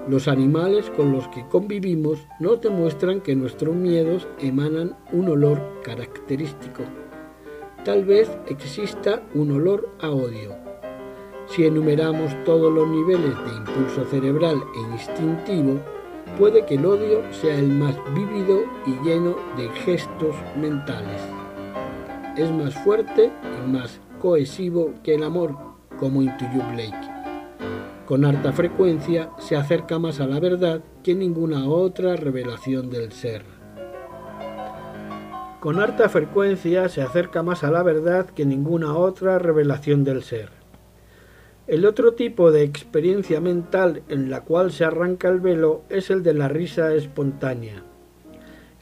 Los 0.09 0.29
animales 0.29 0.89
con 0.97 1.11
los 1.11 1.27
que 1.29 1.45
convivimos 1.49 2.29
nos 2.39 2.61
demuestran 2.61 3.21
que 3.21 3.35
nuestros 3.35 3.75
miedos 3.75 4.29
emanan 4.39 4.97
un 5.11 5.29
olor 5.29 5.61
característico. 5.83 6.85
Tal 7.85 8.05
vez 8.05 8.31
exista 8.47 9.21
un 9.35 9.51
olor 9.51 9.89
a 10.01 10.11
odio. 10.11 10.55
Si 11.49 11.67
enumeramos 11.67 12.33
todos 12.45 12.73
los 12.73 12.87
niveles 12.87 13.35
de 13.37 13.57
impulso 13.57 14.05
cerebral 14.05 14.63
e 14.77 14.93
instintivo, 14.93 15.81
puede 16.39 16.65
que 16.67 16.75
el 16.77 16.87
odio 16.87 17.23
sea 17.33 17.59
el 17.59 17.67
más 17.67 17.97
vívido 18.15 18.61
y 18.87 18.93
lleno 19.05 19.35
de 19.57 19.69
gestos 19.71 20.37
mentales. 20.57 21.21
Es 22.37 22.53
más 22.53 22.75
fuerte 22.85 23.33
y 23.43 23.71
más 23.73 24.01
cohesivo 24.21 24.93
que 25.03 25.17
el 25.17 25.25
amor, 25.25 25.57
como 25.99 26.23
intuyó 26.23 26.63
Blake 26.73 27.16
con 28.07 28.25
harta 28.25 28.53
frecuencia 28.53 29.31
se 29.37 29.57
acerca 29.57 29.99
más 29.99 30.21
a 30.21 30.29
la 30.29 30.39
verdad 30.39 30.81
que 31.03 31.17
ninguna 31.17 31.69
otra 31.69 32.15
revelación 32.15 32.89
del 32.89 33.11
ser. 33.11 33.43
Con 35.59 35.81
harta 35.81 36.09
frecuencia 36.09 36.89
se 36.89 37.03
acerca 37.03 37.43
más 37.43 37.65
a 37.65 37.73
la 37.73 37.83
verdad 37.83 38.27
que 38.27 38.47
ninguna 38.47 38.97
otra 38.97 39.41
revelación 39.41 40.05
del 40.05 40.23
ser. 40.23 40.51
El 41.67 41.85
otro 41.85 42.15
tipo 42.15 42.53
de 42.53 42.63
experiencia 42.63 43.41
mental 43.41 44.05
en 44.09 44.31
la 44.31 44.43
cual 44.43 44.71
se 44.71 44.85
arranca 44.85 45.29
el 45.29 45.41
velo 45.41 45.83
es 45.89 46.09
el 46.09 46.23
de 46.23 46.35
la 46.35 46.47
risa 46.47 46.95
espontánea. 46.95 47.83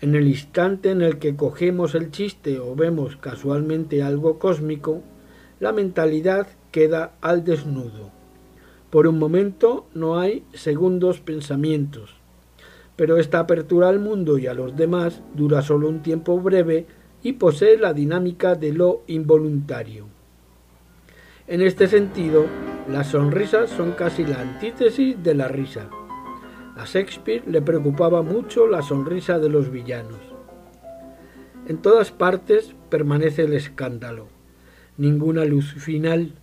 En 0.03 0.15
el 0.15 0.29
instante 0.29 0.91
en 0.91 1.01
el 1.01 1.19
que 1.19 1.35
cogemos 1.35 1.95
el 1.95 2.11
chiste 2.11 2.59
o 2.59 2.75
vemos 2.75 3.17
casualmente 3.17 4.03
algo 4.03 4.39
cósmico, 4.39 5.01
la 5.61 5.73
mentalidad 5.73 6.47
queda 6.71 7.13
al 7.23 7.43
desnudo. 7.43 8.24
Por 8.95 9.09
un 9.09 9.19
momento 9.19 9.89
no 9.93 10.21
hay 10.21 10.45
segundos 10.53 11.19
pensamientos, 11.19 12.15
pero 12.95 13.17
esta 13.17 13.41
apertura 13.41 13.89
al 13.89 13.99
mundo 13.99 14.39
y 14.39 14.47
a 14.47 14.55
los 14.55 14.77
demás 14.77 15.21
dura 15.35 15.63
solo 15.63 15.89
un 15.89 16.01
tiempo 16.01 16.41
breve 16.41 16.87
y 17.21 17.33
posee 17.33 17.77
la 17.77 17.93
dinámica 17.93 18.55
de 18.55 18.73
lo 18.73 19.03
involuntario. 19.09 20.07
En 21.49 21.61
este 21.61 21.89
sentido, 21.89 22.47
las 22.89 23.09
sonrisas 23.09 23.69
son 23.69 23.95
casi 23.95 24.25
la 24.25 24.41
antítesis 24.41 25.21
de 25.21 25.35
la 25.35 25.49
risa. 25.49 25.91
A 26.77 26.85
Shakespeare 26.85 27.43
le 27.49 27.63
preocupaba 27.63 28.23
mucho 28.23 28.69
la 28.69 28.81
sonrisa 28.81 29.41
de 29.41 29.49
los 29.49 29.73
villanos. 29.73 30.21
En 31.67 31.79
todas 31.79 32.13
partes 32.13 32.77
permanece 32.91 33.43
el 33.43 33.55
escándalo. 33.55 34.29
Ninguna 34.97 35.45
luz 35.45 35.75
final, 35.75 36.35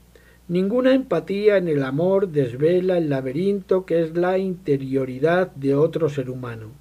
Ninguna 0.52 0.94
empatía 0.94 1.56
en 1.56 1.70
el 1.70 1.82
amor 1.82 2.28
desvela 2.28 2.98
el 2.98 3.10
laberinto 3.10 3.86
que 3.86 4.02
es 4.02 4.18
la 4.18 4.38
interioridad 4.38 5.50
de 5.52 5.76
otro 5.76 6.10
ser 6.10 6.30
humano. 6.30 6.72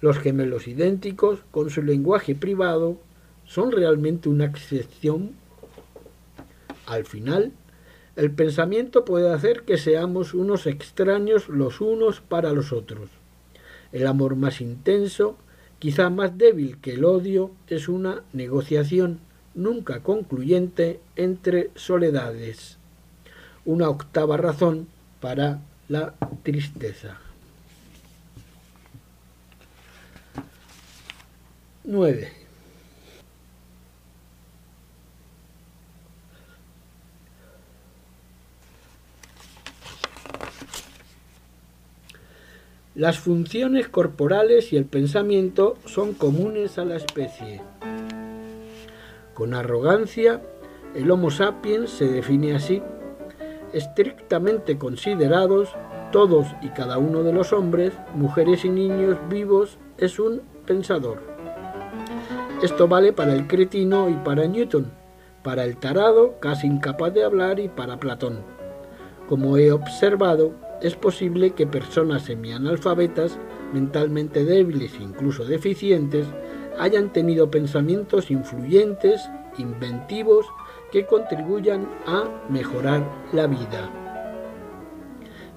Los 0.00 0.18
gemelos 0.18 0.66
idénticos, 0.66 1.40
con 1.50 1.68
su 1.68 1.82
lenguaje 1.82 2.34
privado, 2.34 2.96
son 3.44 3.72
realmente 3.72 4.30
una 4.30 4.46
excepción. 4.46 5.32
Al 6.86 7.04
final, 7.04 7.52
el 8.16 8.30
pensamiento 8.30 9.04
puede 9.04 9.30
hacer 9.30 9.64
que 9.64 9.76
seamos 9.76 10.32
unos 10.32 10.66
extraños 10.66 11.50
los 11.50 11.82
unos 11.82 12.22
para 12.22 12.52
los 12.52 12.72
otros. 12.72 13.10
El 13.92 14.06
amor 14.06 14.34
más 14.34 14.62
intenso, 14.62 15.36
quizá 15.78 16.08
más 16.08 16.38
débil 16.38 16.78
que 16.78 16.94
el 16.94 17.04
odio, 17.04 17.50
es 17.68 17.90
una 17.90 18.22
negociación 18.32 19.25
nunca 19.56 20.00
concluyente 20.00 21.00
entre 21.16 21.70
soledades. 21.74 22.78
Una 23.64 23.88
octava 23.88 24.36
razón 24.36 24.86
para 25.20 25.58
la 25.88 26.14
tristeza. 26.44 27.18
9. 31.82 32.32
Las 42.96 43.18
funciones 43.18 43.88
corporales 43.88 44.72
y 44.72 44.76
el 44.76 44.86
pensamiento 44.86 45.76
son 45.84 46.14
comunes 46.14 46.78
a 46.78 46.84
la 46.84 46.96
especie. 46.96 47.60
Con 49.36 49.52
arrogancia, 49.52 50.40
el 50.94 51.10
Homo 51.10 51.30
sapiens 51.30 51.90
se 51.90 52.08
define 52.08 52.54
así. 52.54 52.82
Estrictamente 53.74 54.78
considerados, 54.78 55.76
todos 56.10 56.46
y 56.62 56.70
cada 56.70 56.96
uno 56.96 57.22
de 57.22 57.34
los 57.34 57.52
hombres, 57.52 57.92
mujeres 58.14 58.64
y 58.64 58.70
niños 58.70 59.18
vivos 59.28 59.76
es 59.98 60.18
un 60.18 60.40
pensador. 60.64 61.18
Esto 62.62 62.88
vale 62.88 63.12
para 63.12 63.34
el 63.34 63.46
cretino 63.46 64.08
y 64.08 64.14
para 64.14 64.46
Newton, 64.46 64.90
para 65.42 65.64
el 65.64 65.76
tarado, 65.76 66.40
casi 66.40 66.66
incapaz 66.66 67.12
de 67.12 67.24
hablar, 67.24 67.60
y 67.60 67.68
para 67.68 68.00
Platón. 68.00 68.38
Como 69.28 69.58
he 69.58 69.70
observado, 69.70 70.52
es 70.80 70.96
posible 70.96 71.50
que 71.50 71.66
personas 71.66 72.22
semianalfabetas, 72.22 73.38
mentalmente 73.74 74.46
débiles 74.46 74.94
e 74.98 75.02
incluso 75.02 75.44
deficientes, 75.44 76.26
hayan 76.78 77.12
tenido 77.12 77.50
pensamientos 77.50 78.30
influyentes, 78.30 79.28
inventivos, 79.58 80.46
que 80.92 81.06
contribuyan 81.06 81.88
a 82.06 82.24
mejorar 82.48 83.02
la 83.32 83.46
vida. 83.46 83.90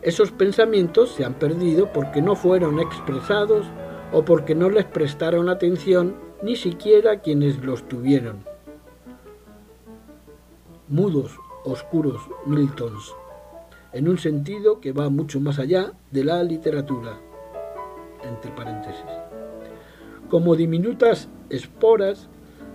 Esos 0.01 0.31
pensamientos 0.31 1.11
se 1.11 1.25
han 1.25 1.33
perdido 1.33 1.91
porque 1.91 2.21
no 2.21 2.35
fueron 2.35 2.79
expresados 2.79 3.65
o 4.11 4.23
porque 4.23 4.55
no 4.55 4.69
les 4.69 4.85
prestaron 4.85 5.49
atención 5.49 6.15
ni 6.41 6.55
siquiera 6.55 7.19
quienes 7.19 7.63
los 7.63 7.87
tuvieron. 7.87 8.43
Mudos, 10.87 11.37
oscuros 11.65 12.21
Miltons, 12.45 13.13
en 13.91 14.07
un 14.07 14.17
sentido 14.17 14.79
que 14.79 14.93
va 14.93 15.09
mucho 15.09 15.39
más 15.39 15.59
allá 15.59 15.91
de 16.11 16.23
la 16.23 16.41
literatura, 16.43 17.19
entre 18.23 18.51
paréntesis. 18.51 19.28
Como 20.29 20.55
diminutas 20.55 21.27
esporas, 21.49 22.29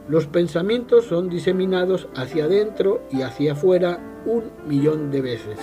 los 0.09 0.27
pensamientos 0.27 1.05
son 1.05 1.29
diseminados 1.29 2.09
hacia 2.17 2.47
adentro 2.47 3.03
y 3.13 3.23
hacia 3.23 3.53
afuera 3.53 4.01
un 4.27 4.51
millón 4.67 5.13
de 5.13 5.21
veces. 5.21 5.59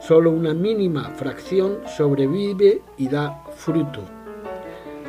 Solo 0.00 0.30
una 0.30 0.52
mínima 0.52 1.10
fracción 1.10 1.78
sobrevive 1.86 2.82
y 2.98 3.08
da 3.08 3.42
fruto. 3.56 4.02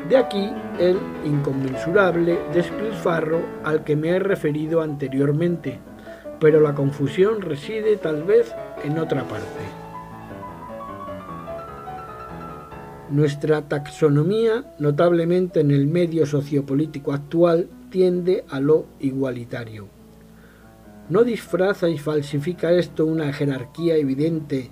De 0.08 0.16
aquí 0.16 0.49
el 0.80 0.97
inconmensurable 1.26 2.39
despilfarro 2.54 3.41
al 3.64 3.84
que 3.84 3.97
me 3.97 4.10
he 4.10 4.20
referido 4.20 4.82
anteriormente, 4.82 5.80
pero 6.39 6.62
la 6.62 6.74
confusión 6.74 7.41
reside 7.41 7.97
tal 7.97 8.24
vez 8.24 8.56
en 8.84 8.97
otra 8.97 9.24
parte. 9.24 9.91
Nuestra 13.12 13.68
taxonomía, 13.68 14.64
notablemente 14.80 15.59
en 15.59 15.72
el 15.72 15.86
medio 15.86 16.26
sociopolítico 16.26 17.12
actual, 17.12 17.68
tiende 17.89 18.45
a 18.47 18.62
lo 18.62 18.86
igualitario. 19.01 19.89
¿No 21.09 21.26
disfraza 21.26 21.89
y 21.89 21.97
falsifica 21.97 22.72
esto 22.72 23.05
una 23.05 23.34
jerarquía 23.34 23.97
evidente, 23.97 24.72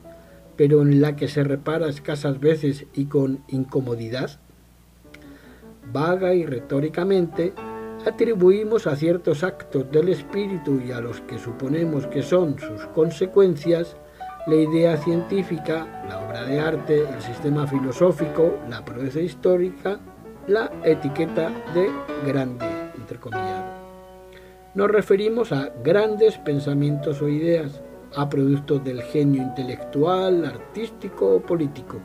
pero 0.55 0.83
en 0.83 1.01
la 1.01 1.17
que 1.17 1.27
se 1.27 1.43
repara 1.43 1.89
escasas 1.89 2.39
veces 2.39 2.85
y 2.93 3.05
con 3.05 3.43
incomodidad? 3.49 4.39
Vaga 5.91 6.33
y 6.33 6.45
retóricamente, 6.45 7.51
atribuimos 8.05 8.87
a 8.87 8.95
ciertos 8.95 9.43
actos 9.43 9.91
del 9.91 10.07
espíritu 10.07 10.79
y 10.79 10.93
a 10.93 11.01
los 11.01 11.19
que 11.19 11.39
suponemos 11.39 12.07
que 12.07 12.21
son 12.21 12.57
sus 12.57 12.85
consecuencias 12.95 13.97
la 14.47 14.55
idea 14.55 14.97
científica, 14.97 16.05
la 16.07 16.19
obra 16.25 16.45
de 16.45 16.59
arte, 16.59 17.01
el 17.01 17.21
sistema 17.21 17.67
filosófico, 17.67 18.57
la 18.69 18.83
proeza 18.83 19.19
histórica, 19.19 19.99
la 20.47 20.71
etiqueta 20.83 21.51
de 21.73 21.89
grande, 22.25 22.65
entrecomillado. 22.97 23.65
Nos 24.73 24.89
referimos 24.89 25.51
a 25.51 25.69
grandes 25.83 26.37
pensamientos 26.37 27.21
o 27.21 27.27
ideas, 27.27 27.81
a 28.15 28.29
productos 28.29 28.83
del 28.83 29.01
genio 29.03 29.43
intelectual, 29.43 30.45
artístico 30.45 31.35
o 31.35 31.41
político. 31.41 31.97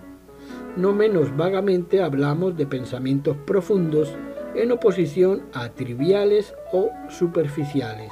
No 0.77 0.93
menos 0.93 1.35
vagamente 1.37 2.03
hablamos 2.03 2.57
de 2.57 2.67
pensamientos 2.67 3.37
profundos 3.47 4.13
en 4.55 4.73
oposición 4.73 5.45
a 5.53 5.69
triviales 5.71 6.55
o 6.73 6.91
superficiales. 7.09 8.11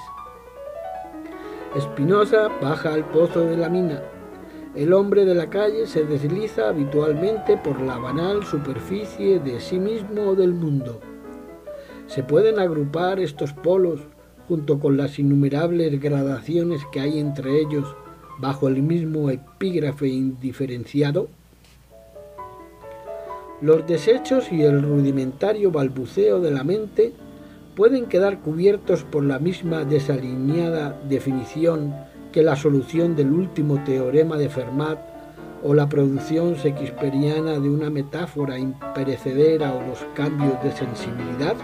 Espinosa 1.74 2.48
baja 2.60 2.92
al 2.92 3.04
pozo 3.06 3.40
de 3.40 3.56
la 3.56 3.70
mina. 3.70 4.02
El 4.74 4.92
hombre 4.92 5.24
de 5.24 5.34
la 5.34 5.48
calle 5.48 5.86
se 5.86 6.04
desliza 6.04 6.68
habitualmente 6.68 7.56
por 7.56 7.80
la 7.80 7.96
banal 7.96 8.44
superficie 8.44 9.40
de 9.40 9.58
sí 9.58 9.78
mismo 9.78 10.28
o 10.28 10.34
del 10.34 10.52
mundo. 10.52 11.00
Se 12.08 12.22
pueden 12.22 12.58
agrupar 12.58 13.20
estos 13.20 13.54
polos 13.54 14.00
junto 14.48 14.80
con 14.80 14.98
las 14.98 15.18
innumerables 15.18 15.98
gradaciones 15.98 16.82
que 16.92 17.00
hay 17.00 17.18
entre 17.18 17.58
ellos 17.58 17.96
bajo 18.38 18.68
el 18.68 18.82
mismo 18.82 19.30
epígrafe 19.30 20.08
indiferenciado. 20.08 21.28
Los 23.62 23.86
desechos 23.86 24.52
y 24.52 24.60
el 24.60 24.82
rudimentario 24.82 25.70
balbuceo 25.70 26.38
de 26.38 26.50
la 26.50 26.64
mente 26.64 27.14
pueden 27.74 28.06
quedar 28.06 28.40
cubiertos 28.40 29.04
por 29.04 29.24
la 29.24 29.38
misma 29.38 29.84
desalineada 29.84 30.98
definición 31.08 31.94
que 32.30 32.42
la 32.42 32.56
solución 32.56 33.16
del 33.16 33.32
último 33.32 33.82
teorema 33.84 34.36
de 34.36 34.48
Fermat 34.48 34.98
o 35.62 35.74
la 35.74 35.88
producción 35.88 36.54
shakespeariana 36.54 37.58
de 37.58 37.70
una 37.70 37.88
metáfora 37.88 38.58
imperecedera 38.58 39.72
o 39.72 39.86
los 39.86 39.98
cambios 40.14 40.62
de 40.62 40.72
sensibilidad? 40.72 41.54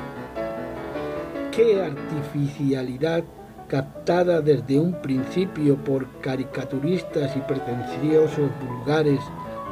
¿Qué 1.50 1.82
artificialidad 1.82 3.24
captada 3.66 4.40
desde 4.40 4.78
un 4.78 4.92
principio 5.02 5.76
por 5.76 6.06
caricaturistas 6.20 7.36
y 7.36 7.40
pretenciosos 7.40 8.50
vulgares 8.64 9.20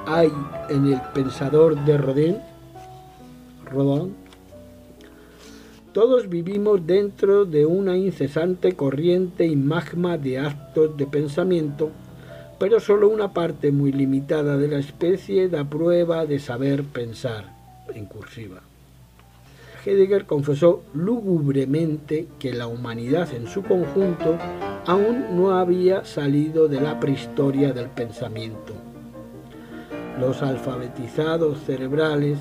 hay 0.07 0.33
en 0.69 0.93
el 0.93 1.01
pensador 1.15 1.77
de 1.85 1.97
Rodin? 1.97 2.39
Rodin. 3.65 4.26
Todos 5.97 6.29
vivimos 6.29 6.87
dentro 6.87 7.47
de 7.47 7.65
una 7.65 7.97
incesante 7.97 8.73
corriente 8.77 9.47
y 9.47 9.57
magma 9.57 10.19
de 10.19 10.39
actos 10.39 10.95
de 10.99 11.07
pensamiento, 11.07 11.91
pero 12.59 12.81
solo 12.81 13.09
una 13.09 13.33
parte 13.33 13.73
muy 13.73 13.93
limitada 13.93 14.59
de 14.59 14.69
la 14.69 14.79
especie 14.79 15.49
da 15.49 15.65
prueba 15.65 16.27
de 16.27 16.39
saber 16.39 16.85
pensar, 16.85 17.57
en 17.95 18.05
cursiva. 18.05 18.61
Heidegger 19.87 20.27
confesó 20.27 20.83
lúgubremente 20.93 22.29
que 22.39 22.53
la 22.53 22.67
humanidad 22.67 23.33
en 23.33 23.47
su 23.47 23.63
conjunto 23.63 24.37
aún 24.85 25.35
no 25.35 25.53
había 25.53 26.05
salido 26.05 26.69
de 26.69 26.83
la 26.83 27.01
prehistoria 27.01 27.73
del 27.73 27.89
pensamiento 27.89 28.75
los 30.19 30.43
alfabetizados 30.43 31.59
cerebrales, 31.65 32.39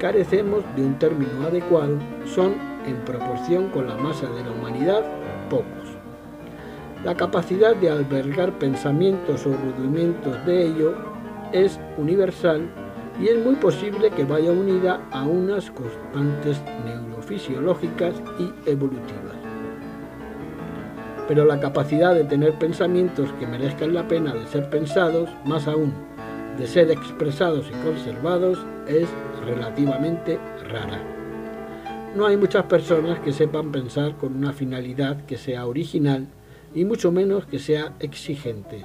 carecemos 0.00 0.64
de 0.74 0.84
un 0.84 0.98
término 0.98 1.46
adecuado, 1.46 1.98
son 2.24 2.54
en 2.86 2.96
proporción 3.04 3.68
con 3.68 3.86
la 3.86 3.96
masa 3.96 4.26
de 4.30 4.42
la 4.42 4.50
humanidad 4.50 5.04
pocos. 5.48 5.66
La 7.04 7.14
capacidad 7.14 7.76
de 7.76 7.90
albergar 7.90 8.58
pensamientos 8.58 9.46
o 9.46 9.52
rudimentos 9.52 10.44
de 10.46 10.66
ello 10.66 10.94
es 11.52 11.78
universal 11.98 12.68
y 13.20 13.28
es 13.28 13.44
muy 13.44 13.56
posible 13.56 14.10
que 14.10 14.24
vaya 14.24 14.50
unida 14.50 15.00
a 15.10 15.24
unas 15.24 15.70
constantes 15.70 16.60
neurofisiológicas 16.84 18.14
y 18.38 18.70
evolutivas 18.70 19.40
pero 21.30 21.44
la 21.44 21.60
capacidad 21.60 22.12
de 22.12 22.24
tener 22.24 22.58
pensamientos 22.58 23.32
que 23.38 23.46
merezcan 23.46 23.94
la 23.94 24.08
pena 24.08 24.34
de 24.34 24.48
ser 24.48 24.68
pensados, 24.68 25.30
más 25.44 25.68
aún, 25.68 25.94
de 26.58 26.66
ser 26.66 26.90
expresados 26.90 27.68
y 27.68 27.86
conservados, 27.86 28.58
es 28.88 29.08
relativamente 29.44 30.38
rara. 30.68 31.00
No 32.14 32.26
hay 32.26 32.36
muchas 32.36 32.64
personas 32.64 33.20
que 33.20 33.32
sepan 33.32 33.70
pensar 33.70 34.16
con 34.16 34.36
una 34.36 34.52
finalidad 34.52 35.24
que 35.26 35.36
sea 35.36 35.66
original 35.66 36.26
y 36.74 36.84
mucho 36.84 37.12
menos 37.12 37.46
que 37.46 37.58
sea 37.58 37.92
exigente. 38.00 38.84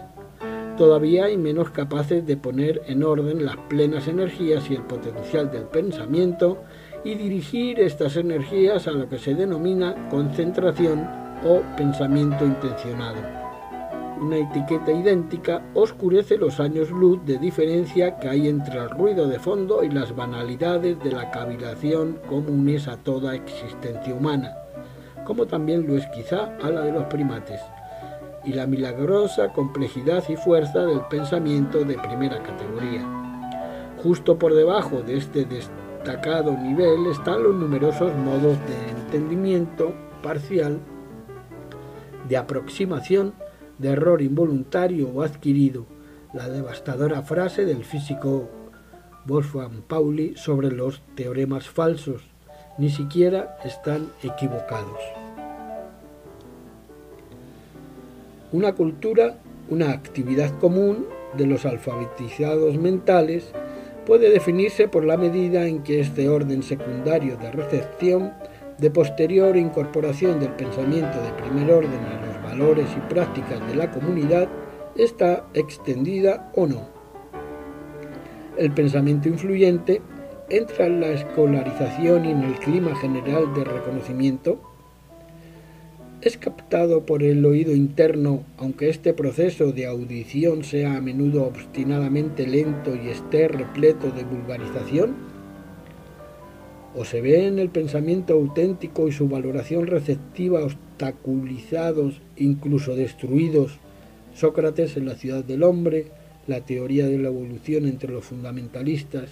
Todavía 0.78 1.26
hay 1.26 1.38
menos 1.38 1.70
capaces 1.70 2.26
de 2.28 2.38
poner 2.38 2.82
en 2.88 3.04
orden 3.04 3.46
las 3.46 3.56
plenas 3.70 4.08
energías 4.08 4.70
y 4.70 4.76
el 4.76 4.84
potencial 4.84 5.50
del 5.50 5.64
pensamiento 5.64 6.64
y 7.04 7.16
dirigir 7.16 7.80
estas 7.80 8.18
energías 8.18 8.88
a 8.88 8.92
lo 8.92 9.08
que 9.08 9.18
se 9.18 9.36
denomina 9.36 10.10
concentración 10.10 11.08
o 11.46 11.62
pensamiento 11.78 12.46
intencionado. 12.46 13.45
Una 14.20 14.38
etiqueta 14.38 14.94
idéntica 14.94 15.62
oscurece 15.74 16.38
los 16.38 16.62
años 16.62 16.90
luz 16.90 17.20
de 17.26 17.38
diferencia 17.38 18.18
que 18.18 18.30
hay 18.30 18.48
entre 18.48 18.80
el 18.80 18.90
ruido 18.90 19.28
de 19.28 19.40
fondo 19.40 19.84
y 19.84 19.90
las 19.90 20.16
banalidades 20.16 20.98
de 21.04 21.12
la 21.12 21.30
cavilación 21.32 22.20
comunes 22.30 22.88
a 22.88 22.96
toda 22.96 23.36
existencia 23.36 24.14
humana, 24.14 24.56
como 25.26 25.46
también 25.46 25.86
lo 25.86 25.98
es 25.98 26.08
quizá 26.08 26.56
a 26.64 26.70
la 26.70 26.82
de 26.82 26.94
los 26.94 27.04
primates, 27.06 27.60
y 28.46 28.54
la 28.54 28.66
milagrosa 28.66 29.52
complejidad 29.52 30.24
y 30.30 30.38
fuerza 30.38 30.86
del 30.86 31.02
pensamiento 31.10 31.84
de 31.84 31.98
primera 31.98 32.42
categoría. 32.42 33.04
Justo 34.02 34.40
por 34.40 34.54
debajo 34.54 35.02
de 35.02 35.18
este 35.18 35.44
destacado 35.44 36.54
nivel 36.54 37.08
están 37.08 37.44
los 37.44 37.54
numerosos 37.54 38.16
modos 38.16 38.58
de 38.66 38.92
entendimiento 38.92 39.94
parcial 40.24 40.80
de 42.30 42.38
aproximación, 42.38 43.34
de 43.78 43.90
error 43.90 44.22
involuntario 44.22 45.10
o 45.10 45.22
adquirido, 45.22 45.86
la 46.34 46.50
devastadora 46.50 47.22
frase 47.22 47.66
del 47.66 47.84
físico 47.84 48.50
Wolfgang 49.26 49.82
Pauli 49.88 50.36
sobre 50.36 50.72
los 50.72 51.02
teoremas 51.16 51.68
falsos, 51.70 52.22
ni 52.78 52.90
siquiera 52.90 53.58
están 53.64 54.10
equivocados. 54.22 55.00
Una 58.52 58.74
cultura, 58.76 59.38
una 59.70 59.92
actividad 59.92 60.58
común 60.60 61.08
de 61.38 61.48
los 61.48 61.66
alfabetizados 61.66 62.78
mentales, 62.78 63.52
puede 64.06 64.30
definirse 64.30 64.88
por 64.88 65.04
la 65.04 65.18
medida 65.18 65.68
en 65.68 65.84
que 65.84 66.00
este 66.00 66.30
orden 66.30 66.64
secundario 66.64 67.38
de 67.38 67.52
recepción 67.52 68.34
de 68.78 68.92
posterior 68.92 69.58
incorporación 69.58 70.40
del 70.40 70.52
pensamiento 70.52 71.22
de 71.22 71.32
primer 71.42 71.72
orden 71.72 72.00
a 72.00 72.26
los 72.26 72.44
valores 72.56 72.88
y 72.96 73.14
prácticas 73.14 73.68
de 73.68 73.76
la 73.76 73.92
comunidad 73.92 74.48
está 74.96 75.46
extendida 75.54 76.52
o 76.56 76.66
no. 76.66 76.88
El 78.58 78.72
pensamiento 78.72 79.28
influyente 79.28 80.02
entra 80.50 80.86
en 80.86 81.02
la 81.02 81.10
escolarización 81.10 82.26
y 82.26 82.32
en 82.32 82.44
el 82.44 82.54
clima 82.60 82.96
general 82.96 83.54
de 83.54 83.66
reconocimiento. 83.66 84.62
Es 86.22 86.38
captado 86.38 87.06
por 87.06 87.24
el 87.24 87.46
oído 87.46 87.76
interno, 87.76 88.44
aunque 88.58 88.90
este 88.90 89.14
proceso 89.14 89.74
de 89.74 89.88
audición 89.88 90.64
sea 90.64 90.96
a 90.96 91.02
menudo 91.02 91.44
obstinadamente 91.44 92.48
lento 92.48 92.96
y 92.96 93.10
esté 93.10 93.50
repleto 93.50 94.12
de 94.12 94.24
vulgarización 94.24 95.36
o 96.98 97.04
se 97.04 97.20
ve 97.20 97.46
en 97.46 97.60
el 97.60 97.70
pensamiento 97.70 98.34
auténtico 98.34 99.10
y 99.10 99.12
su 99.12 99.28
valoración 99.28 99.88
receptiva 99.88 100.62
obstaculizados, 100.96 102.22
incluso 102.38 102.96
destruidos. 102.96 103.80
Sócrates 104.34 104.98
en 104.98 105.06
la 105.06 105.16
ciudad 105.16 105.44
del 105.44 105.64
hombre, 105.64 106.08
la 106.48 106.62
teoría 106.62 107.06
de 107.06 107.18
la 107.18 107.28
evolución 107.30 107.86
entre 107.86 108.12
los 108.12 108.26
fundamentalistas, 108.26 109.30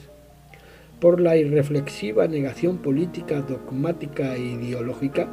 por 1.00 1.20
la 1.20 1.36
irreflexiva 1.38 2.28
negación 2.28 2.78
política, 2.78 3.42
dogmática 3.42 4.36
e 4.36 4.42
ideológica. 4.42 5.30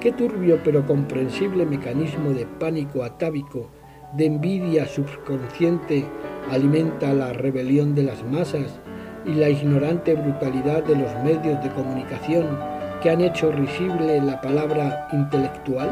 Qué 0.00 0.12
turbio 0.12 0.60
pero 0.64 0.86
comprensible 0.86 1.66
mecanismo 1.66 2.30
de 2.30 2.46
pánico 2.46 3.02
atávico, 3.02 3.70
de 4.16 4.26
envidia 4.26 4.86
subconsciente 4.86 6.04
alimenta 6.50 7.12
la 7.12 7.32
rebelión 7.32 7.94
de 7.94 8.04
las 8.04 8.24
masas 8.24 8.80
y 9.26 9.34
la 9.34 9.50
ignorante 9.50 10.14
brutalidad 10.14 10.84
de 10.84 10.96
los 10.96 11.12
medios 11.24 11.62
de 11.62 11.70
comunicación 11.70 12.77
que 13.02 13.10
han 13.10 13.20
hecho 13.20 13.52
risible 13.52 14.20
la 14.20 14.40
palabra 14.40 15.08
intelectual? 15.12 15.88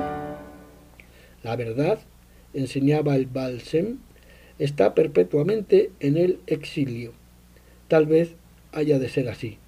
La 1.44 1.54
verdad, 1.54 2.00
enseñaba 2.52 3.14
el 3.14 3.26
Balsem, 3.26 3.98
está 4.59 4.94
perpetuamente 4.94 5.92
en 6.00 6.16
el 6.16 6.40
exilio. 6.46 7.12
Tal 7.86 8.07
vez 8.07 8.34
haya 8.72 8.98
de 8.98 9.09
ser 9.09 9.28
así. 9.28 9.59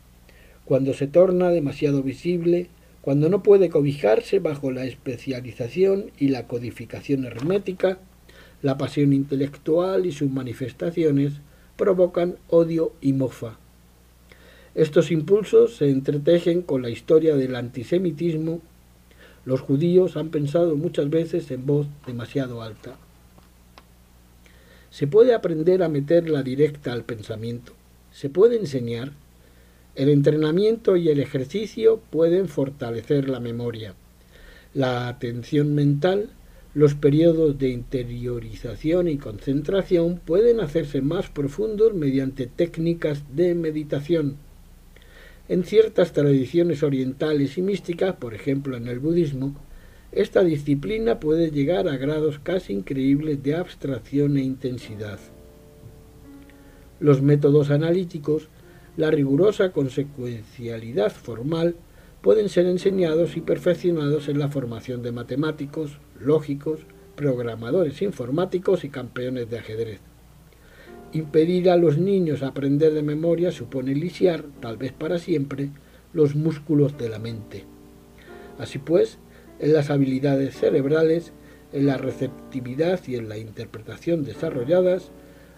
Cuando 0.64 0.94
se 0.94 1.06
torna 1.06 1.50
demasiado 1.50 2.02
visible, 2.02 2.68
cuando 3.02 3.28
no 3.28 3.42
puede 3.42 3.70
cobijarse 3.70 4.40
bajo 4.40 4.72
la 4.72 4.84
especialización 4.84 6.10
y 6.18 6.28
la 6.28 6.48
codificación 6.48 7.24
hermética, 7.24 7.98
la 8.62 8.76
pasión 8.76 9.12
intelectual 9.12 10.06
y 10.06 10.12
sus 10.12 10.30
manifestaciones 10.30 11.34
provocan 11.76 12.36
odio 12.48 12.92
y 13.00 13.12
mofa. 13.12 13.58
Estos 14.78 15.10
impulsos 15.10 15.74
se 15.74 15.90
entretejen 15.90 16.62
con 16.62 16.82
la 16.82 16.88
historia 16.88 17.34
del 17.34 17.56
antisemitismo. 17.56 18.60
Los 19.44 19.60
judíos 19.60 20.16
han 20.16 20.28
pensado 20.28 20.76
muchas 20.76 21.10
veces 21.10 21.50
en 21.50 21.66
voz 21.66 21.88
demasiado 22.06 22.62
alta. 22.62 22.96
Se 24.90 25.08
puede 25.08 25.34
aprender 25.34 25.82
a 25.82 25.88
meter 25.88 26.30
la 26.30 26.44
directa 26.44 26.92
al 26.92 27.02
pensamiento. 27.02 27.72
Se 28.12 28.30
puede 28.30 28.56
enseñar. 28.56 29.10
El 29.96 30.10
entrenamiento 30.10 30.96
y 30.96 31.08
el 31.08 31.18
ejercicio 31.18 32.00
pueden 32.10 32.46
fortalecer 32.46 33.28
la 33.28 33.40
memoria. 33.40 33.94
La 34.74 35.08
atención 35.08 35.74
mental 35.74 36.30
los 36.72 36.94
periodos 36.94 37.58
de 37.58 37.70
interiorización 37.70 39.08
y 39.08 39.18
concentración 39.18 40.20
pueden 40.24 40.60
hacerse 40.60 41.00
más 41.00 41.28
profundos 41.30 41.94
mediante 41.94 42.46
técnicas 42.46 43.24
de 43.34 43.56
meditación. 43.56 44.36
En 45.48 45.64
ciertas 45.64 46.12
tradiciones 46.12 46.82
orientales 46.82 47.56
y 47.56 47.62
místicas, 47.62 48.16
por 48.16 48.34
ejemplo 48.34 48.76
en 48.76 48.86
el 48.86 48.98
budismo, 48.98 49.56
esta 50.12 50.44
disciplina 50.44 51.20
puede 51.20 51.50
llegar 51.50 51.88
a 51.88 51.96
grados 51.96 52.38
casi 52.38 52.74
increíbles 52.74 53.42
de 53.42 53.54
abstracción 53.54 54.36
e 54.36 54.42
intensidad. 54.42 55.18
Los 57.00 57.22
métodos 57.22 57.70
analíticos, 57.70 58.48
la 58.98 59.10
rigurosa 59.10 59.72
consecuencialidad 59.72 61.12
formal, 61.12 61.76
pueden 62.20 62.50
ser 62.50 62.66
enseñados 62.66 63.36
y 63.36 63.40
perfeccionados 63.40 64.28
en 64.28 64.38
la 64.38 64.48
formación 64.48 65.02
de 65.02 65.12
matemáticos, 65.12 65.98
lógicos, 66.20 66.80
programadores 67.16 68.02
informáticos 68.02 68.84
y 68.84 68.90
campeones 68.90 69.48
de 69.48 69.58
ajedrez. 69.58 70.00
Impedir 71.12 71.70
a 71.70 71.76
los 71.76 71.96
niños 71.96 72.42
aprender 72.42 72.92
de 72.92 73.02
memoria 73.02 73.50
supone 73.50 73.94
lisiar, 73.94 74.44
tal 74.60 74.76
vez 74.76 74.92
para 74.92 75.18
siempre, 75.18 75.70
los 76.12 76.34
músculos 76.34 76.98
de 76.98 77.08
la 77.08 77.18
mente. 77.18 77.64
Así 78.58 78.78
pues, 78.78 79.18
en 79.58 79.72
las 79.72 79.88
habilidades 79.88 80.56
cerebrales, 80.56 81.32
en 81.72 81.86
la 81.86 81.96
receptividad 81.96 83.00
y 83.06 83.16
en 83.16 83.28
la 83.28 83.38
interpretación 83.38 84.24
desarrolladas, 84.24 85.10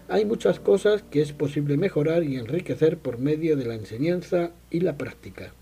hay 0.07 0.25
muchas 0.25 0.59
cosas 0.59 1.03
que 1.03 1.21
es 1.21 1.33
posible 1.33 1.77
mejorar 1.77 2.23
y 2.23 2.37
enriquecer 2.37 2.97
por 2.97 3.17
medio 3.17 3.55
de 3.57 3.65
la 3.65 3.75
enseñanza 3.75 4.51
y 4.69 4.81
la 4.81 4.97
práctica. 4.97 5.53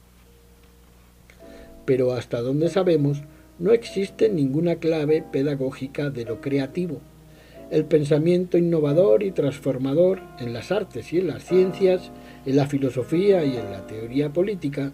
Pero 1.86 2.14
hasta 2.14 2.42
donde 2.42 2.70
sabemos, 2.70 3.24
no 3.58 3.72
existe 3.72 4.30
ninguna 4.30 4.76
clave 4.76 5.24
pedagógica 5.32 6.10
de 6.10 6.26
lo 6.26 6.42
creativo. 6.42 7.02
El 7.72 7.86
pensamiento 7.86 8.57
innovador 8.57 9.22
y 9.22 9.32
transformador 9.32 10.22
en 10.39 10.53
las 10.53 10.72
artes 10.72 11.13
y 11.13 11.20
en 11.20 11.28
las 11.28 11.43
ciencias, 11.43 12.11
en 12.45 12.55
la 12.55 12.65
filosofía 12.65 13.45
y 13.45 13.57
en 13.57 13.72
la 13.72 13.86
teoría 13.86 14.34
política, 14.34 14.91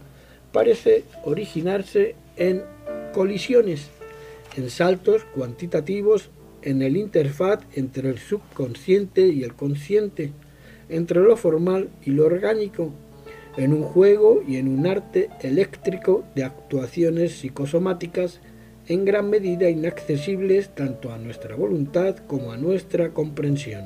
parece 0.52 1.04
originarse 1.24 2.16
en 2.36 2.64
colisiones, 3.14 3.90
en 4.58 4.70
saltos 4.70 5.24
cuantitativos 5.34 6.30
en 6.66 6.82
el 6.82 6.98
interfaz 6.98 7.60
entre 7.76 8.10
el 8.10 8.18
subconsciente 8.18 9.28
y 9.28 9.44
el 9.44 9.54
consciente, 9.54 10.32
entre 10.90 11.22
lo 11.22 11.38
formal 11.38 11.90
y 12.04 12.12
lo 12.12 12.26
orgánico, 12.26 12.92
en 13.56 13.74
un 13.74 13.84
juego 13.84 14.44
y 14.46 14.58
en 14.58 14.68
un 14.68 14.86
arte 14.86 15.30
eléctrico 15.42 16.26
de 16.36 16.44
actuaciones 16.44 17.38
psicosomáticas 17.38 18.42
en 18.88 19.04
gran 19.04 19.30
medida 19.30 19.70
inaccesibles 19.70 20.70
tanto 20.70 21.12
a 21.12 21.18
nuestra 21.18 21.56
voluntad 21.56 22.18
como 22.28 22.52
a 22.52 22.58
nuestra 22.58 23.10
comprensión. 23.10 23.86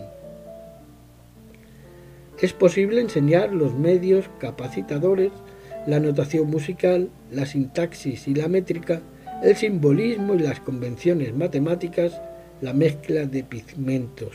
Es 2.42 2.54
posible 2.54 3.02
enseñar 3.02 3.54
los 3.54 3.74
medios 3.74 4.30
capacitadores, 4.40 5.32
la 5.88 6.00
notación 6.00 6.50
musical, 6.50 7.10
la 7.32 7.46
sintaxis 7.46 8.28
y 8.28 8.36
la 8.36 8.48
métrica, 8.48 9.02
el 9.42 9.56
simbolismo 9.56 10.36
y 10.36 10.40
las 10.40 10.60
convenciones 10.60 11.34
matemáticas, 11.34 12.22
la 12.62 12.74
mezcla 12.74 13.26
de 13.26 13.44
pigmentos. 13.44 14.34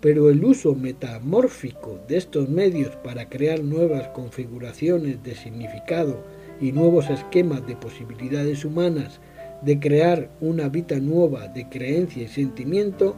Pero 0.00 0.30
el 0.30 0.44
uso 0.44 0.74
metamórfico 0.74 1.98
de 2.06 2.18
estos 2.18 2.48
medios 2.48 2.94
para 2.96 3.28
crear 3.28 3.60
nuevas 3.60 4.08
configuraciones 4.08 5.22
de 5.22 5.34
significado 5.34 6.22
y 6.60 6.72
nuevos 6.72 7.10
esquemas 7.10 7.66
de 7.66 7.76
posibilidades 7.76 8.64
humanas 8.64 9.20
de 9.62 9.80
crear 9.80 10.30
una 10.40 10.68
vida 10.68 10.98
nueva 11.00 11.48
de 11.48 11.68
creencia 11.68 12.22
y 12.22 12.28
sentimiento 12.28 13.16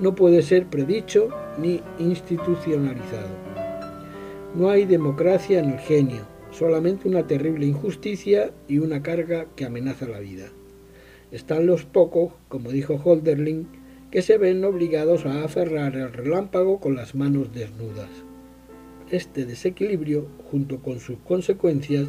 no 0.00 0.14
puede 0.14 0.42
ser 0.42 0.66
predicho 0.66 1.28
ni 1.58 1.80
institucionalizado. 1.98 3.28
No 4.54 4.70
hay 4.70 4.84
democracia 4.84 5.60
en 5.60 5.70
el 5.70 5.78
genio, 5.78 6.22
solamente 6.50 7.08
una 7.08 7.26
terrible 7.26 7.66
injusticia 7.66 8.52
y 8.68 8.78
una 8.78 9.02
carga 9.02 9.46
que 9.56 9.64
amenaza 9.64 10.06
la 10.06 10.20
vida. 10.20 10.46
Están 11.30 11.66
los 11.66 11.84
pocos, 11.84 12.34
como 12.48 12.70
dijo 12.70 13.00
Holderlin, 13.02 13.66
que 14.10 14.20
se 14.20 14.36
ven 14.36 14.62
obligados 14.64 15.24
a 15.24 15.44
aferrar 15.44 15.96
el 15.96 16.12
relámpago 16.12 16.80
con 16.80 16.94
las 16.94 17.14
manos 17.14 17.54
desnudas. 17.54 18.10
Este 19.10 19.46
desequilibrio, 19.46 20.26
junto 20.50 20.80
con 20.80 21.00
sus 21.00 21.18
consecuencias, 21.20 22.08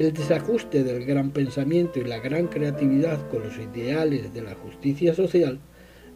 el 0.00 0.14
desajuste 0.14 0.82
del 0.82 1.04
gran 1.04 1.30
pensamiento 1.30 2.00
y 2.00 2.04
la 2.04 2.20
gran 2.20 2.46
creatividad 2.46 3.28
con 3.28 3.42
los 3.42 3.58
ideales 3.58 4.32
de 4.32 4.40
la 4.40 4.54
justicia 4.54 5.14
social 5.14 5.58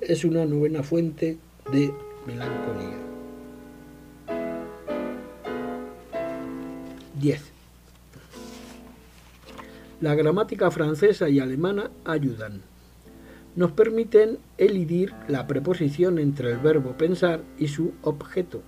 es 0.01 0.24
una 0.24 0.47
novena 0.47 0.82
fuente 0.82 1.37
de 1.70 1.93
melancolía. 2.26 2.97
10. 7.20 7.43
La 10.01 10.14
gramática 10.14 10.70
francesa 10.70 11.28
y 11.28 11.39
alemana 11.39 11.91
ayudan. 12.07 12.62
Nos 13.55 13.72
permiten 13.72 14.39
elidir 14.57 15.12
la 15.28 15.47
preposición 15.47 16.18
entre 16.18 16.53
el 16.53 16.57
verbo 16.57 16.97
pensar 16.97 17.43
y 17.59 17.68
su 17.68 17.93
objeto. 18.01 18.62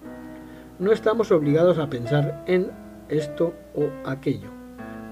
No 0.78 0.92
estamos 0.92 1.32
obligados 1.32 1.78
a 1.78 1.88
pensar 1.88 2.44
en 2.46 2.70
esto 3.08 3.54
o 3.74 3.88
aquello 4.04 4.55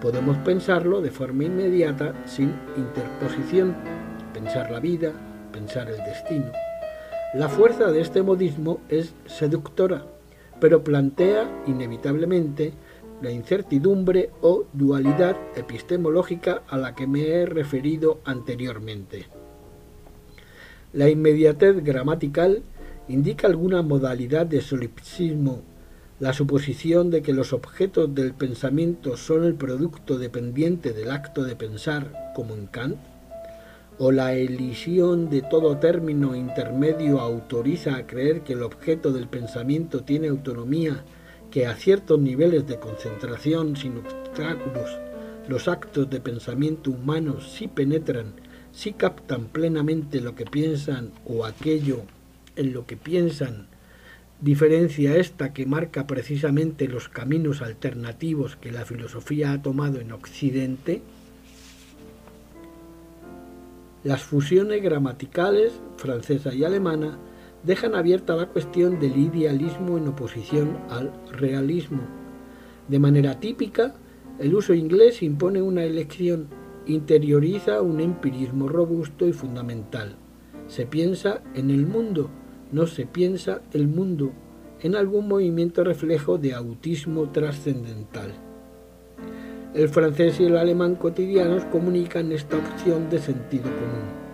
podemos 0.05 0.37
pensarlo 0.37 1.01
de 1.01 1.11
forma 1.11 1.45
inmediata 1.45 2.13
sin 2.27 2.53
interposición, 2.77 3.75
pensar 4.35 4.71
la 4.71 4.79
vida, 4.79 5.15
pensar 5.51 5.89
el 5.89 5.97
destino. 5.97 6.53
La 7.33 7.49
fuerza 7.49 7.91
de 7.91 8.03
este 8.03 8.23
modismo 8.23 8.81
es 8.91 9.15
seductora, 9.25 10.05
pero 10.61 10.85
plantea 10.85 11.51
inevitablemente 11.67 12.75
la 13.23 13.31
incertidumbre 13.31 14.29
o 14.43 14.67
dualidad 14.75 15.39
epistemológica 15.57 16.65
a 16.69 16.77
la 16.77 16.95
que 16.95 17.07
me 17.07 17.27
he 17.27 17.47
referido 17.47 18.21
anteriormente. 18.27 19.25
La 20.93 21.09
inmediatez 21.09 21.83
gramatical 21.83 22.63
indica 23.09 23.47
alguna 23.47 23.81
modalidad 23.81 24.45
de 24.45 24.61
solipsismo 24.61 25.63
la 26.21 26.33
suposición 26.33 27.11
de 27.11 27.23
que 27.23 27.33
los 27.33 27.53
objetos 27.53 28.15
del 28.15 28.35
pensamiento 28.35 29.17
son 29.17 29.45
el 29.45 29.55
producto 29.55 30.17
dependiente 30.17 30.93
del 30.93 31.11
acto 31.11 31.43
de 31.43 31.57
pensar, 31.57 32.33
como 32.37 32.55
en 32.55 32.67
Kant, 32.67 32.99
o 33.99 34.13
la 34.13 34.35
elisión 34.35 35.29
de 35.29 35.43
todo 35.43 35.79
término 35.79 36.35
intermedio 36.35 37.21
autoriza 37.21 37.97
a 37.97 38.07
creer 38.07 38.43
que 38.43 38.53
el 38.53 38.63
objeto 38.63 39.13
del 39.13 39.29
pensamiento 39.29 40.03
tiene 40.03 40.29
autonomía, 40.29 41.05
que 41.51 41.67
a 41.67 41.75
ciertos 41.75 42.21
niveles 42.21 42.67
de 42.67 42.79
concentración 42.79 43.77
sin 43.77 43.99
obstáculos 43.99 44.99
los 45.49 45.69
actos 45.69 46.09
de 46.11 46.21
pensamiento 46.21 46.91
humanos 46.91 47.53
sí 47.57 47.69
penetran, 47.69 48.33
sí 48.73 48.93
captan 48.93 49.47
plenamente 49.47 50.21
lo 50.21 50.35
que 50.35 50.47
piensan 50.47 51.13
o 51.27 51.45
aquello 51.45 52.03
en 52.57 52.73
lo 52.73 52.87
que 52.87 52.97
piensan 52.97 53.69
diferencia 54.45 55.17
esta 55.17 55.55
que 55.55 55.65
marca 55.65 56.07
precisamente 56.07 56.87
los 56.87 57.09
caminos 57.09 57.63
alternativos 57.63 58.57
que 58.57 58.71
la 58.71 58.85
filosofía 58.85 59.53
ha 59.53 59.63
tomado 59.63 60.01
en 60.01 60.13
Occidente, 60.13 61.01
las 64.03 64.23
fusiones 64.23 64.83
gramaticales 64.83 65.73
francesa 65.97 66.53
y 66.53 66.63
alemana 66.63 67.19
dejan 67.63 67.95
abierta 67.95 68.37
la 68.37 68.49
cuestión 68.49 69.01
del 69.01 69.17
idealismo 69.17 69.97
en 69.97 70.09
oposición 70.09 70.77
al 70.91 71.11
realismo. 71.33 72.03
De 72.87 72.99
manera 72.99 73.41
típica, 73.41 73.95
el 74.39 74.55
uso 74.55 74.75
inglés 74.75 75.23
impone 75.23 75.63
una 75.63 75.85
elección, 75.85 76.49
interioriza 76.85 77.81
un 77.81 77.99
empirismo 77.99 78.69
robusto 78.69 79.27
y 79.27 79.33
fundamental. 79.33 80.17
Se 80.69 80.85
piensa 80.85 81.41
en 81.55 81.71
el 81.71 81.87
mundo, 81.87 82.29
no 82.73 82.87
se 82.87 83.07
piensa 83.07 83.61
el 83.73 83.89
mundo, 83.89 84.33
en 84.81 84.97
algún 84.97 85.29
movimiento 85.29 85.83
reflejo 85.85 86.39
de 86.39 86.55
autismo 86.55 87.31
trascendental. 87.31 88.33
El 89.75 89.89
francés 89.89 90.39
y 90.41 90.45
el 90.45 90.57
alemán 90.57 90.95
cotidianos 90.95 91.65
comunican 91.65 92.31
esta 92.33 92.57
opción 92.57 93.11
de 93.11 93.19
sentido 93.19 93.65
común. 93.65 94.25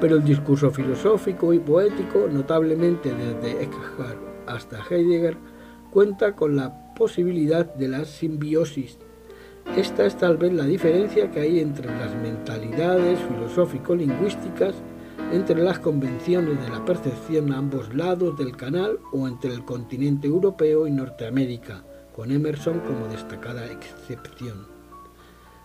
Pero 0.00 0.16
el 0.16 0.24
discurso 0.24 0.70
filosófico 0.70 1.52
y 1.54 1.60
poético, 1.60 2.28
notablemente 2.30 3.14
desde 3.14 3.62
Eckhart 3.62 4.18
hasta 4.46 4.82
Heidegger, 4.90 5.36
cuenta 5.90 6.34
con 6.34 6.56
la 6.56 6.94
posibilidad 6.94 7.72
de 7.74 7.88
la 7.88 8.04
simbiosis. 8.04 8.98
Esta 9.76 10.04
es 10.04 10.16
tal 10.16 10.36
vez 10.36 10.52
la 10.52 10.64
diferencia 10.64 11.30
que 11.30 11.40
hay 11.40 11.60
entre 11.60 11.86
las 11.86 12.14
mentalidades 12.16 13.18
filosófico-lingüísticas, 13.20 14.74
entre 15.32 15.62
las 15.62 15.78
convenciones 15.78 16.60
de 16.60 16.68
la 16.68 16.84
percepción 16.84 17.52
a 17.52 17.58
ambos 17.58 17.94
lados 17.94 18.36
del 18.38 18.56
canal 18.56 18.98
o 19.12 19.26
entre 19.26 19.52
el 19.52 19.64
continente 19.64 20.26
europeo 20.28 20.86
y 20.86 20.90
Norteamérica, 20.90 21.84
con 22.14 22.30
Emerson 22.30 22.80
como 22.80 23.08
destacada 23.08 23.66
excepción. 23.66 24.66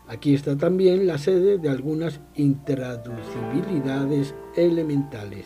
Aquí 0.08 0.34
está 0.34 0.58
también 0.58 1.06
la 1.06 1.20
sede 1.20 1.60
de 1.60 1.70
algunas 1.70 2.20
intraducibilidades 2.36 4.34
elementales. 4.56 5.46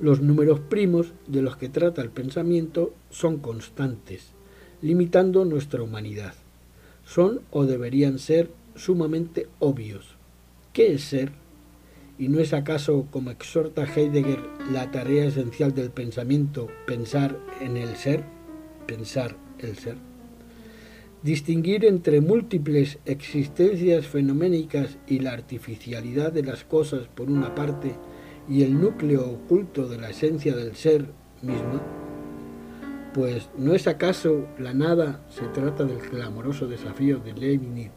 Los 0.00 0.20
números 0.20 0.58
primos 0.58 1.12
de 1.28 1.42
los 1.42 1.56
que 1.56 1.68
trata 1.68 2.02
el 2.02 2.10
pensamiento 2.10 2.92
son 3.10 3.38
constantes, 3.38 4.32
limitando 4.82 5.44
nuestra 5.44 5.82
humanidad. 5.82 6.34
Son 7.04 7.42
o 7.50 7.66
deberían 7.66 8.18
ser 8.18 8.50
sumamente 8.74 9.46
obvios. 9.58 10.16
¿Qué 10.72 10.94
es 10.94 11.04
ser? 11.04 11.32
¿Y 12.20 12.28
no 12.28 12.38
es 12.38 12.52
acaso, 12.52 13.06
como 13.10 13.30
exhorta 13.30 13.86
Heidegger, 13.86 14.40
la 14.70 14.90
tarea 14.90 15.24
esencial 15.24 15.74
del 15.74 15.90
pensamiento 15.90 16.68
pensar 16.86 17.38
en 17.62 17.78
el 17.78 17.96
ser? 17.96 18.24
Pensar 18.86 19.38
el 19.58 19.78
ser. 19.78 19.96
Distinguir 21.22 21.86
entre 21.86 22.20
múltiples 22.20 22.98
existencias 23.06 24.06
fenoménicas 24.06 24.98
y 25.06 25.20
la 25.20 25.32
artificialidad 25.32 26.30
de 26.30 26.42
las 26.42 26.62
cosas 26.62 27.08
por 27.08 27.30
una 27.30 27.54
parte 27.54 27.94
y 28.50 28.64
el 28.64 28.78
núcleo 28.78 29.24
oculto 29.26 29.88
de 29.88 29.96
la 29.96 30.10
esencia 30.10 30.54
del 30.54 30.76
ser 30.76 31.06
misma, 31.40 31.80
pues 33.14 33.48
¿no 33.56 33.72
es 33.72 33.86
acaso 33.86 34.46
la 34.58 34.74
nada, 34.74 35.24
se 35.30 35.46
trata 35.46 35.84
del 35.84 36.00
clamoroso 36.00 36.66
desafío 36.66 37.18
de 37.20 37.32
Leibniz, 37.32 37.92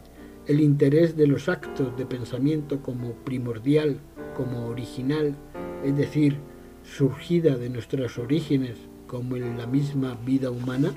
el 0.47 0.59
interés 0.59 1.15
de 1.15 1.27
los 1.27 1.49
actos 1.49 1.97
de 1.97 2.05
pensamiento 2.05 2.81
como 2.81 3.13
primordial, 3.23 3.99
como 4.33 4.67
original, 4.67 5.35
es 5.83 5.95
decir, 5.95 6.37
surgida 6.83 7.55
de 7.55 7.69
nuestros 7.69 8.17
orígenes 8.17 8.77
como 9.07 9.35
en 9.35 9.57
la 9.57 9.67
misma 9.67 10.17
vida 10.25 10.51
humana? 10.51 10.93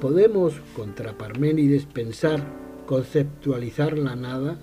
¿Podemos, 0.00 0.54
contra 0.74 1.16
Parménides, 1.16 1.86
pensar, 1.86 2.44
conceptualizar 2.86 3.96
la 3.98 4.16
nada? 4.16 4.58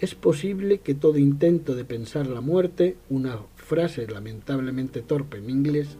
Es 0.00 0.14
posible 0.14 0.78
que 0.78 0.94
todo 0.94 1.16
intento 1.16 1.74
de 1.74 1.84
pensar 1.84 2.26
la 2.26 2.40
muerte, 2.40 2.96
una 3.08 3.38
frase 3.54 4.06
lamentablemente 4.06 5.00
torpe 5.00 5.38
en 5.38 5.48
inglés, 5.48 5.96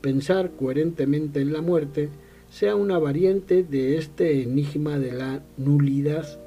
pensar 0.00 0.52
coherentemente 0.52 1.40
en 1.40 1.52
la 1.52 1.60
muerte, 1.60 2.08
sea 2.50 2.76
una 2.76 2.98
variante 2.98 3.62
de 3.62 3.98
este 3.98 4.42
enigma 4.42 4.98
de 4.98 5.12
la 5.12 5.42
nulidad. 5.56 6.40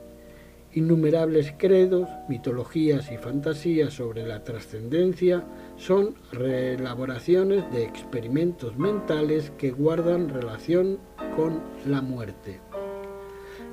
Innumerables 0.71 1.51
credos, 1.57 2.07
mitologías 2.27 3.11
y 3.11 3.17
fantasías 3.17 3.91
sobre 3.91 4.23
la 4.27 4.43
trascendencia 4.43 5.43
son 5.77 6.13
reelaboraciones 6.31 7.71
de 7.71 7.83
experimentos 7.83 8.77
mentales 8.77 9.51
que 9.57 9.71
guardan 9.71 10.29
relación 10.29 10.99
con 11.35 11.59
la 11.87 12.03
muerte. 12.03 12.59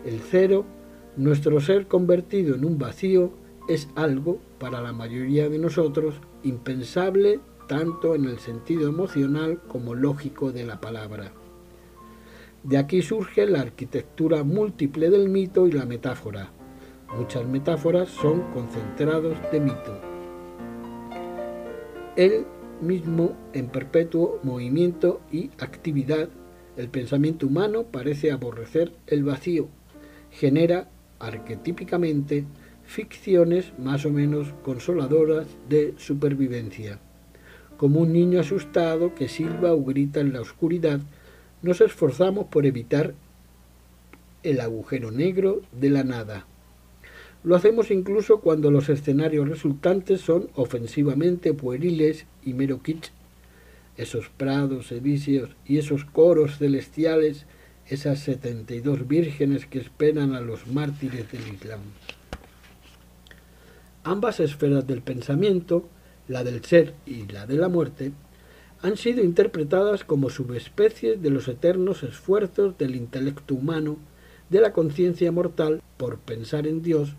El 0.06 0.20
cero, 0.20 0.64
nuestro 1.18 1.60
ser 1.60 1.86
convertido 1.86 2.54
en 2.54 2.64
un 2.64 2.78
vacío, 2.78 3.32
es 3.68 3.88
algo, 3.94 4.40
para 4.58 4.80
la 4.80 4.94
mayoría 4.94 5.50
de 5.50 5.58
nosotros, 5.58 6.14
impensable 6.44 7.40
tanto 7.68 8.14
en 8.14 8.24
el 8.24 8.38
sentido 8.38 8.88
emocional 8.88 9.60
como 9.68 9.94
lógico 9.94 10.50
de 10.50 10.64
la 10.64 10.80
palabra. 10.80 11.32
De 12.62 12.78
aquí 12.78 13.02
surge 13.02 13.44
la 13.44 13.60
arquitectura 13.60 14.44
múltiple 14.44 15.10
del 15.10 15.28
mito 15.28 15.66
y 15.66 15.72
la 15.72 15.84
metáfora. 15.84 16.50
Muchas 17.14 17.46
metáforas 17.46 18.08
son 18.08 18.42
concentrados 18.52 19.36
de 19.52 19.60
mito. 19.60 20.00
El 22.16 22.46
mismo 22.80 23.36
en 23.52 23.68
perpetuo 23.68 24.40
movimiento 24.42 25.20
y 25.30 25.50
actividad 25.58 26.28
el 26.76 26.88
pensamiento 26.88 27.46
humano 27.46 27.84
parece 27.84 28.30
aborrecer 28.30 28.92
el 29.06 29.24
vacío, 29.24 29.68
genera 30.30 30.88
arquetípicamente 31.18 32.44
ficciones 32.84 33.72
más 33.78 34.04
o 34.04 34.10
menos 34.10 34.52
consoladoras 34.62 35.46
de 35.68 35.94
supervivencia. 35.96 36.98
Como 37.76 38.00
un 38.00 38.12
niño 38.12 38.40
asustado 38.40 39.14
que 39.14 39.28
silba 39.28 39.72
o 39.72 39.84
grita 39.84 40.20
en 40.20 40.32
la 40.32 40.40
oscuridad, 40.40 41.00
nos 41.62 41.80
esforzamos 41.80 42.46
por 42.46 42.66
evitar 42.66 43.14
el 44.42 44.60
agujero 44.60 45.10
negro 45.10 45.62
de 45.72 45.90
la 45.90 46.04
nada. 46.04 46.46
Lo 47.46 47.54
hacemos 47.54 47.92
incluso 47.92 48.40
cuando 48.40 48.72
los 48.72 48.88
escenarios 48.88 49.48
resultantes 49.48 50.20
son 50.20 50.48
ofensivamente 50.56 51.54
pueriles 51.54 52.26
y 52.44 52.54
mero 52.54 52.82
kitsch 52.82 53.10
esos 53.96 54.30
prados 54.30 54.90
edíceos 54.90 55.50
y 55.64 55.78
esos 55.78 56.04
coros 56.04 56.58
celestiales, 56.58 57.46
esas 57.86 58.18
setenta 58.18 58.74
y 58.74 58.80
dos 58.80 59.06
vírgenes 59.06 59.64
que 59.64 59.78
esperan 59.78 60.34
a 60.34 60.40
los 60.40 60.66
mártires 60.66 61.30
del 61.30 61.46
Islam. 61.54 61.82
Ambas 64.02 64.40
esferas 64.40 64.84
del 64.84 65.02
pensamiento, 65.02 65.88
la 66.26 66.42
del 66.42 66.64
ser 66.64 66.94
y 67.06 67.28
la 67.28 67.46
de 67.46 67.58
la 67.58 67.68
muerte, 67.68 68.10
han 68.82 68.96
sido 68.96 69.22
interpretadas 69.22 70.02
como 70.02 70.30
subespecies 70.30 71.22
de 71.22 71.30
los 71.30 71.46
eternos 71.46 72.02
esfuerzos 72.02 72.76
del 72.76 72.96
intelecto 72.96 73.54
humano, 73.54 73.98
de 74.50 74.60
la 74.60 74.72
conciencia 74.72 75.30
mortal, 75.30 75.80
por 75.96 76.18
pensar 76.18 76.66
en 76.66 76.82
Dios, 76.82 77.14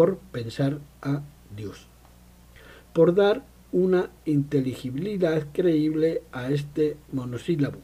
por 0.00 0.16
pensar 0.16 0.78
a 1.02 1.20
Dios, 1.54 1.86
por 2.94 3.14
dar 3.14 3.44
una 3.70 4.08
inteligibilidad 4.24 5.48
creíble 5.52 6.22
a 6.32 6.50
este 6.50 6.96
monosílabo. 7.12 7.76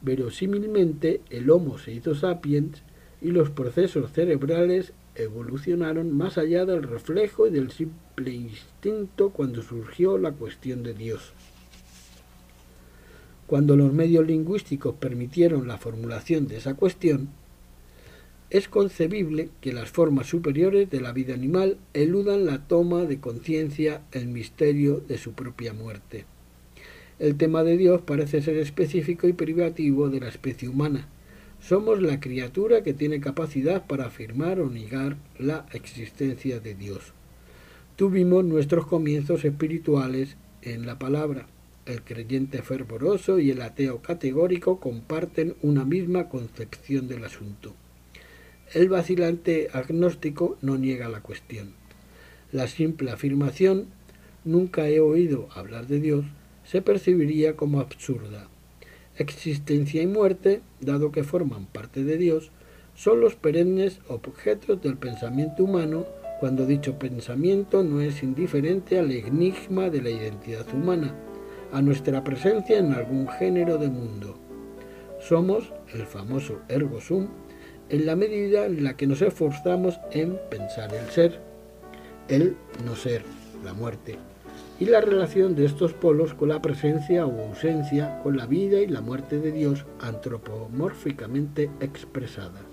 Verosímilmente, 0.00 1.20
el 1.28 1.50
Homo 1.50 1.76
se 1.76 1.92
hizo 1.92 2.14
sapiens 2.14 2.82
y 3.20 3.32
los 3.32 3.50
procesos 3.50 4.12
cerebrales 4.12 4.94
evolucionaron 5.14 6.16
más 6.16 6.38
allá 6.38 6.64
del 6.64 6.84
reflejo 6.84 7.46
y 7.46 7.50
del 7.50 7.70
simple 7.70 8.32
instinto 8.32 9.28
cuando 9.28 9.60
surgió 9.60 10.16
la 10.16 10.32
cuestión 10.32 10.82
de 10.82 10.94
Dios. 10.94 11.34
Cuando 13.46 13.76
los 13.76 13.92
medios 13.92 14.26
lingüísticos 14.26 14.94
permitieron 14.94 15.68
la 15.68 15.76
formulación 15.76 16.48
de 16.48 16.56
esa 16.56 16.72
cuestión, 16.72 17.28
es 18.50 18.68
concebible 18.68 19.50
que 19.60 19.74
las 19.74 19.90
formas 19.90 20.26
superiores 20.26 20.88
de 20.88 21.02
la 21.02 21.12
vida 21.12 21.34
animal 21.34 21.76
eludan 21.92 22.46
la 22.46 22.66
toma 22.66 23.04
de 23.04 23.20
conciencia 23.20 24.00
el 24.12 24.28
misterio 24.28 25.00
de 25.06 25.18
su 25.18 25.32
propia 25.32 25.74
muerte. 25.74 26.24
El 27.18 27.36
tema 27.36 27.62
de 27.62 27.76
Dios 27.76 28.00
parece 28.00 28.40
ser 28.40 28.56
específico 28.56 29.28
y 29.28 29.34
privativo 29.34 30.08
de 30.08 30.20
la 30.20 30.28
especie 30.28 30.68
humana. 30.68 31.08
Somos 31.60 32.00
la 32.00 32.20
criatura 32.20 32.82
que 32.82 32.94
tiene 32.94 33.20
capacidad 33.20 33.86
para 33.86 34.06
afirmar 34.06 34.60
o 34.60 34.70
negar 34.70 35.18
la 35.38 35.66
existencia 35.72 36.60
de 36.60 36.74
Dios. 36.74 37.12
Tuvimos 37.96 38.44
nuestros 38.44 38.86
comienzos 38.86 39.44
espirituales 39.44 40.36
en 40.62 40.86
la 40.86 40.98
palabra. 40.98 41.48
El 41.84 42.02
creyente 42.02 42.62
fervoroso 42.62 43.40
y 43.40 43.50
el 43.50 43.60
ateo 43.60 44.00
categórico 44.00 44.78
comparten 44.78 45.56
una 45.62 45.84
misma 45.84 46.28
concepción 46.28 47.08
del 47.08 47.24
asunto. 47.24 47.74
El 48.74 48.90
vacilante 48.90 49.68
agnóstico 49.72 50.58
no 50.60 50.76
niega 50.76 51.08
la 51.08 51.22
cuestión. 51.22 51.72
La 52.52 52.68
simple 52.68 53.10
afirmación 53.10 53.86
nunca 54.44 54.88
he 54.88 55.00
oído 55.00 55.48
hablar 55.54 55.86
de 55.86 56.00
Dios 56.00 56.26
se 56.64 56.82
percibiría 56.82 57.56
como 57.56 57.80
absurda. 57.80 58.48
Existencia 59.16 60.02
y 60.02 60.06
muerte, 60.06 60.60
dado 60.80 61.12
que 61.12 61.24
forman 61.24 61.64
parte 61.64 62.04
de 62.04 62.18
Dios, 62.18 62.50
son 62.94 63.22
los 63.22 63.36
perennes 63.36 64.00
objetos 64.08 64.82
del 64.82 64.98
pensamiento 64.98 65.64
humano 65.64 66.04
cuando 66.38 66.66
dicho 66.66 66.98
pensamiento 66.98 67.82
no 67.82 68.02
es 68.02 68.22
indiferente 68.22 68.98
al 68.98 69.10
enigma 69.12 69.88
de 69.88 70.02
la 70.02 70.10
identidad 70.10 70.66
humana, 70.74 71.14
a 71.72 71.80
nuestra 71.80 72.22
presencia 72.22 72.78
en 72.78 72.92
algún 72.92 73.28
género 73.28 73.78
de 73.78 73.88
mundo. 73.88 74.38
Somos 75.20 75.72
el 75.94 76.06
famoso 76.06 76.60
ergo 76.68 77.00
sum 77.00 77.28
en 77.90 78.06
la 78.06 78.16
medida 78.16 78.66
en 78.66 78.84
la 78.84 78.96
que 78.96 79.06
nos 79.06 79.22
esforzamos 79.22 79.98
en 80.10 80.38
pensar 80.50 80.94
el 80.94 81.08
ser, 81.10 81.40
el 82.28 82.56
no 82.84 82.94
ser, 82.94 83.22
la 83.64 83.72
muerte, 83.72 84.18
y 84.78 84.84
la 84.84 85.00
relación 85.00 85.54
de 85.54 85.64
estos 85.64 85.94
polos 85.94 86.34
con 86.34 86.50
la 86.50 86.62
presencia 86.62 87.26
o 87.26 87.48
ausencia, 87.48 88.20
con 88.22 88.36
la 88.36 88.46
vida 88.46 88.78
y 88.80 88.86
la 88.86 89.00
muerte 89.00 89.38
de 89.38 89.52
Dios 89.52 89.86
antropomórficamente 90.00 91.70
expresadas. 91.80 92.64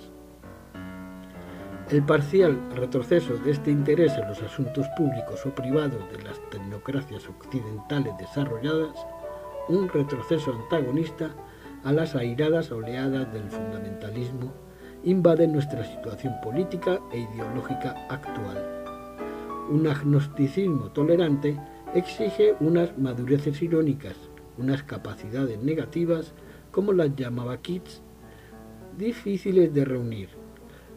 El 1.90 2.04
parcial 2.04 2.60
retroceso 2.76 3.38
de 3.38 3.52
este 3.52 3.72
interés 3.72 4.14
en 4.18 4.28
los 4.28 4.42
asuntos 4.42 4.88
públicos 4.98 5.46
o 5.46 5.54
privados 5.54 6.02
de 6.12 6.24
las 6.24 6.40
tecnocracias 6.50 7.30
occidentales 7.30 8.14
desarrolladas, 8.18 8.98
un 9.70 9.88
retroceso 9.88 10.52
antagonista 10.52 11.30
a 11.84 11.92
las 11.92 12.16
airadas 12.16 12.72
oleadas 12.72 13.32
del 13.32 13.50
fundamentalismo, 13.50 14.65
invade 15.06 15.48
nuestra 15.48 15.84
situación 15.84 16.34
política 16.44 17.00
e 17.14 17.20
ideológica 17.20 17.96
actual. 18.10 18.58
Un 19.70 19.88
agnosticismo 19.88 20.92
tolerante 20.92 21.58
exige 21.94 22.56
unas 22.60 22.98
madureces 22.98 23.62
irónicas, 23.62 24.16
unas 24.58 24.84
capacidades 24.84 25.58
negativas, 25.60 26.34
como 26.72 26.92
las 26.92 27.16
llamaba 27.16 27.62
Keats, 27.62 28.02
difíciles 28.98 29.74
de 29.74 29.86
reunir 29.86 30.30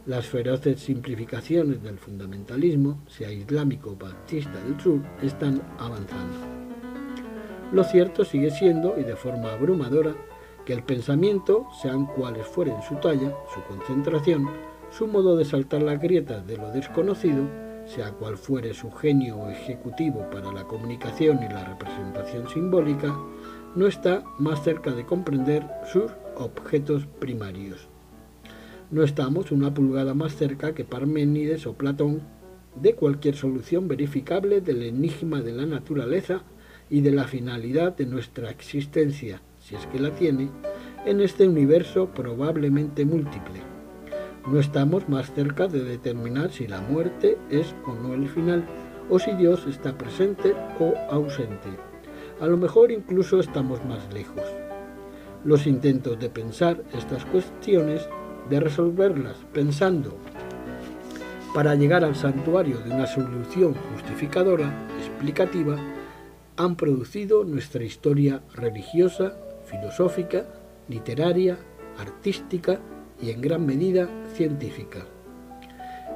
las 0.09 0.26
feroces 0.26 0.80
simplificaciones 0.80 1.82
del 1.82 1.98
fundamentalismo, 1.98 3.02
sea 3.09 3.30
islámico 3.30 3.90
o 3.90 3.97
baptista 3.97 4.59
del 4.64 4.80
sur, 4.80 5.02
están 5.22 5.60
avanzando. 5.78 6.39
Lo 7.72 7.85
cierto 7.85 8.24
sigue 8.24 8.51
siendo, 8.51 8.98
y 8.98 9.02
de 9.02 9.16
forma 9.16 9.52
abrumadora, 9.52 10.14
que 10.69 10.74
el 10.74 10.82
pensamiento, 10.82 11.66
sean 11.81 12.05
cuales 12.05 12.47
fueren 12.47 12.82
su 12.86 12.97
talla, 12.97 13.35
su 13.55 13.62
concentración, 13.62 14.51
su 14.90 15.07
modo 15.07 15.35
de 15.35 15.47
saltar 15.47 15.81
las 15.81 15.99
grietas 15.99 16.47
de 16.47 16.59
lo 16.59 16.70
desconocido, 16.70 17.49
sea 17.86 18.12
cual 18.12 18.36
fuere 18.36 18.74
su 18.74 18.90
genio 18.90 19.49
ejecutivo 19.49 20.28
para 20.31 20.53
la 20.53 20.65
comunicación 20.65 21.43
y 21.43 21.49
la 21.49 21.65
representación 21.65 22.51
simbólica, 22.51 23.16
no 23.77 23.86
está 23.86 24.23
más 24.39 24.62
cerca 24.62 24.90
de 24.90 25.07
comprender 25.07 25.66
sus 25.90 26.12
objetos 26.36 27.07
primarios. 27.19 27.89
No 28.90 29.03
estamos 29.05 29.51
una 29.51 29.73
pulgada 29.73 30.12
más 30.12 30.36
cerca 30.36 30.74
que 30.74 30.85
Parménides 30.85 31.66
o 31.66 31.78
Platón 31.78 32.20
de 32.74 32.95
cualquier 32.95 33.36
solución 33.36 33.89
verificable 33.89 34.61
del 34.61 34.82
enigma 34.82 35.40
de 35.40 35.53
la 35.53 35.65
naturaleza 35.65 36.43
y 36.90 37.01
de 37.01 37.12
la 37.12 37.24
finalidad 37.24 37.97
de 37.97 38.05
nuestra 38.05 38.51
existencia, 38.51 39.40
si 39.69 39.74
es 39.74 39.86
que 39.89 39.99
la 39.99 40.11
tiene, 40.15 40.51
en 41.05 41.20
este 41.20 41.47
universo 41.47 42.09
probablemente 42.09 43.05
múltiple. 43.05 43.61
No 44.51 44.59
estamos 44.59 45.09
más 45.11 45.32
cerca 45.35 45.66
de 45.69 45.85
determinar 45.85 46.51
si 46.51 46.66
la 46.66 46.81
muerte 46.81 47.36
es 47.51 47.74
o 47.86 47.93
no 47.93 48.15
el 48.15 48.28
final, 48.28 48.65
o 49.11 49.19
si 49.19 49.32
Dios 49.32 49.66
está 49.66 49.97
presente 49.99 50.55
o 50.81 50.95
ausente. 51.11 51.69
A 52.40 52.47
lo 52.47 52.57
mejor 52.57 52.90
incluso 52.90 53.40
estamos 53.40 53.85
más 53.85 54.12
lejos. 54.12 54.43
Los 55.45 55.66
intentos 55.66 56.19
de 56.19 56.31
pensar 56.31 56.82
estas 56.97 57.27
cuestiones 57.27 58.09
de 58.49 58.61
resolverlas 58.61 59.36
pensando 59.53 60.16
para 61.55 61.74
llegar 61.74 62.05
al 62.05 62.16
santuario 62.16 62.78
de 62.78 62.90
una 62.90 63.07
solución 63.07 63.74
justificadora, 63.93 64.89
explicativa, 64.99 65.77
han 66.57 66.77
producido 66.77 67.45
nuestra 67.45 67.85
historia 67.85 68.43
religiosa, 68.55 69.36
filosófica, 69.69 70.47
literaria, 70.89 71.59
artística 71.99 72.81
y 73.20 73.31
en 73.31 73.40
gran 73.40 73.66
medida 73.66 74.09
científica. 74.35 75.07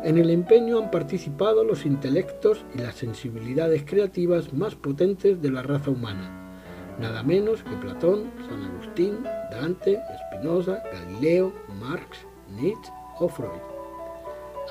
En 0.05 0.19
el 0.19 0.31
empeño 0.31 0.79
han 0.79 0.91
participado 0.91 1.63
los 1.63 1.87
intelectos 1.87 2.65
y 2.75 2.79
las 2.79 2.97
sensibilidades 2.97 3.85
creativas 3.85 4.53
más 4.53 4.75
potentes 4.75 5.41
de 5.41 5.51
la 5.51 5.63
raza 5.63 5.91
humana, 5.91 6.97
nada 6.99 7.23
menos 7.23 7.63
que 7.63 7.77
Platón, 7.77 8.31
San 8.49 8.65
Agustín, 8.65 9.23
Dante, 9.51 10.01
Spinoza, 10.27 10.83
Galileo, 10.93 11.53
Marx, 11.79 12.27
Nietzsche 12.51 12.93
o 13.21 13.29
Freud. 13.29 13.61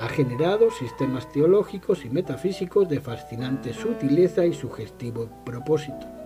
Ha 0.00 0.08
generado 0.08 0.70
sistemas 0.70 1.30
teológicos 1.32 2.04
y 2.04 2.10
metafísicos 2.10 2.88
de 2.88 3.00
fascinante 3.00 3.72
sutileza 3.72 4.44
y 4.44 4.52
sugestivo 4.52 5.28
propósito. 5.44 6.21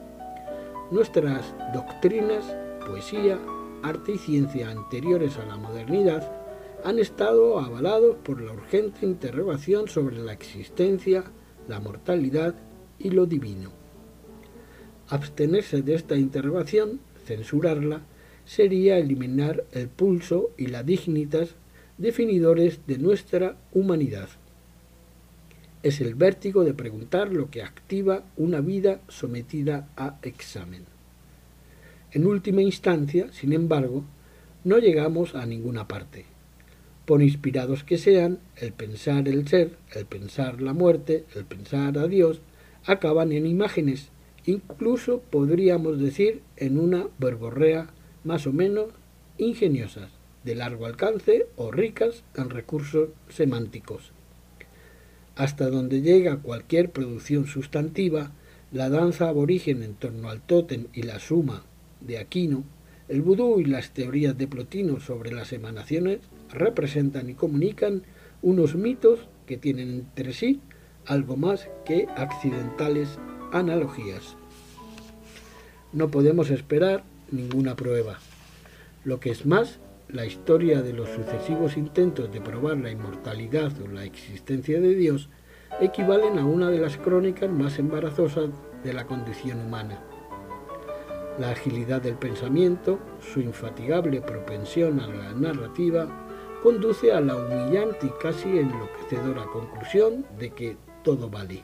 Nuestras 0.91 1.53
doctrinas, 1.75 2.45
poesía, 2.87 3.41
arte 3.83 4.13
y 4.13 4.19
ciencia 4.19 4.71
anteriores 4.71 5.37
a 5.37 5.45
la 5.45 5.57
modernidad 5.57 6.31
han 6.85 7.01
estado 7.01 7.59
avalados 7.59 8.15
por 8.23 8.41
la 8.41 8.53
urgente 8.53 9.05
interrogación 9.05 9.89
sobre 9.89 10.19
la 10.19 10.33
existencia, 10.33 11.25
la 11.67 11.81
mortalidad 11.81 12.55
y 13.01 13.11
lo 13.11 13.27
divino. 13.27 13.73
Abstenerse 15.09 15.83
de 15.83 15.95
esta 15.95 16.15
interrogación, 16.15 17.01
censurarla, 17.25 18.03
sería 18.45 18.97
eliminar 18.99 19.65
el 19.73 19.89
pulso 19.89 20.51
y 20.57 20.69
la 20.69 20.85
dignitas 20.85 21.57
definidores 21.99 22.87
de 22.87 22.99
nuestra 22.99 23.57
humanidad. 23.73 24.29
Es 25.87 26.01
el 26.01 26.17
vértigo 26.17 26.65
de 26.65 26.75
preguntar 26.75 27.33
lo 27.33 27.49
que 27.49 27.63
activa 27.63 28.25
una 28.37 28.61
vida 28.61 29.01
sometida 29.07 29.89
a 29.97 30.19
examen. 30.23 30.83
En 32.11 32.27
última 32.27 32.61
instancia, 32.61 33.29
sin 33.31 33.53
embargo, 33.53 34.03
no 34.65 34.79
llegamos 34.79 35.37
a 35.37 35.47
ninguna 35.47 35.87
parte. 35.87 36.25
Por 37.05 37.23
inspirados 37.23 37.85
que 37.85 37.99
sean, 37.99 38.41
el 38.57 38.73
pensar 38.73 39.29
el 39.29 39.47
ser, 39.47 39.77
el 39.95 40.07
pensar 40.07 40.61
la 40.61 40.73
muerte, 40.73 41.25
el 41.37 41.45
pensar 41.45 41.97
a 41.99 42.09
Dios, 42.09 42.41
acaban 42.85 43.31
en 43.31 43.47
imágenes, 43.47 44.09
incluso 44.45 45.21
podríamos 45.31 46.01
decir 46.01 46.43
en 46.57 46.81
una 46.81 47.07
verborrea 47.21 47.91
más 48.25 48.49
o 48.49 48.53
menos 48.53 48.87
ingeniosas, 49.39 50.11
de 50.43 50.57
largo 50.57 50.87
alcance 50.87 51.47
o 51.55 51.71
ricas 51.71 52.25
en 52.35 52.51
recursos 52.51 53.11
semánticos. 53.29 54.16
Hasta 55.37 55.69
donde 55.69 56.01
llega 56.01 56.39
cualquier 56.39 56.91
producción 56.91 57.47
sustantiva, 57.47 58.33
la 58.73 58.89
danza 58.89 59.29
aborigen 59.29 59.83
en 59.83 59.95
torno 59.95 60.31
al 60.31 60.41
tótem 60.41 60.87
y 60.95 61.03
la 61.03 61.21
suma 61.21 61.63
de 62.01 62.19
Aquino, 62.19 62.65
el 63.09 63.23
vudú 63.23 63.61
y 63.61 63.67
las 63.67 63.91
teorías 63.91 64.37
de 64.37 64.49
Plotino 64.49 64.99
sobre 64.99 65.33
las 65.33 65.53
emanaciones 65.53 66.21
representan 66.51 67.29
y 67.29 67.35
comunican 67.35 68.03
unos 68.43 68.75
mitos 68.75 69.29
que 69.47 69.59
tienen 69.59 69.91
entre 69.91 70.33
sí 70.33 70.61
algo 71.05 71.37
más 71.37 71.69
que 71.85 72.09
accidentales 72.17 73.19
analogías. 73.53 74.37
No 75.93 76.11
podemos 76.11 76.51
esperar 76.51 77.05
ninguna 77.31 77.77
prueba. 77.77 78.19
Lo 79.05 79.21
que 79.21 79.31
es 79.31 79.47
más, 79.47 79.79
la 80.09 80.25
historia 80.25 80.83
de 80.83 80.93
los 80.93 81.09
sucesivos 81.09 81.77
intentos 81.77 82.31
de 82.33 82.41
probar 82.41 82.77
la 82.77 82.91
inmortalidad 82.91 83.73
o 83.81 83.89
la 83.89 84.05
existencia 84.05 84.81
de 84.81 84.95
Dios 84.95 85.29
equivalen 85.81 86.39
a 86.39 86.47
una 86.47 86.71
de 86.71 86.79
las 86.79 86.97
crónicas 86.97 87.51
más 87.51 87.79
embarazosas 87.79 88.51
de 88.85 88.93
la 88.93 89.07
condición 89.07 89.61
humana. 89.61 89.99
La 91.39 91.51
agilidad 91.51 92.01
del 92.01 92.15
pensamiento, 92.15 92.99
su 93.21 93.41
infatigable 93.41 94.21
propensión 94.21 95.01
a 95.01 95.09
la 95.09 95.33
narrativa, 95.33 96.07
conduce 96.63 97.13
a 97.13 97.21
la 97.21 97.37
humillante 97.37 98.07
y 98.07 98.23
casi 98.23 98.59
enloquecedora 98.59 99.45
conclusión 99.53 100.25
de 100.39 100.51
que 100.51 100.77
todo 101.03 101.29
vale. 101.29 101.63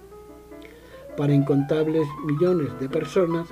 Para 1.16 1.32
incontables 1.32 2.06
millones 2.26 2.68
de 2.80 2.88
personas, 2.88 3.48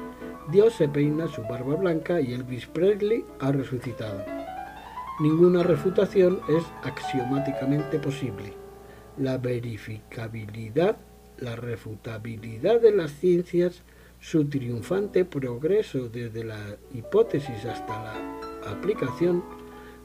Dios 0.51 0.75
se 0.75 0.89
peina 0.89 1.29
su 1.29 1.43
barba 1.43 1.77
blanca 1.77 2.21
y 2.21 2.33
Elvis 2.33 2.67
Presley 2.67 3.25
ha 3.39 3.53
resucitado. 3.53 4.40
Ninguna 5.21 5.63
refutación 5.63 6.41
es 6.49 6.65
axiomáticamente 6.83 7.99
posible. 7.99 8.55
La 9.19 9.39
verificabilidad, 9.39 10.97
la 11.39 11.57
refutabilidad 11.57 12.81
de 12.81 12.93
las 12.93 13.13
ciencias, 13.13 13.83
su 14.21 14.47
triunfante 14.47 15.25
progreso 15.25 16.09
desde 16.09 16.45
la 16.45 16.77
hipótesis 16.95 17.65
hasta 17.67 18.03
la 18.03 18.71
aplicación, 18.71 19.45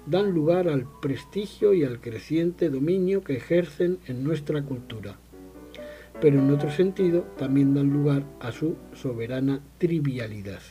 dan 0.05 0.31
lugar 0.31 0.67
al 0.67 0.85
prestigio 1.01 1.73
y 1.73 1.83
al 1.83 2.01
creciente 2.01 2.69
dominio 2.69 3.23
que 3.23 3.37
ejercen 3.37 3.99
en 4.07 4.23
nuestra 4.23 4.63
cultura 4.63 5.17
pero 6.21 6.39
en 6.39 6.49
otro 6.51 6.71
sentido 6.71 7.21
también 7.37 7.73
dan 7.73 7.91
lugar 7.91 8.23
a 8.39 8.51
su 8.51 8.75
soberana 8.93 9.61
trivialidad. 9.77 10.61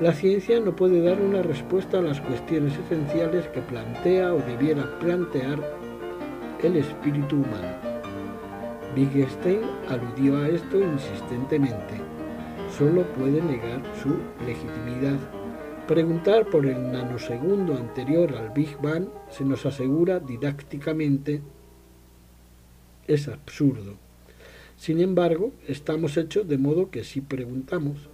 La 0.00 0.12
ciencia 0.12 0.58
no 0.58 0.74
puede 0.74 1.00
dar 1.02 1.20
una 1.20 1.40
respuesta 1.40 1.98
a 1.98 2.02
las 2.02 2.20
cuestiones 2.20 2.76
esenciales 2.76 3.46
que 3.48 3.60
plantea 3.60 4.34
o 4.34 4.38
debiera 4.38 4.98
plantear 4.98 5.60
el 6.64 6.76
espíritu 6.76 7.36
humano. 7.36 7.78
Wittgenstein 8.96 9.60
aludió 9.88 10.38
a 10.38 10.48
esto 10.48 10.80
insistentemente. 10.80 11.94
Solo 12.76 13.04
puede 13.12 13.40
negar 13.40 13.82
su 14.02 14.16
legitimidad. 14.44 15.18
Preguntar 15.86 16.46
por 16.46 16.66
el 16.66 16.90
nanosegundo 16.90 17.74
anterior 17.74 18.34
al 18.36 18.50
Big 18.50 18.76
Bang 18.82 19.06
se 19.30 19.44
nos 19.44 19.64
asegura 19.64 20.18
didácticamente 20.18 21.40
es 23.06 23.28
absurdo. 23.28 23.94
Sin 24.76 25.00
embargo, 25.00 25.52
estamos 25.68 26.16
hechos 26.16 26.48
de 26.48 26.58
modo 26.58 26.90
que 26.90 27.04
si 27.04 27.20
preguntamos, 27.20 28.08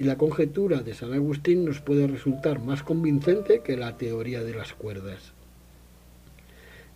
y 0.00 0.04
la 0.04 0.16
conjetura 0.16 0.80
de 0.80 0.94
San 0.94 1.12
Agustín 1.12 1.66
nos 1.66 1.82
puede 1.82 2.06
resultar 2.06 2.64
más 2.64 2.82
convincente 2.82 3.60
que 3.60 3.76
la 3.76 3.98
teoría 3.98 4.42
de 4.42 4.54
las 4.54 4.72
cuerdas. 4.72 5.34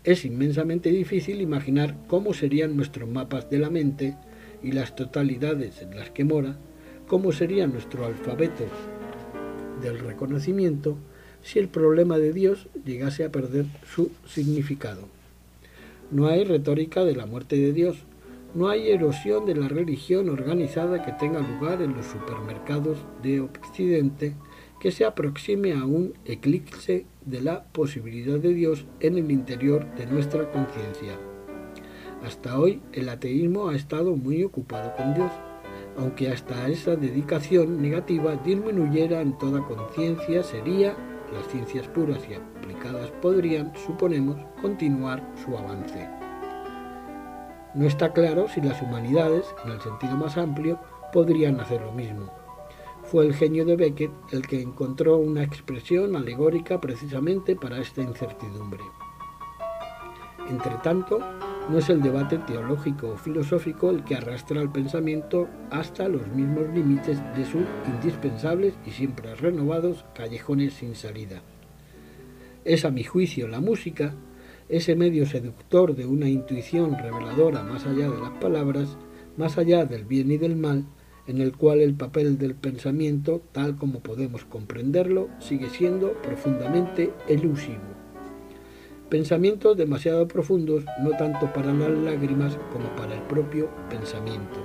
Es 0.04 0.24
inmensamente 0.24 0.88
difícil 0.88 1.42
imaginar 1.42 1.96
cómo 2.06 2.32
serían 2.32 2.76
nuestros 2.76 3.06
mapas 3.06 3.50
de 3.50 3.58
la 3.58 3.68
mente 3.68 4.16
y 4.62 4.72
las 4.72 4.96
totalidades 4.96 5.82
en 5.82 5.98
las 5.98 6.08
que 6.10 6.24
mora, 6.24 6.56
cómo 7.06 7.32
sería 7.32 7.66
nuestro 7.66 8.06
alfabeto 8.06 8.64
del 9.82 9.98
reconocimiento 9.98 10.96
si 11.42 11.58
el 11.58 11.68
problema 11.68 12.16
de 12.16 12.32
Dios 12.32 12.68
llegase 12.86 13.24
a 13.24 13.30
perder 13.30 13.66
su 13.94 14.12
significado. 14.26 15.08
No 16.10 16.28
hay 16.28 16.44
retórica 16.44 17.04
de 17.04 17.16
la 17.16 17.26
muerte 17.26 17.56
de 17.56 17.74
Dios, 17.74 17.98
no 18.54 18.68
hay 18.68 18.90
erosión 18.90 19.46
de 19.46 19.56
la 19.56 19.68
religión 19.68 20.28
organizada 20.28 21.04
que 21.04 21.12
tenga 21.12 21.40
lugar 21.40 21.82
en 21.82 21.94
los 21.94 22.06
supermercados 22.06 22.98
de 23.22 23.40
Occidente 23.40 24.34
que 24.78 24.92
se 24.92 25.04
aproxime 25.04 25.72
a 25.72 25.84
un 25.84 26.14
eclipse 26.24 27.06
de 27.24 27.40
la 27.40 27.64
posibilidad 27.64 28.38
de 28.38 28.54
Dios 28.54 28.86
en 29.00 29.18
el 29.18 29.30
interior 29.30 29.86
de 29.96 30.06
nuestra 30.06 30.50
conciencia. 30.52 31.18
Hasta 32.24 32.58
hoy 32.58 32.80
el 32.92 33.08
ateísmo 33.08 33.68
ha 33.68 33.76
estado 33.76 34.14
muy 34.16 34.44
ocupado 34.44 34.94
con 34.96 35.14
Dios, 35.14 35.32
aunque 35.96 36.30
hasta 36.30 36.68
esa 36.68 36.96
dedicación 36.96 37.82
negativa 37.82 38.36
disminuyera 38.36 39.20
en 39.20 39.36
toda 39.38 39.66
conciencia 39.66 40.42
sería, 40.42 40.96
las 41.32 41.48
ciencias 41.48 41.88
puras 41.88 42.20
y 42.30 42.34
aplicadas 42.34 43.10
podrían, 43.22 43.72
suponemos, 43.74 44.36
continuar 44.60 45.34
su 45.44 45.56
avance. 45.56 46.23
No 47.74 47.86
está 47.86 48.12
claro 48.12 48.48
si 48.48 48.60
las 48.60 48.80
humanidades, 48.82 49.46
en 49.64 49.72
el 49.72 49.80
sentido 49.80 50.16
más 50.16 50.36
amplio, 50.36 50.78
podrían 51.12 51.60
hacer 51.60 51.80
lo 51.80 51.92
mismo 51.92 52.30
fue 53.04 53.26
el 53.26 53.34
genio 53.34 53.64
de 53.64 53.76
Beckett 53.76 54.10
el 54.32 54.46
que 54.46 54.60
encontró 54.60 55.18
una 55.18 55.42
expresión 55.42 56.16
alegórica 56.16 56.80
precisamente 56.80 57.54
para 57.54 57.78
esta 57.78 58.02
incertidumbre. 58.02 58.82
Entretanto, 60.48 61.20
no 61.70 61.78
es 61.78 61.88
el 61.88 62.02
debate 62.02 62.38
teológico 62.38 63.10
o 63.10 63.16
filosófico 63.16 63.90
el 63.90 64.04
que 64.04 64.16
arrastra 64.16 64.60
al 64.60 64.72
pensamiento 64.72 65.48
hasta 65.70 66.08
los 66.08 66.26
mismos 66.28 66.68
límites 66.74 67.20
de 67.36 67.44
sus 67.44 67.62
indispensables 67.86 68.74
y 68.84 68.90
siempre 68.90 69.34
renovados 69.34 70.04
callejones 70.14 70.74
sin 70.74 70.94
salida. 70.94 71.42
Es 72.64 72.84
a 72.84 72.90
mi 72.90 73.04
juicio 73.04 73.48
la 73.48 73.60
música, 73.60 74.14
ese 74.68 74.96
medio 74.96 75.26
seductor 75.26 75.94
de 75.94 76.06
una 76.06 76.28
intuición 76.28 76.96
reveladora 76.96 77.62
más 77.62 77.86
allá 77.86 78.10
de 78.10 78.20
las 78.20 78.30
palabras, 78.40 78.96
más 79.36 79.58
allá 79.58 79.84
del 79.84 80.04
bien 80.04 80.30
y 80.30 80.38
del 80.38 80.56
mal, 80.56 80.84
en 81.26 81.40
el 81.40 81.56
cual 81.56 81.80
el 81.80 81.94
papel 81.94 82.38
del 82.38 82.54
pensamiento, 82.54 83.42
tal 83.52 83.76
como 83.76 84.00
podemos 84.00 84.44
comprenderlo, 84.44 85.28
sigue 85.38 85.70
siendo 85.70 86.12
profundamente 86.22 87.12
elusivo. 87.28 87.94
Pensamientos 89.08 89.76
demasiado 89.76 90.26
profundos, 90.26 90.84
no 91.02 91.10
tanto 91.10 91.52
para 91.52 91.72
las 91.72 91.90
lágrimas 91.90 92.58
como 92.72 92.88
para 92.96 93.14
el 93.14 93.22
propio 93.22 93.70
pensamiento. 93.88 94.60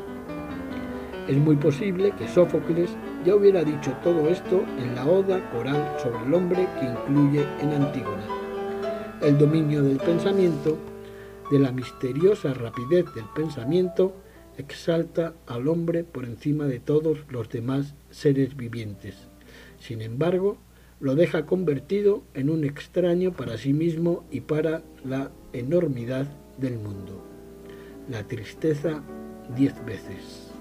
Es 1.27 1.37
muy 1.37 1.57
posible 1.57 2.11
que 2.17 2.27
Sófocles 2.27 2.89
ya 3.25 3.35
hubiera 3.35 3.63
dicho 3.63 3.91
todo 4.03 4.27
esto 4.29 4.63
en 4.79 4.95
la 4.95 5.05
oda 5.05 5.47
coral 5.51 5.95
sobre 6.01 6.25
el 6.25 6.33
hombre 6.33 6.67
que 6.79 6.85
incluye 6.87 7.45
en 7.61 7.73
Antígona. 7.73 8.38
El 9.21 9.37
dominio 9.37 9.83
del 9.83 9.97
pensamiento, 9.97 10.77
de 11.51 11.59
la 11.59 11.73
misteriosa 11.73 12.53
rapidez 12.53 13.05
del 13.13 13.25
pensamiento, 13.35 14.15
exalta 14.57 15.33
al 15.45 15.67
hombre 15.67 16.05
por 16.05 16.23
encima 16.23 16.67
de 16.67 16.79
todos 16.79 17.19
los 17.29 17.49
demás 17.49 17.95
seres 18.11 18.55
vivientes. 18.55 19.27
Sin 19.77 20.01
embargo, 20.01 20.57
lo 21.01 21.15
deja 21.15 21.45
convertido 21.45 22.23
en 22.33 22.49
un 22.49 22.63
extraño 22.63 23.33
para 23.33 23.57
sí 23.57 23.73
mismo 23.73 24.23
y 24.31 24.39
para 24.39 24.83
la 25.03 25.31
enormidad 25.51 26.27
del 26.57 26.77
mundo. 26.77 27.21
La 28.09 28.25
tristeza 28.25 29.03
diez 29.53 29.73
veces. 29.85 30.51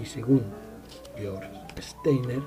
Y 0.00 0.06
según 0.06 0.42
George 1.16 1.50
Steiner, 1.80 2.42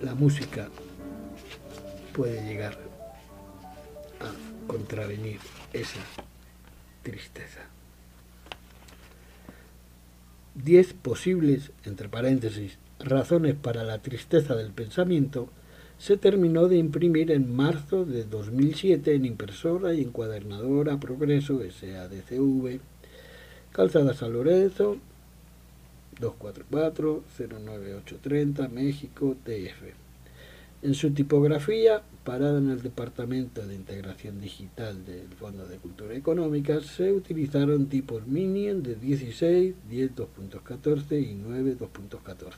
la 0.00 0.14
música 0.14 0.68
puede 2.12 2.44
llegar 2.44 2.78
a 4.20 4.66
contravenir 4.66 5.38
esa 5.72 6.00
tristeza. 7.02 7.60
Diez 10.54 10.94
posibles, 10.94 11.70
entre 11.84 12.08
paréntesis, 12.08 12.78
razones 12.98 13.54
para 13.54 13.84
la 13.84 13.98
tristeza 13.98 14.54
del 14.54 14.70
pensamiento 14.70 15.48
se 15.98 16.16
terminó 16.16 16.68
de 16.68 16.76
imprimir 16.76 17.30
en 17.30 17.54
marzo 17.54 18.04
de 18.04 18.24
2007 18.24 19.14
en 19.14 19.24
impresora 19.24 19.94
y 19.94 20.02
encuadernadora 20.02 20.98
Progreso 20.98 21.60
SADCV, 21.60 22.80
Calzada 23.72 24.14
San 24.14 24.32
Lorenzo, 24.32 24.98
244-09830, 26.20 28.68
México, 28.70 29.36
TF. 29.44 29.94
En 30.82 30.94
su 30.94 31.12
tipografía, 31.12 32.02
parada 32.22 32.58
en 32.58 32.70
el 32.70 32.82
Departamento 32.82 33.66
de 33.66 33.74
Integración 33.74 34.40
Digital 34.40 35.04
del 35.04 35.28
Fondo 35.28 35.66
de 35.66 35.78
Cultura 35.78 36.14
Económica, 36.14 36.80
se 36.80 37.12
utilizaron 37.12 37.86
tipos 37.86 38.26
Minion 38.26 38.82
de 38.82 38.94
16, 38.94 39.74
10 39.88 40.14
2.14 40.14 41.20
y 41.20 41.34
9 41.34 41.76
2.14. 41.78 42.52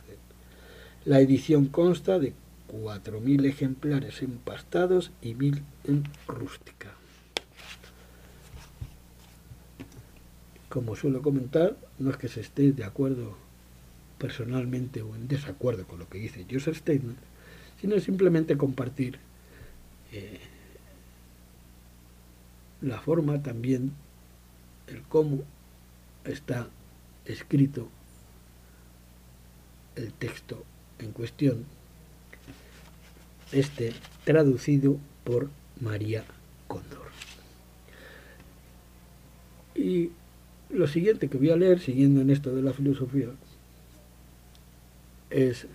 La 1.04 1.20
edición 1.20 1.66
consta 1.66 2.18
de 2.18 2.34
4.000 2.68 3.46
ejemplares 3.46 4.20
empastados 4.22 5.12
y 5.22 5.34
1.000 5.34 5.62
en 5.84 6.04
rústica. 6.26 6.92
Como 10.68 10.96
suelo 10.96 11.22
comentar, 11.22 11.76
no 11.98 12.10
es 12.10 12.18
que 12.18 12.28
se 12.28 12.40
esté 12.40 12.72
de 12.72 12.84
acuerdo 12.84 13.47
personalmente 14.18 15.02
o 15.02 15.14
en 15.14 15.28
desacuerdo 15.28 15.86
con 15.86 15.98
lo 15.98 16.08
que 16.08 16.18
dice 16.18 16.46
Joseph 16.50 16.76
Steiner, 16.76 17.16
sino 17.80 17.98
simplemente 18.00 18.56
compartir 18.56 19.18
eh, 20.12 20.40
la 22.80 23.00
forma 23.00 23.42
también, 23.42 23.92
el 24.86 25.02
cómo 25.02 25.42
está 26.24 26.68
escrito 27.24 27.88
el 29.96 30.12
texto 30.12 30.64
en 30.98 31.12
cuestión, 31.12 31.64
este 33.52 33.92
traducido 34.24 34.98
por 35.24 35.48
María 35.80 36.24
Cóndor. 36.66 37.08
Y 39.74 40.10
lo 40.70 40.86
siguiente 40.86 41.28
que 41.28 41.38
voy 41.38 41.50
a 41.50 41.56
leer, 41.56 41.80
siguiendo 41.80 42.20
en 42.20 42.30
esto 42.30 42.54
de 42.54 42.62
la 42.62 42.72
filosofía, 42.72 43.28
es 45.30 45.66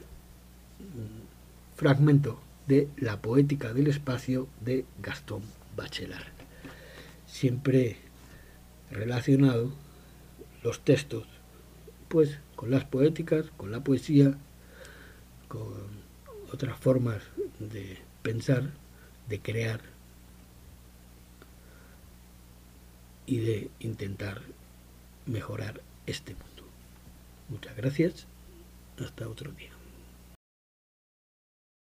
fragmento 1.75 2.39
de 2.67 2.87
La 2.97 3.21
poética 3.21 3.73
del 3.73 3.87
espacio 3.87 4.47
de 4.61 4.85
Gastón 5.01 5.41
Bachelard. 5.75 6.31
Siempre 7.27 7.97
relacionado 8.91 9.71
los 10.63 10.79
textos 10.79 11.25
pues 12.07 12.37
con 12.55 12.69
las 12.69 12.85
poéticas, 12.85 13.47
con 13.57 13.71
la 13.71 13.83
poesía, 13.83 14.37
con 15.47 15.73
otras 16.51 16.77
formas 16.77 17.23
de 17.59 17.97
pensar, 18.21 18.69
de 19.27 19.39
crear 19.39 19.81
y 23.25 23.39
de 23.39 23.69
intentar 23.79 24.41
mejorar 25.25 25.81
este 26.05 26.33
mundo. 26.35 26.63
Muchas 27.49 27.75
gracias. 27.75 28.27
Hasta 29.05 29.27
otro 29.27 29.51
día. 29.51 29.72